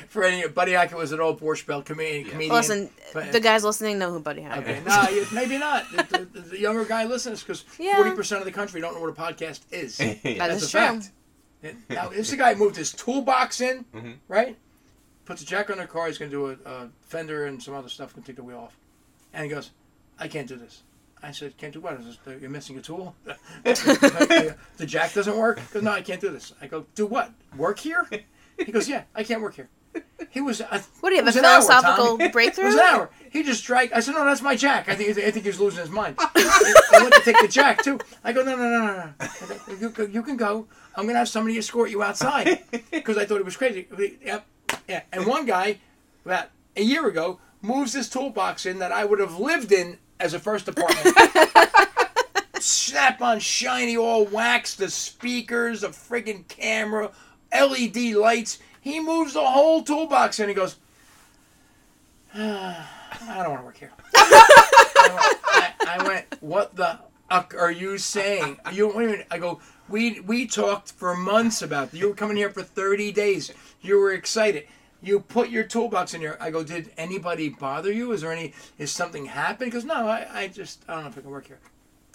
For 0.08 0.24
any, 0.24 0.46
Buddy 0.46 0.72
Hackett 0.72 0.96
was 0.98 1.12
an 1.12 1.20
old 1.20 1.40
Borscht 1.40 1.66
Belt 1.66 1.86
comedian. 1.86 2.26
Yeah. 2.26 2.32
comedian 2.32 2.54
Listen, 2.54 2.90
but- 3.14 3.32
the 3.32 3.40
guys 3.40 3.64
listening 3.64 3.98
know 3.98 4.12
who 4.12 4.20
Buddy 4.20 4.42
Hackett 4.42 4.64
Okay, 4.64 4.78
is. 4.78 4.84
no, 5.32 5.40
maybe 5.40 5.56
not. 5.58 5.90
The, 5.90 6.28
the, 6.32 6.40
the 6.40 6.58
younger 6.58 6.84
guy 6.84 7.04
listens 7.04 7.42
because 7.42 7.64
Yeah. 7.78 7.96
forty 7.96 8.10
percent 8.14 8.40
of 8.40 8.44
the 8.44 8.52
country 8.52 8.80
don't 8.80 8.94
know 8.94 9.00
what 9.00 9.08
a 9.08 9.12
podcast 9.12 9.60
is. 9.70 9.96
That 9.96 10.20
That's 10.22 10.62
is 10.62 10.68
a 10.68 10.70
true. 10.70 10.80
fact. 10.80 11.10
Now, 11.88 12.08
this 12.08 12.18
is 12.20 12.30
the 12.32 12.36
guy 12.36 12.54
who 12.54 12.64
moved 12.64 12.76
his 12.76 12.92
toolbox 12.92 13.60
in, 13.60 13.84
Mhm. 13.94 14.16
right? 14.28 14.56
Puts 15.24 15.42
a 15.42 15.46
jack 15.46 15.70
on 15.70 15.78
the 15.78 15.86
car. 15.86 16.08
He's 16.08 16.18
going 16.18 16.30
to 16.30 16.36
do 16.36 16.58
a, 16.66 16.70
a 16.70 16.88
fender 17.02 17.46
and 17.46 17.62
some 17.62 17.72
other 17.74 17.88
stuff. 17.88 18.12
Going 18.14 18.22
to 18.24 18.26
take 18.26 18.36
the 18.36 18.42
wheel 18.42 18.58
off, 18.58 18.76
and 19.32 19.44
he 19.44 19.50
goes, 19.50 19.70
"I 20.18 20.26
can't 20.28 20.48
do 20.48 20.56
this." 20.56 20.82
I 21.22 21.30
said, 21.30 21.56
"Can't 21.56 21.72
do 21.72 21.80
what? 21.80 22.00
You're 22.40 22.50
missing 22.50 22.76
a 22.78 22.80
tool? 22.82 23.14
the 23.64 24.56
jack 24.86 25.14
doesn't 25.14 25.36
work." 25.36 25.60
He 25.60 25.74
goes, 25.74 25.82
"No, 25.82 25.92
I 25.92 26.02
can't 26.02 26.20
do 26.20 26.30
this." 26.30 26.52
I 26.60 26.66
go, 26.66 26.86
"Do 26.94 27.06
what? 27.06 27.30
Work 27.56 27.78
here?" 27.78 28.08
He 28.58 28.72
goes, 28.72 28.88
"Yeah, 28.88 29.04
I 29.14 29.24
can't 29.24 29.42
work 29.42 29.54
here." 29.54 29.68
He 30.30 30.40
was. 30.40 30.60
I, 30.62 30.82
What 31.00 31.10
do 31.10 31.16
you 31.16 31.24
have 31.24 31.34
a 31.34 31.38
an 31.38 31.44
hour, 31.44 31.60
philosophical 31.60 32.16
breakthrough? 32.30 32.64
It 32.64 32.68
was 32.68 32.74
an 32.76 32.80
hour. 32.80 33.10
He 33.30 33.42
just 33.42 33.64
dragged. 33.64 33.92
I 33.92 34.00
said, 34.00 34.14
"No, 34.14 34.24
that's 34.24 34.42
my 34.42 34.56
jack." 34.56 34.88
I 34.88 34.94
think 34.94 35.10
I 35.10 35.30
think 35.30 35.44
he 35.44 35.50
was 35.50 35.60
losing 35.60 35.80
his 35.80 35.90
mind. 35.90 36.16
I 36.18 36.98
went 37.02 37.14
to 37.14 37.20
take 37.20 37.40
the 37.40 37.48
jack 37.48 37.82
too. 37.82 37.98
I 38.24 38.32
go, 38.32 38.42
"No, 38.42 38.56
no, 38.56 38.68
no, 38.68 38.86
no, 38.86 39.12
no. 39.20 39.74
You, 39.80 40.06
you 40.06 40.22
can 40.22 40.36
go. 40.36 40.66
I'm 40.96 41.06
gonna 41.06 41.18
have 41.18 41.28
somebody 41.28 41.58
escort 41.58 41.90
you 41.90 42.02
outside 42.02 42.60
because 42.90 43.18
I 43.18 43.26
thought 43.26 43.38
it 43.38 43.44
was 43.44 43.56
crazy." 43.56 43.86
Yep, 44.24 44.46
yeah. 44.88 45.02
And 45.12 45.26
one 45.26 45.44
guy, 45.44 45.78
about 46.24 46.46
a 46.76 46.82
year 46.82 47.06
ago, 47.06 47.40
moves 47.60 47.92
this 47.92 48.08
toolbox 48.08 48.64
in 48.64 48.78
that 48.78 48.92
I 48.92 49.04
would 49.04 49.18
have 49.20 49.38
lived 49.38 49.72
in 49.72 49.98
as 50.22 50.34
a 50.34 50.38
first 50.38 50.68
apartment. 50.68 51.16
Snap 52.60 53.20
on 53.20 53.40
shiny, 53.40 53.96
all 53.96 54.24
waxed, 54.24 54.78
the 54.78 54.88
speakers, 54.88 55.80
the 55.80 55.88
friggin' 55.88 56.46
camera, 56.48 57.10
LED 57.52 58.14
lights. 58.14 58.60
He 58.80 59.00
moves 59.00 59.34
the 59.34 59.44
whole 59.44 59.82
toolbox 59.82 60.38
and 60.38 60.48
He 60.48 60.54
goes, 60.54 60.76
I 62.34 62.86
don't 63.20 63.50
want 63.50 63.60
to 63.60 63.66
work 63.66 63.76
here. 63.76 63.90
I, 64.14 65.08
went, 65.74 65.88
I, 65.88 65.98
I 66.00 66.08
went, 66.08 66.26
what 66.40 66.76
the 66.76 66.98
fuck 67.28 67.54
are 67.58 67.70
you 67.70 67.98
saying? 67.98 68.58
You 68.72 68.88
wait 68.88 69.04
a 69.04 69.10
minute. 69.10 69.26
I 69.30 69.38
go, 69.38 69.60
we 69.88 70.20
we 70.20 70.46
talked 70.46 70.92
for 70.92 71.16
months 71.16 71.62
about. 71.62 71.92
You 71.92 72.08
were 72.08 72.14
coming 72.14 72.36
here 72.36 72.50
for 72.50 72.62
30 72.62 73.12
days. 73.12 73.52
You 73.80 73.98
were 73.98 74.12
excited. 74.12 74.66
You 75.02 75.20
put 75.20 75.50
your 75.50 75.64
toolbox 75.64 76.14
in 76.14 76.20
here. 76.20 76.36
I 76.40 76.50
go, 76.50 76.62
did 76.62 76.92
anybody 76.96 77.48
bother 77.48 77.92
you? 77.92 78.12
Is 78.12 78.20
there 78.20 78.32
any, 78.32 78.54
is 78.78 78.92
something 78.92 79.26
happened? 79.26 79.66
He 79.66 79.70
goes, 79.72 79.84
no, 79.84 80.06
I, 80.06 80.26
I 80.32 80.48
just, 80.48 80.84
I 80.88 80.94
don't 80.94 81.02
know 81.02 81.10
if 81.10 81.18
I 81.18 81.22
can 81.22 81.30
work 81.30 81.48
here. 81.48 81.58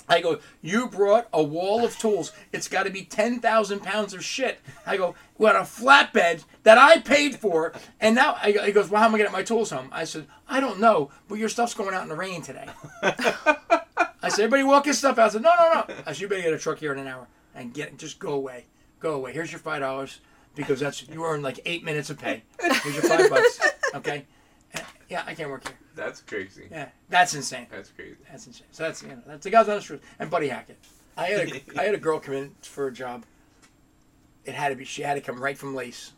I 0.09 0.21
go, 0.21 0.39
you 0.61 0.87
brought 0.87 1.27
a 1.33 1.43
wall 1.43 1.83
of 1.83 1.97
tools. 1.99 2.31
It's 2.53 2.69
got 2.69 2.83
to 2.83 2.89
be 2.89 3.03
10,000 3.03 3.81
pounds 3.81 4.13
of 4.13 4.23
shit. 4.23 4.59
I 4.85 4.95
go, 4.95 5.15
what, 5.35 5.57
a 5.57 5.59
flatbed 5.59 6.45
that 6.63 6.77
I 6.77 6.99
paid 6.99 7.35
for. 7.35 7.73
And 7.99 8.15
now, 8.15 8.37
I, 8.41 8.51
he 8.51 8.71
goes, 8.71 8.89
well, 8.89 9.01
how 9.01 9.07
am 9.07 9.15
I 9.15 9.17
going 9.17 9.29
to 9.29 9.31
get 9.31 9.37
my 9.37 9.43
tools 9.43 9.71
home? 9.71 9.89
I 9.91 10.05
said, 10.05 10.27
I 10.47 10.61
don't 10.61 10.79
know, 10.79 11.11
but 11.27 11.35
your 11.35 11.49
stuff's 11.49 11.73
going 11.73 11.93
out 11.93 12.03
in 12.03 12.09
the 12.09 12.15
rain 12.15 12.41
today. 12.41 12.67
I 13.03 14.29
said, 14.29 14.45
everybody 14.45 14.63
walk 14.63 14.85
your 14.85 14.95
stuff 14.95 15.17
out. 15.19 15.25
I 15.25 15.29
said, 15.29 15.41
no, 15.41 15.51
no, 15.57 15.73
no. 15.73 15.95
I 16.05 16.13
said, 16.13 16.21
you 16.21 16.29
better 16.29 16.41
get 16.41 16.53
a 16.53 16.57
truck 16.57 16.79
here 16.79 16.93
in 16.93 16.99
an 16.99 17.07
hour 17.07 17.27
and 17.53 17.73
get, 17.73 17.97
just 17.97 18.17
go 18.17 18.31
away. 18.31 18.65
Go 19.01 19.13
away. 19.13 19.33
Here's 19.33 19.51
your 19.51 19.59
$5 19.59 20.19
because 20.57 20.79
that's, 20.81 21.07
you 21.07 21.23
earn 21.23 21.41
like 21.41 21.59
eight 21.65 21.83
minutes 21.85 22.09
of 22.09 22.17
pay. 22.19 22.43
Here's 22.61 22.95
your 22.95 23.03
five 23.03 23.29
bucks. 23.29 23.59
Okay? 23.95 24.25
And, 24.73 24.83
yeah, 25.09 25.23
I 25.25 25.33
can't 25.33 25.49
work 25.49 25.65
here. 25.67 25.77
That's 25.95 26.21
crazy. 26.21 26.67
Yeah, 26.69 26.89
that's 27.09 27.33
insane. 27.33 27.67
That's 27.71 27.89
crazy. 27.89 28.17
That's 28.29 28.45
insane. 28.45 28.67
So 28.71 28.83
that's 28.83 29.01
you 29.01 29.09
know 29.09 29.17
that's 29.25 29.43
the 29.45 29.49
guy's 29.49 29.67
honest 29.69 29.87
truth. 29.87 30.01
And 30.19 30.29
Buddy 30.29 30.47
Hackett. 30.49 30.77
I 31.15 31.25
had 31.27 31.49
a 31.49 31.61
I 31.79 31.83
had 31.85 31.95
a 31.95 31.97
girl 31.97 32.19
come 32.19 32.35
in 32.35 32.53
for 32.61 32.87
a 32.87 32.91
job. 32.93 33.25
It 34.45 34.53
had 34.53 34.69
to 34.69 34.75
be 34.75 34.85
she 34.85 35.01
had 35.01 35.15
to 35.15 35.21
come 35.21 35.41
right 35.41 35.57
from 35.57 35.73
Lace. 35.73 36.11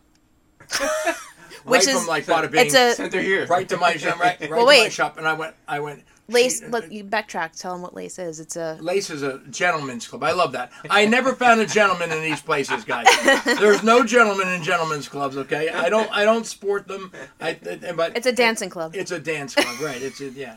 right 0.82 1.16
Which 1.64 1.84
from 1.86 1.96
is- 1.96 2.08
like 2.08 2.26
Bada 2.26 2.52
Bing, 2.52 2.66
It's 2.66 2.76
a 2.76 2.94
Center 2.94 3.22
here. 3.22 3.46
right 3.48 3.68
to 3.70 3.78
my 3.78 3.96
shop, 3.96 4.20
right, 4.20 4.38
right 4.42 4.50
Well, 4.50 4.60
to 4.60 4.66
my 4.66 4.68
wait. 4.68 4.92
shop, 4.92 5.18
and 5.18 5.28
I 5.28 5.34
went 5.34 5.56
I 5.68 5.80
went. 5.80 6.04
Lace. 6.30 6.60
she- 6.60 6.66
uh, 6.66 6.70
Look, 6.70 6.92
you 6.92 7.04
backtrack. 7.04 7.60
Tell 7.60 7.74
them 7.74 7.82
what 7.82 7.94
lace 7.94 8.20
is. 8.20 8.40
It's 8.40 8.56
a. 8.56 8.78
Lace 8.82 9.10
is 9.10 9.24
a 9.24 9.40
gentleman's 9.50 10.08
club. 10.08 10.24
I 10.24 10.32
love 10.32 10.52
that. 10.54 10.72
I 10.90 11.06
never 11.06 11.34
found 11.36 11.60
a 11.62 11.66
gentleman 11.66 12.12
in 12.12 12.22
these 12.22 12.42
places, 12.42 12.84
guys. 12.86 13.08
There's 13.46 13.84
no 13.84 14.04
gentlemen 14.04 14.48
in 14.50 14.64
gentlemen's 14.64 15.08
clubs. 15.10 15.38
Okay, 15.38 15.70
I 15.70 15.90
don't 15.90 16.10
I 16.12 16.24
don't 16.26 16.46
sport 16.46 16.88
them. 16.88 17.12
I 17.42 17.54
but 17.96 18.16
It's 18.16 18.28
a 18.28 18.32
dancing 18.32 18.70
club. 18.70 18.96
It's 18.96 19.12
a 19.12 19.20
dance 19.20 19.56
club, 19.56 19.80
right? 19.82 20.02
It's 20.02 20.22
a, 20.22 20.30
yeah. 20.30 20.56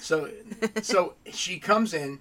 So, 0.00 0.28
so 0.82 1.14
she 1.32 1.58
comes 1.58 1.94
in. 1.94 2.18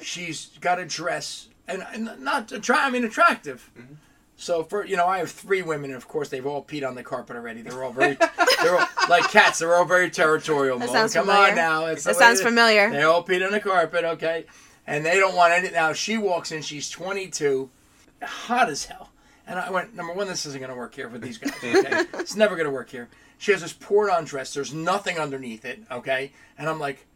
She's 0.00 0.50
got 0.60 0.78
a 0.80 0.84
dress, 0.84 1.48
and, 1.68 1.86
and 1.92 2.18
not 2.20 2.50
attra- 2.52 2.78
I 2.78 2.90
mean 2.90 3.04
attractive. 3.04 3.70
Mm-hmm. 3.78 3.94
So 4.36 4.62
for 4.64 4.84
you 4.84 4.96
know, 4.96 5.06
I 5.06 5.18
have 5.18 5.30
three 5.30 5.62
women, 5.62 5.90
and 5.90 5.96
of 5.96 6.06
course 6.08 6.28
they've 6.28 6.46
all 6.46 6.62
peed 6.62 6.86
on 6.86 6.94
the 6.94 7.02
carpet 7.02 7.36
already. 7.36 7.62
They're 7.62 7.82
all 7.82 7.92
very, 7.92 8.18
they're 8.62 8.78
all, 8.78 8.86
like 9.08 9.30
cats. 9.30 9.58
They're 9.60 9.74
all 9.74 9.84
very 9.86 10.10
territorial. 10.10 10.78
That 10.78 10.88
Mo. 10.88 10.92
sounds 10.92 11.14
Come 11.14 11.26
familiar. 11.26 11.50
on 11.50 11.54
now, 11.56 11.86
it's 11.86 12.04
That 12.04 12.16
sounds 12.16 12.40
it- 12.40 12.44
familiar. 12.44 12.90
They 12.90 13.02
all 13.02 13.24
peed 13.24 13.44
on 13.44 13.50
the 13.52 13.60
carpet, 13.60 14.04
okay, 14.04 14.44
and 14.86 15.04
they 15.06 15.18
don't 15.18 15.34
want 15.34 15.52
any. 15.54 15.70
Now 15.70 15.94
she 15.94 16.18
walks 16.18 16.52
in. 16.52 16.60
She's 16.60 16.90
22, 16.90 17.70
hot 18.22 18.68
as 18.68 18.84
hell, 18.84 19.10
And 19.46 19.58
I 19.58 19.70
went, 19.70 19.94
number 19.94 20.12
one, 20.12 20.26
this 20.26 20.44
isn't 20.44 20.60
going 20.60 20.70
to 20.70 20.76
work 20.76 20.94
here 20.94 21.08
with 21.08 21.22
these 21.22 21.38
guys. 21.38 21.52
Okay? 21.62 22.04
it's 22.18 22.36
never 22.36 22.56
going 22.56 22.66
to 22.66 22.72
work 22.72 22.90
here. 22.90 23.08
She 23.38 23.52
has 23.52 23.62
this 23.62 23.72
poured 23.72 24.10
on 24.10 24.24
dress. 24.24 24.52
There's 24.52 24.72
nothing 24.74 25.18
underneath 25.18 25.64
it. 25.64 25.80
Okay. 25.90 26.32
And 26.58 26.68
I'm 26.68 26.78
like, 26.80 27.06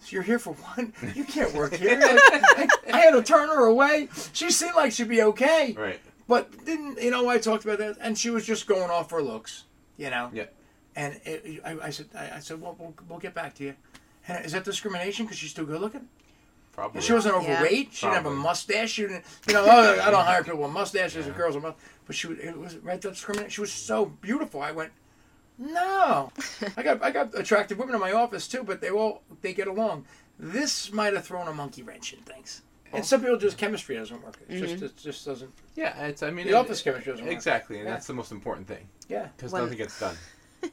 so 0.00 0.08
you're 0.14 0.22
here 0.22 0.38
for 0.38 0.54
one? 0.54 0.92
You 1.14 1.24
can't 1.24 1.54
work 1.54 1.74
here. 1.74 1.98
Like, 2.00 2.70
I, 2.92 2.92
I 2.92 2.98
had 3.00 3.10
to 3.12 3.22
turn 3.22 3.48
her 3.48 3.66
away. 3.66 4.08
She 4.32 4.50
seemed 4.50 4.74
like 4.74 4.92
she'd 4.92 5.08
be 5.08 5.22
okay. 5.22 5.74
Right. 5.78 6.00
But 6.30 6.64
didn't, 6.64 7.02
you 7.02 7.10
know, 7.10 7.28
I 7.28 7.38
talked 7.38 7.64
about 7.64 7.78
that. 7.78 7.96
And 8.00 8.16
she 8.16 8.30
was 8.30 8.46
just 8.46 8.68
going 8.68 8.88
off 8.88 9.10
her 9.10 9.20
looks, 9.20 9.64
you 9.96 10.10
know? 10.10 10.30
Yeah. 10.32 10.44
And 10.94 11.20
it, 11.24 11.60
I, 11.64 11.76
I 11.86 11.90
said, 11.90 12.06
I, 12.16 12.36
I 12.36 12.38
said, 12.38 12.60
well, 12.60 12.76
we'll, 12.78 12.94
we'll 13.08 13.18
get 13.18 13.34
back 13.34 13.52
to 13.56 13.64
you. 13.64 13.74
And 14.28 14.44
is 14.44 14.52
that 14.52 14.62
discrimination 14.62 15.26
because 15.26 15.38
she's 15.38 15.52
too 15.52 15.66
good 15.66 15.80
looking? 15.80 16.06
Probably. 16.72 16.98
And 16.98 17.04
she 17.04 17.12
wasn't 17.14 17.34
Yeah. 17.42 17.54
overweight. 17.54 17.88
She 17.92 18.06
didn't 18.06 18.14
have 18.14 18.26
a 18.26 18.30
mustache. 18.30 18.92
She 18.92 19.02
didn't, 19.02 19.24
you 19.48 19.54
know, 19.54 19.64
oh, 19.68 20.00
I 20.00 20.08
don't 20.12 20.24
hire 20.24 20.44
people 20.44 20.60
with 20.60 20.70
mustaches 20.70 21.26
and 21.26 21.34
girls 21.34 21.56
with 21.56 21.64
mustaches. 21.64 21.88
But 22.06 22.14
she 22.14 22.28
was, 22.28 22.38
it 22.38 22.56
was 22.56 22.76
right 22.76 23.00
that 23.00 23.08
discrimination. 23.10 23.50
She 23.50 23.60
was 23.60 23.72
so 23.72 24.06
beautiful. 24.06 24.62
I 24.62 24.70
went, 24.70 24.92
no. 25.58 26.30
I 26.76 26.82
got 26.84 27.02
I 27.02 27.10
got 27.10 27.36
attractive 27.36 27.76
women 27.76 27.96
in 27.96 28.00
my 28.00 28.12
office 28.12 28.46
too, 28.46 28.62
but 28.62 28.80
they 28.80 28.90
all 28.90 29.22
they 29.42 29.52
get 29.52 29.66
along. 29.66 30.06
This 30.38 30.92
might 30.92 31.12
have 31.12 31.24
thrown 31.26 31.48
a 31.48 31.52
monkey 31.52 31.82
wrench 31.82 32.12
in 32.12 32.20
things. 32.20 32.62
And 32.92 33.04
some 33.04 33.20
people 33.20 33.36
just 33.36 33.56
chemistry 33.58 33.96
doesn't 33.96 34.22
work. 34.22 34.36
It 34.48 34.58
just 34.60 34.82
it 34.82 34.96
just 34.96 35.24
doesn't. 35.24 35.50
Yeah, 35.76 36.06
it's. 36.06 36.22
I 36.22 36.30
mean, 36.30 36.46
The 36.46 36.52
it- 36.52 36.56
office 36.56 36.82
chemistry 36.82 37.12
doesn't 37.12 37.24
work. 37.26 37.32
Exactly, 37.34 37.76
and 37.78 37.86
Yeah. 37.86 37.92
that's 37.94 38.06
the 38.06 38.14
most 38.14 38.32
important 38.32 38.66
thing 38.66 38.88
Yeah. 39.08 39.28
because 39.36 39.52
nothing 39.52 39.78
gets 39.78 39.98
done. 39.98 40.16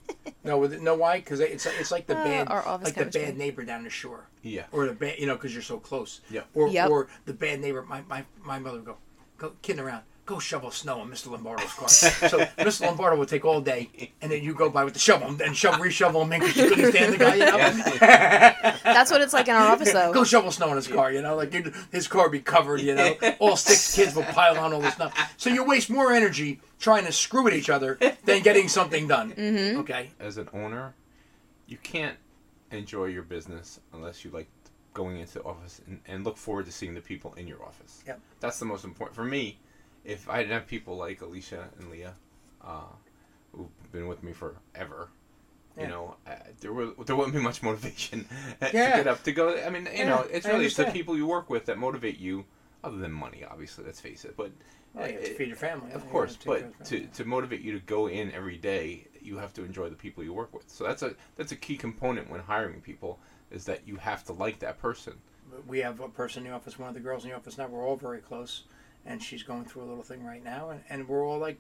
No, 0.44 0.58
with 0.58 0.80
no 0.82 0.96
why? 0.96 1.18
Because 1.20 1.40
it's 1.42 1.66
it's 1.66 1.92
like 1.92 2.08
the 2.08 2.18
Uh, 2.18 2.24
bad 2.24 2.48
our 2.50 2.78
like 2.78 2.96
chemistry. 2.96 3.22
the 3.22 3.28
bad 3.28 3.38
neighbor 3.38 3.64
down 3.64 3.84
the 3.84 3.90
shore. 3.90 4.28
Yeah. 4.44 4.66
or 4.72 4.86
the 4.88 4.94
bad, 4.94 5.20
you 5.20 5.26
know, 5.26 5.36
because 5.36 5.52
you're 5.54 5.62
so 5.62 5.78
close. 5.78 6.22
Yeah. 6.30 6.44
Or 6.54 6.70
Yep. 6.70 6.90
or 6.90 7.08
the 7.26 7.34
bad 7.34 7.60
neighbor. 7.60 7.82
My, 7.84 8.02
my 8.08 8.24
my 8.42 8.58
mother 8.60 8.78
would 8.78 8.86
go, 8.86 8.98
go 9.38 9.54
kidding 9.62 9.82
around. 9.84 10.04
Go 10.28 10.40
shovel 10.40 10.72
snow 10.72 11.02
in 11.02 11.08
Mr. 11.10 11.32
Lombardo's 11.32 11.74
car. 11.74 11.88
so 11.88 12.40
Mr. 12.58 12.82
Lombardo 12.82 13.18
would 13.18 13.30
take 13.30 13.46
all 13.46 13.62
day, 13.62 14.12
and 14.22 14.30
then 14.30 14.44
you 14.44 14.54
go 14.54 14.70
by 14.70 14.84
with 14.84 14.94
the 14.94 15.00
shovel 15.00 15.30
and 15.42 15.56
shovel, 15.56 15.80
reshovel 15.84 16.22
him 16.24 16.34
in 16.34 16.42
because 16.42 16.58
you 16.58 16.68
couldn't 16.68 16.92
stand 16.92 17.14
the 17.14 17.18
guy. 17.18 17.36
You 17.36 17.46
know, 17.46 18.72
That's 18.84 19.10
what 19.10 19.22
it's 19.22 19.32
like 19.32 19.48
in 19.48 19.56
our 19.56 19.72
office, 19.72 19.94
though. 19.94 20.12
go 20.14 20.26
shovel 20.26 20.52
snow 20.52 20.70
in 20.70 20.76
his 20.76 20.88
car. 20.88 21.14
You 21.14 21.22
know, 21.22 21.38
like 21.38 21.54
his 21.94 22.10
car 22.10 22.24
would 22.24 22.34
be 22.34 22.42
covered. 22.42 22.82
You 22.82 22.96
know, 22.96 23.16
all 23.40 23.56
six 23.56 23.96
kids 23.96 24.16
will 24.16 24.24
pile 24.24 24.58
on 24.60 24.74
all 24.74 24.82
this 24.82 24.96
stuff. 24.96 25.34
So 25.38 25.50
you 25.50 25.64
waste 25.64 25.90
more 25.90 26.12
energy 26.12 26.60
trying 26.78 27.06
to 27.06 27.12
screw 27.14 27.48
at 27.48 27.54
each 27.54 27.70
other 27.70 27.98
than 28.26 28.44
getting 28.44 28.68
something 28.68 29.08
done. 29.08 29.32
Mm-hmm. 29.32 29.80
Okay. 29.80 30.10
As 30.20 30.38
an 30.38 30.50
owner, 30.54 30.94
you 31.68 31.78
can't 31.78 32.18
enjoy 32.72 33.06
your 33.06 33.24
business 33.24 33.80
unless 33.94 34.26
you 34.26 34.32
like 34.32 34.50
going 34.94 35.20
into 35.20 35.36
the 35.36 35.44
office 35.44 35.80
and, 35.88 36.02
and 36.06 36.26
look 36.26 36.36
forward 36.36 36.66
to 36.66 36.72
seeing 36.74 36.94
the 36.96 37.02
people 37.02 37.34
in 37.36 37.48
your 37.48 37.64
office. 37.64 38.04
Yep. 38.06 38.20
That's 38.42 38.60
the 38.60 38.66
most 38.66 38.84
important 38.84 39.16
for 39.16 39.24
me. 39.24 39.58
If 40.08 40.30
I 40.30 40.38
didn't 40.40 40.54
have 40.54 40.68
people 40.68 40.96
like 40.98 41.22
Alicia 41.22 41.68
and 41.80 41.92
Leah, 41.92 42.16
uh, 42.64 42.84
who've 43.52 43.92
been 43.92 44.08
with 44.08 44.24
me 44.24 44.32
forever, 44.34 45.10
Yeah. 45.76 45.84
you 45.84 45.90
know, 45.90 46.16
uh, 46.26 46.32
there 46.62 46.74
were 46.74 46.94
there 47.06 47.16
wouldn't 47.16 47.36
be 47.36 47.42
much 47.42 47.62
motivation 47.70 48.26
to 48.62 48.72
get 48.72 49.06
up 49.08 49.22
to 49.24 49.32
go. 49.34 49.56
I 49.62 49.70
mean, 49.70 49.86
you 49.86 50.00
Yeah, 50.00 50.06
know, 50.10 50.22
it's 50.32 50.48
really 50.48 50.66
it's 50.66 50.76
the 50.78 50.86
people 50.86 51.18
you 51.18 51.28
work 51.28 51.50
with 51.50 51.66
that 51.66 51.78
motivate 51.78 52.18
you, 52.20 52.46
other 52.84 52.98
than 52.98 53.12
money, 53.12 53.44
obviously. 53.44 53.84
Let's 53.86 54.02
face 54.02 54.26
it, 54.26 54.36
but. 54.38 54.52
Have 54.98 55.10
to 55.10 55.34
uh, 55.34 55.38
feed 55.38 55.50
your 55.50 55.58
family. 55.58 55.92
Of 55.92 56.10
course, 56.10 56.38
gotta 56.38 56.70
but 56.78 56.86
to, 56.86 57.02
to 57.06 57.26
motivate 57.26 57.62
you 57.62 57.74
to 57.74 57.80
go 57.86 58.08
in 58.08 58.32
every 58.32 58.58
day, 58.58 59.06
you 59.22 59.38
have 59.38 59.54
to 59.56 59.64
enjoy 59.64 59.90
the 59.90 59.96
people 59.96 60.24
you 60.24 60.34
work 60.34 60.54
with. 60.56 60.68
So 60.70 60.86
that's 60.86 61.04
a 61.04 61.14
that's 61.36 61.52
a 61.52 61.56
key 61.56 61.78
component 61.78 62.32
when 62.32 62.40
hiring 62.40 62.82
people 62.82 63.20
is 63.52 63.66
that 63.66 63.82
you 63.88 63.98
have 63.98 64.24
to 64.26 64.34
like 64.34 64.58
that 64.60 64.80
person. 64.80 65.14
we 65.68 65.80
have 65.80 66.00
a 66.00 66.10
person 66.10 66.46
in 66.46 66.50
the 66.50 66.56
office, 66.56 66.80
one 66.80 66.88
of 66.90 66.96
the 66.96 67.00
girls 67.02 67.26
in 67.26 67.30
the 67.30 67.36
office 67.36 67.58
now. 67.60 67.68
We're 67.68 67.86
all 67.86 67.96
very 67.98 68.20
close, 68.20 68.64
and 69.08 69.22
she's 69.24 69.44
going 69.44 69.66
through 69.66 69.84
a 69.84 69.88
little 69.90 70.04
thing 70.04 70.24
right 70.24 70.44
now, 70.44 70.70
and, 70.70 70.82
and 70.90 71.08
we're 71.08 71.26
all 71.26 71.40
like, 71.40 71.60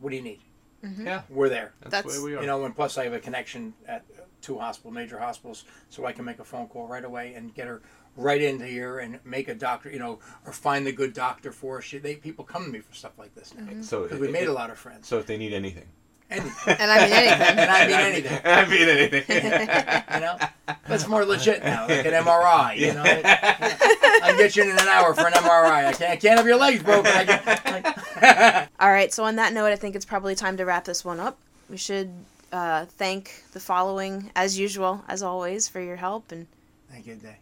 "What 0.00 0.10
do 0.10 0.16
you 0.16 0.22
need? 0.22 0.40
Mm-hmm. 0.84 1.06
Yeah, 1.06 1.22
We're 1.28 1.48
there." 1.48 1.72
that's, 1.80 1.92
That's- 1.92 2.14
the 2.14 2.22
way 2.22 2.32
we 2.32 2.36
are. 2.36 2.40
You 2.42 2.46
know, 2.46 2.64
and 2.64 2.74
plus 2.74 2.98
I 2.98 3.04
have 3.04 3.12
a 3.12 3.20
connection 3.20 3.74
at 3.88 4.04
two 4.40 4.58
hospital, 4.58 4.90
major 4.90 5.18
hospitals, 5.18 5.64
so 5.88 6.04
I 6.04 6.12
can 6.12 6.24
make 6.24 6.38
a 6.38 6.44
phone 6.44 6.68
call 6.68 6.86
right 6.86 7.04
away 7.04 7.34
and 7.34 7.54
get 7.54 7.66
her 7.66 7.80
right 8.16 8.42
into 8.42 8.66
here 8.66 8.98
and 8.98 9.18
make 9.24 9.48
a 9.48 9.54
doctor, 9.54 9.90
you 9.90 9.98
know, 9.98 10.18
or 10.44 10.52
find 10.52 10.86
the 10.86 10.92
good 10.92 11.14
doctor 11.14 11.50
for 11.50 11.76
her. 11.76 11.82
She, 11.82 11.98
they 11.98 12.16
people 12.16 12.44
come 12.44 12.64
to 12.64 12.70
me 12.70 12.80
for 12.80 12.94
stuff 12.94 13.18
like 13.18 13.34
this 13.34 13.54
now 13.54 13.62
mm-hmm. 13.62 13.82
so 13.82 14.02
because 14.02 14.18
it- 14.18 14.20
we 14.20 14.28
made 14.30 14.42
it- 14.44 14.48
a 14.48 14.52
lot 14.52 14.70
of 14.70 14.78
friends. 14.78 15.08
So 15.08 15.18
if 15.18 15.26
they 15.26 15.38
need 15.38 15.52
anything, 15.54 15.86
And 16.32 16.78
And 16.80 16.90
I 16.90 17.04
mean 17.04 17.12
anything. 17.12 17.58
and 17.58 17.70
I 17.70 17.86
mean 17.86 17.96
anything, 17.96 18.40
I 18.44 18.64
mean 18.66 18.88
anything. 18.88 19.24
you 20.14 20.20
know, 20.20 20.38
that's 20.86 21.06
more 21.08 21.24
legit 21.24 21.62
now, 21.62 21.86
like 21.88 22.04
an 22.06 22.12
MRI. 22.24 22.76
You 22.76 22.94
know, 22.94 23.02
I 23.02 24.20
can 24.28 24.36
get 24.38 24.56
you 24.56 24.62
in 24.64 24.70
an 24.70 24.78
hour 24.88 25.14
for 25.14 25.26
an 25.26 25.32
MRI. 25.34 25.86
I 25.86 25.92
can't, 25.92 26.10
I 26.12 26.16
can't 26.16 26.38
have 26.38 26.46
your 26.46 26.56
legs 26.58 26.82
broken. 26.82 27.10
I 27.12 27.24
can, 27.24 27.82
like, 28.22 28.68
All 28.80 28.90
right, 28.90 29.12
so 29.12 29.24
on 29.24 29.36
that 29.36 29.52
note, 29.52 29.66
I 29.66 29.76
think 29.76 29.94
it's 29.96 30.04
probably 30.04 30.34
time 30.34 30.56
to 30.56 30.64
wrap 30.64 30.84
this 30.84 31.04
one 31.04 31.20
up. 31.20 31.38
We 31.70 31.76
should 31.76 32.10
uh, 32.52 32.84
thank 32.86 33.44
the 33.52 33.60
following, 33.60 34.30
as 34.36 34.58
usual, 34.58 35.04
as 35.08 35.22
always, 35.22 35.68
for 35.68 35.80
your 35.80 35.96
help, 35.96 36.32
and 36.32 36.46
Thank 36.90 37.06
you, 37.06 37.14
Day. 37.16 37.36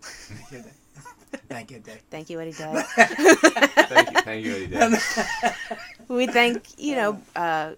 Thank 0.00 0.50
you, 0.52 0.58
Day. 0.62 0.70
Thank 1.48 1.70
you, 1.70 1.78
Day. 1.80 1.98
thank 2.10 2.30
you, 2.30 2.40
Eddie 2.40 2.52
Day. 2.52 2.82
thank 2.96 4.12
you, 4.12 4.20
thank 4.22 4.44
you, 4.44 4.54
Eddie. 4.54 4.66
Dad. 4.68 5.54
we 6.08 6.26
thank, 6.26 6.62
you 6.78 6.96
know, 6.96 7.20
uh, 7.36 7.72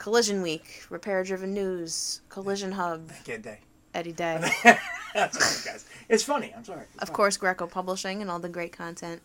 Collision 0.00 0.40
Week, 0.40 0.86
Repairer 0.88 1.22
Driven 1.22 1.52
News, 1.52 2.22
Collision 2.30 2.72
Hub, 2.72 3.08
Thank 3.10 3.42
Day. 3.42 3.58
Eddie 3.92 4.12
Day. 4.12 4.40
That's 5.14 5.36
all, 5.66 5.72
guys. 5.72 5.84
It's 6.08 6.22
funny. 6.22 6.54
I'm 6.56 6.64
sorry. 6.64 6.84
It's 6.94 7.02
Of 7.02 7.08
funny. 7.08 7.16
course, 7.16 7.36
Greco 7.36 7.66
Publishing 7.66 8.22
and 8.22 8.30
all 8.30 8.38
the 8.38 8.48
great 8.48 8.72
content 8.72 9.20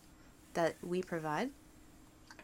that 0.52 0.74
we 0.82 1.00
provide. 1.02 1.48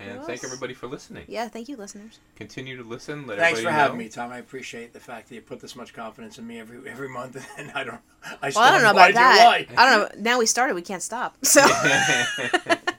And 0.00 0.12
Who 0.12 0.18
thank 0.24 0.42
else? 0.42 0.44
everybody 0.44 0.72
for 0.72 0.86
listening. 0.86 1.24
Yeah, 1.28 1.48
thank 1.48 1.68
you, 1.68 1.76
listeners. 1.76 2.20
Continue 2.34 2.78
to 2.78 2.82
listen. 2.82 3.26
Let 3.26 3.38
Thanks 3.38 3.60
for 3.60 3.68
everybody 3.68 3.80
having 3.82 3.98
know. 3.98 4.04
me, 4.04 4.08
Tom. 4.08 4.32
I 4.32 4.38
appreciate 4.38 4.94
the 4.94 4.98
fact 5.00 5.28
that 5.28 5.34
you 5.34 5.42
put 5.42 5.60
this 5.60 5.76
much 5.76 5.92
confidence 5.92 6.38
in 6.38 6.46
me 6.46 6.58
every 6.58 6.88
every 6.90 7.08
month, 7.10 7.36
and 7.58 7.70
I 7.72 7.84
don't. 7.84 8.00
I 8.24 8.36
Well, 8.42 8.50
still 8.50 8.62
I 8.62 8.70
don't 8.70 8.82
know 8.82 8.90
about 8.92 9.12
that. 9.12 9.44
why. 9.44 9.66
I 9.76 9.90
don't 9.90 10.16
know. 10.16 10.22
Now 10.22 10.38
we 10.38 10.46
started, 10.46 10.74
we 10.74 10.82
can't 10.82 11.02
stop. 11.02 11.36
So 11.44 11.60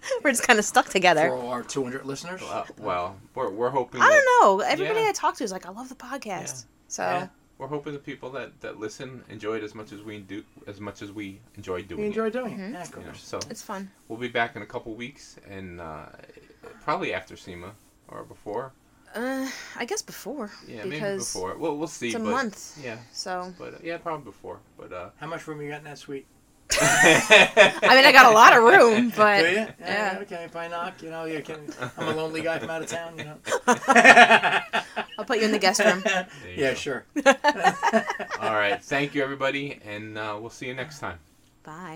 we're 0.24 0.32
just 0.32 0.46
kind 0.46 0.60
of 0.60 0.66
stuck 0.66 0.90
together. 0.90 1.30
For 1.30 1.36
all 1.36 1.50
our 1.50 1.64
200 1.64 2.06
listeners. 2.06 2.42
Uh, 2.42 2.66
well, 2.80 3.16
we're, 3.36 3.50
we're 3.50 3.70
hoping. 3.70 4.02
I 4.02 4.10
that- 4.10 4.24
don't 4.42 4.60
know. 4.60 4.66
Everybody 4.66 5.02
Yeah. 5.02 5.10
I 5.10 5.12
talk 5.14 5.36
to 5.38 5.44
is 5.44 5.52
like, 5.52 5.66
I 5.66 5.70
love 5.70 5.90
the 5.90 5.96
podcast. 5.96 6.26
Yeah. 6.26 6.68
So 6.88 7.04
Yeah. 7.04 7.28
We're 7.60 7.68
hoping 7.68 7.94
the 7.94 8.00
people 8.00 8.30
that, 8.32 8.60
that 8.62 8.80
listen 8.80 9.24
enjoy 9.30 9.58
it 9.58 9.64
as 9.64 9.74
much 9.76 9.94
as 9.94 10.02
we 10.02 10.20
do, 10.20 10.44
as 10.68 10.82
much 10.82 11.02
as 11.02 11.12
we 11.12 11.40
enjoy 11.56 11.84
doing 11.84 12.02
We 12.02 12.08
enjoy 12.08 12.30
doing 12.32 12.54
Mm-hmm. 12.58 12.62
it. 12.64 12.72
Yeah, 12.74 12.82
of 12.82 12.88
it. 12.90 12.92
you 12.96 13.02
know. 13.02 13.06
course. 13.10 13.24
So 13.24 13.40
it's 13.50 13.62
fun. 13.62 13.90
we'll 14.08 14.20
be 14.20 14.28
back 14.28 14.56
in 14.56 14.64
a 14.64 14.66
couple 14.66 14.94
weeks, 14.96 15.38
and 15.50 15.80
uh, 15.80 16.08
probably 16.82 17.14
after 17.14 17.38
SEMA 17.38 17.72
or 18.10 18.24
before. 18.24 18.74
Uh, 19.16 19.48
I 19.78 19.86
guess 19.86 20.02
before. 20.02 20.50
Yeah, 20.68 20.84
maybe 20.86 21.00
before. 21.18 21.56
Well, 21.56 21.78
we'll 21.78 21.88
see. 21.88 22.08
It's 22.08 22.16
a 22.16 22.20
but, 22.20 22.32
month. 22.32 22.80
Yeah, 22.84 22.98
So 23.14 23.54
but 23.60 23.76
uh, 23.76 23.78
yeah, 23.84 23.98
probably 23.98 24.26
before. 24.26 24.60
But 24.78 24.92
uh, 24.92 25.10
How 25.18 25.28
much 25.28 25.48
room 25.48 25.62
you 25.62 25.70
got 25.70 25.78
in 25.80 25.84
that 25.86 26.00
suite? 26.00 26.26
I 26.72 27.96
mean, 27.96 28.06
I 28.06 28.12
got 28.12 28.32
a 28.32 28.36
lot 28.36 28.58
of 28.58 28.64
room, 28.64 29.10
but 29.16 29.42
Do 29.42 29.48
you? 29.48 29.56
Yeah, 29.56 29.74
yeah. 29.80 30.20
Okay, 30.22 30.44
if 30.46 30.56
I 30.56 30.68
knock, 30.68 31.02
you 31.02 31.10
know, 31.10 31.26
you 31.26 31.42
can. 31.42 31.60
I'm 31.98 32.08
a 32.08 32.16
lonely 32.16 32.42
guy 32.42 32.60
from 32.60 32.70
out 32.70 32.82
of 32.82 32.88
town, 32.88 33.18
you 33.18 33.26
know. 33.26 33.38
I'll 35.18 35.26
put 35.26 35.40
you 35.40 35.46
in 35.46 35.52
the 35.52 35.60
guest 35.60 35.80
room. 35.80 36.04
yeah, 36.56 36.72
go. 36.72 36.74
sure. 36.76 37.06
All 38.40 38.54
right. 38.56 38.82
Thank 38.84 39.14
you, 39.16 39.24
everybody, 39.24 39.80
and 39.86 40.18
uh, 40.18 40.38
we'll 40.40 40.50
see 40.50 40.68
you 40.68 40.74
next 40.74 41.00
time. 41.00 41.20
Bye. 41.64 41.92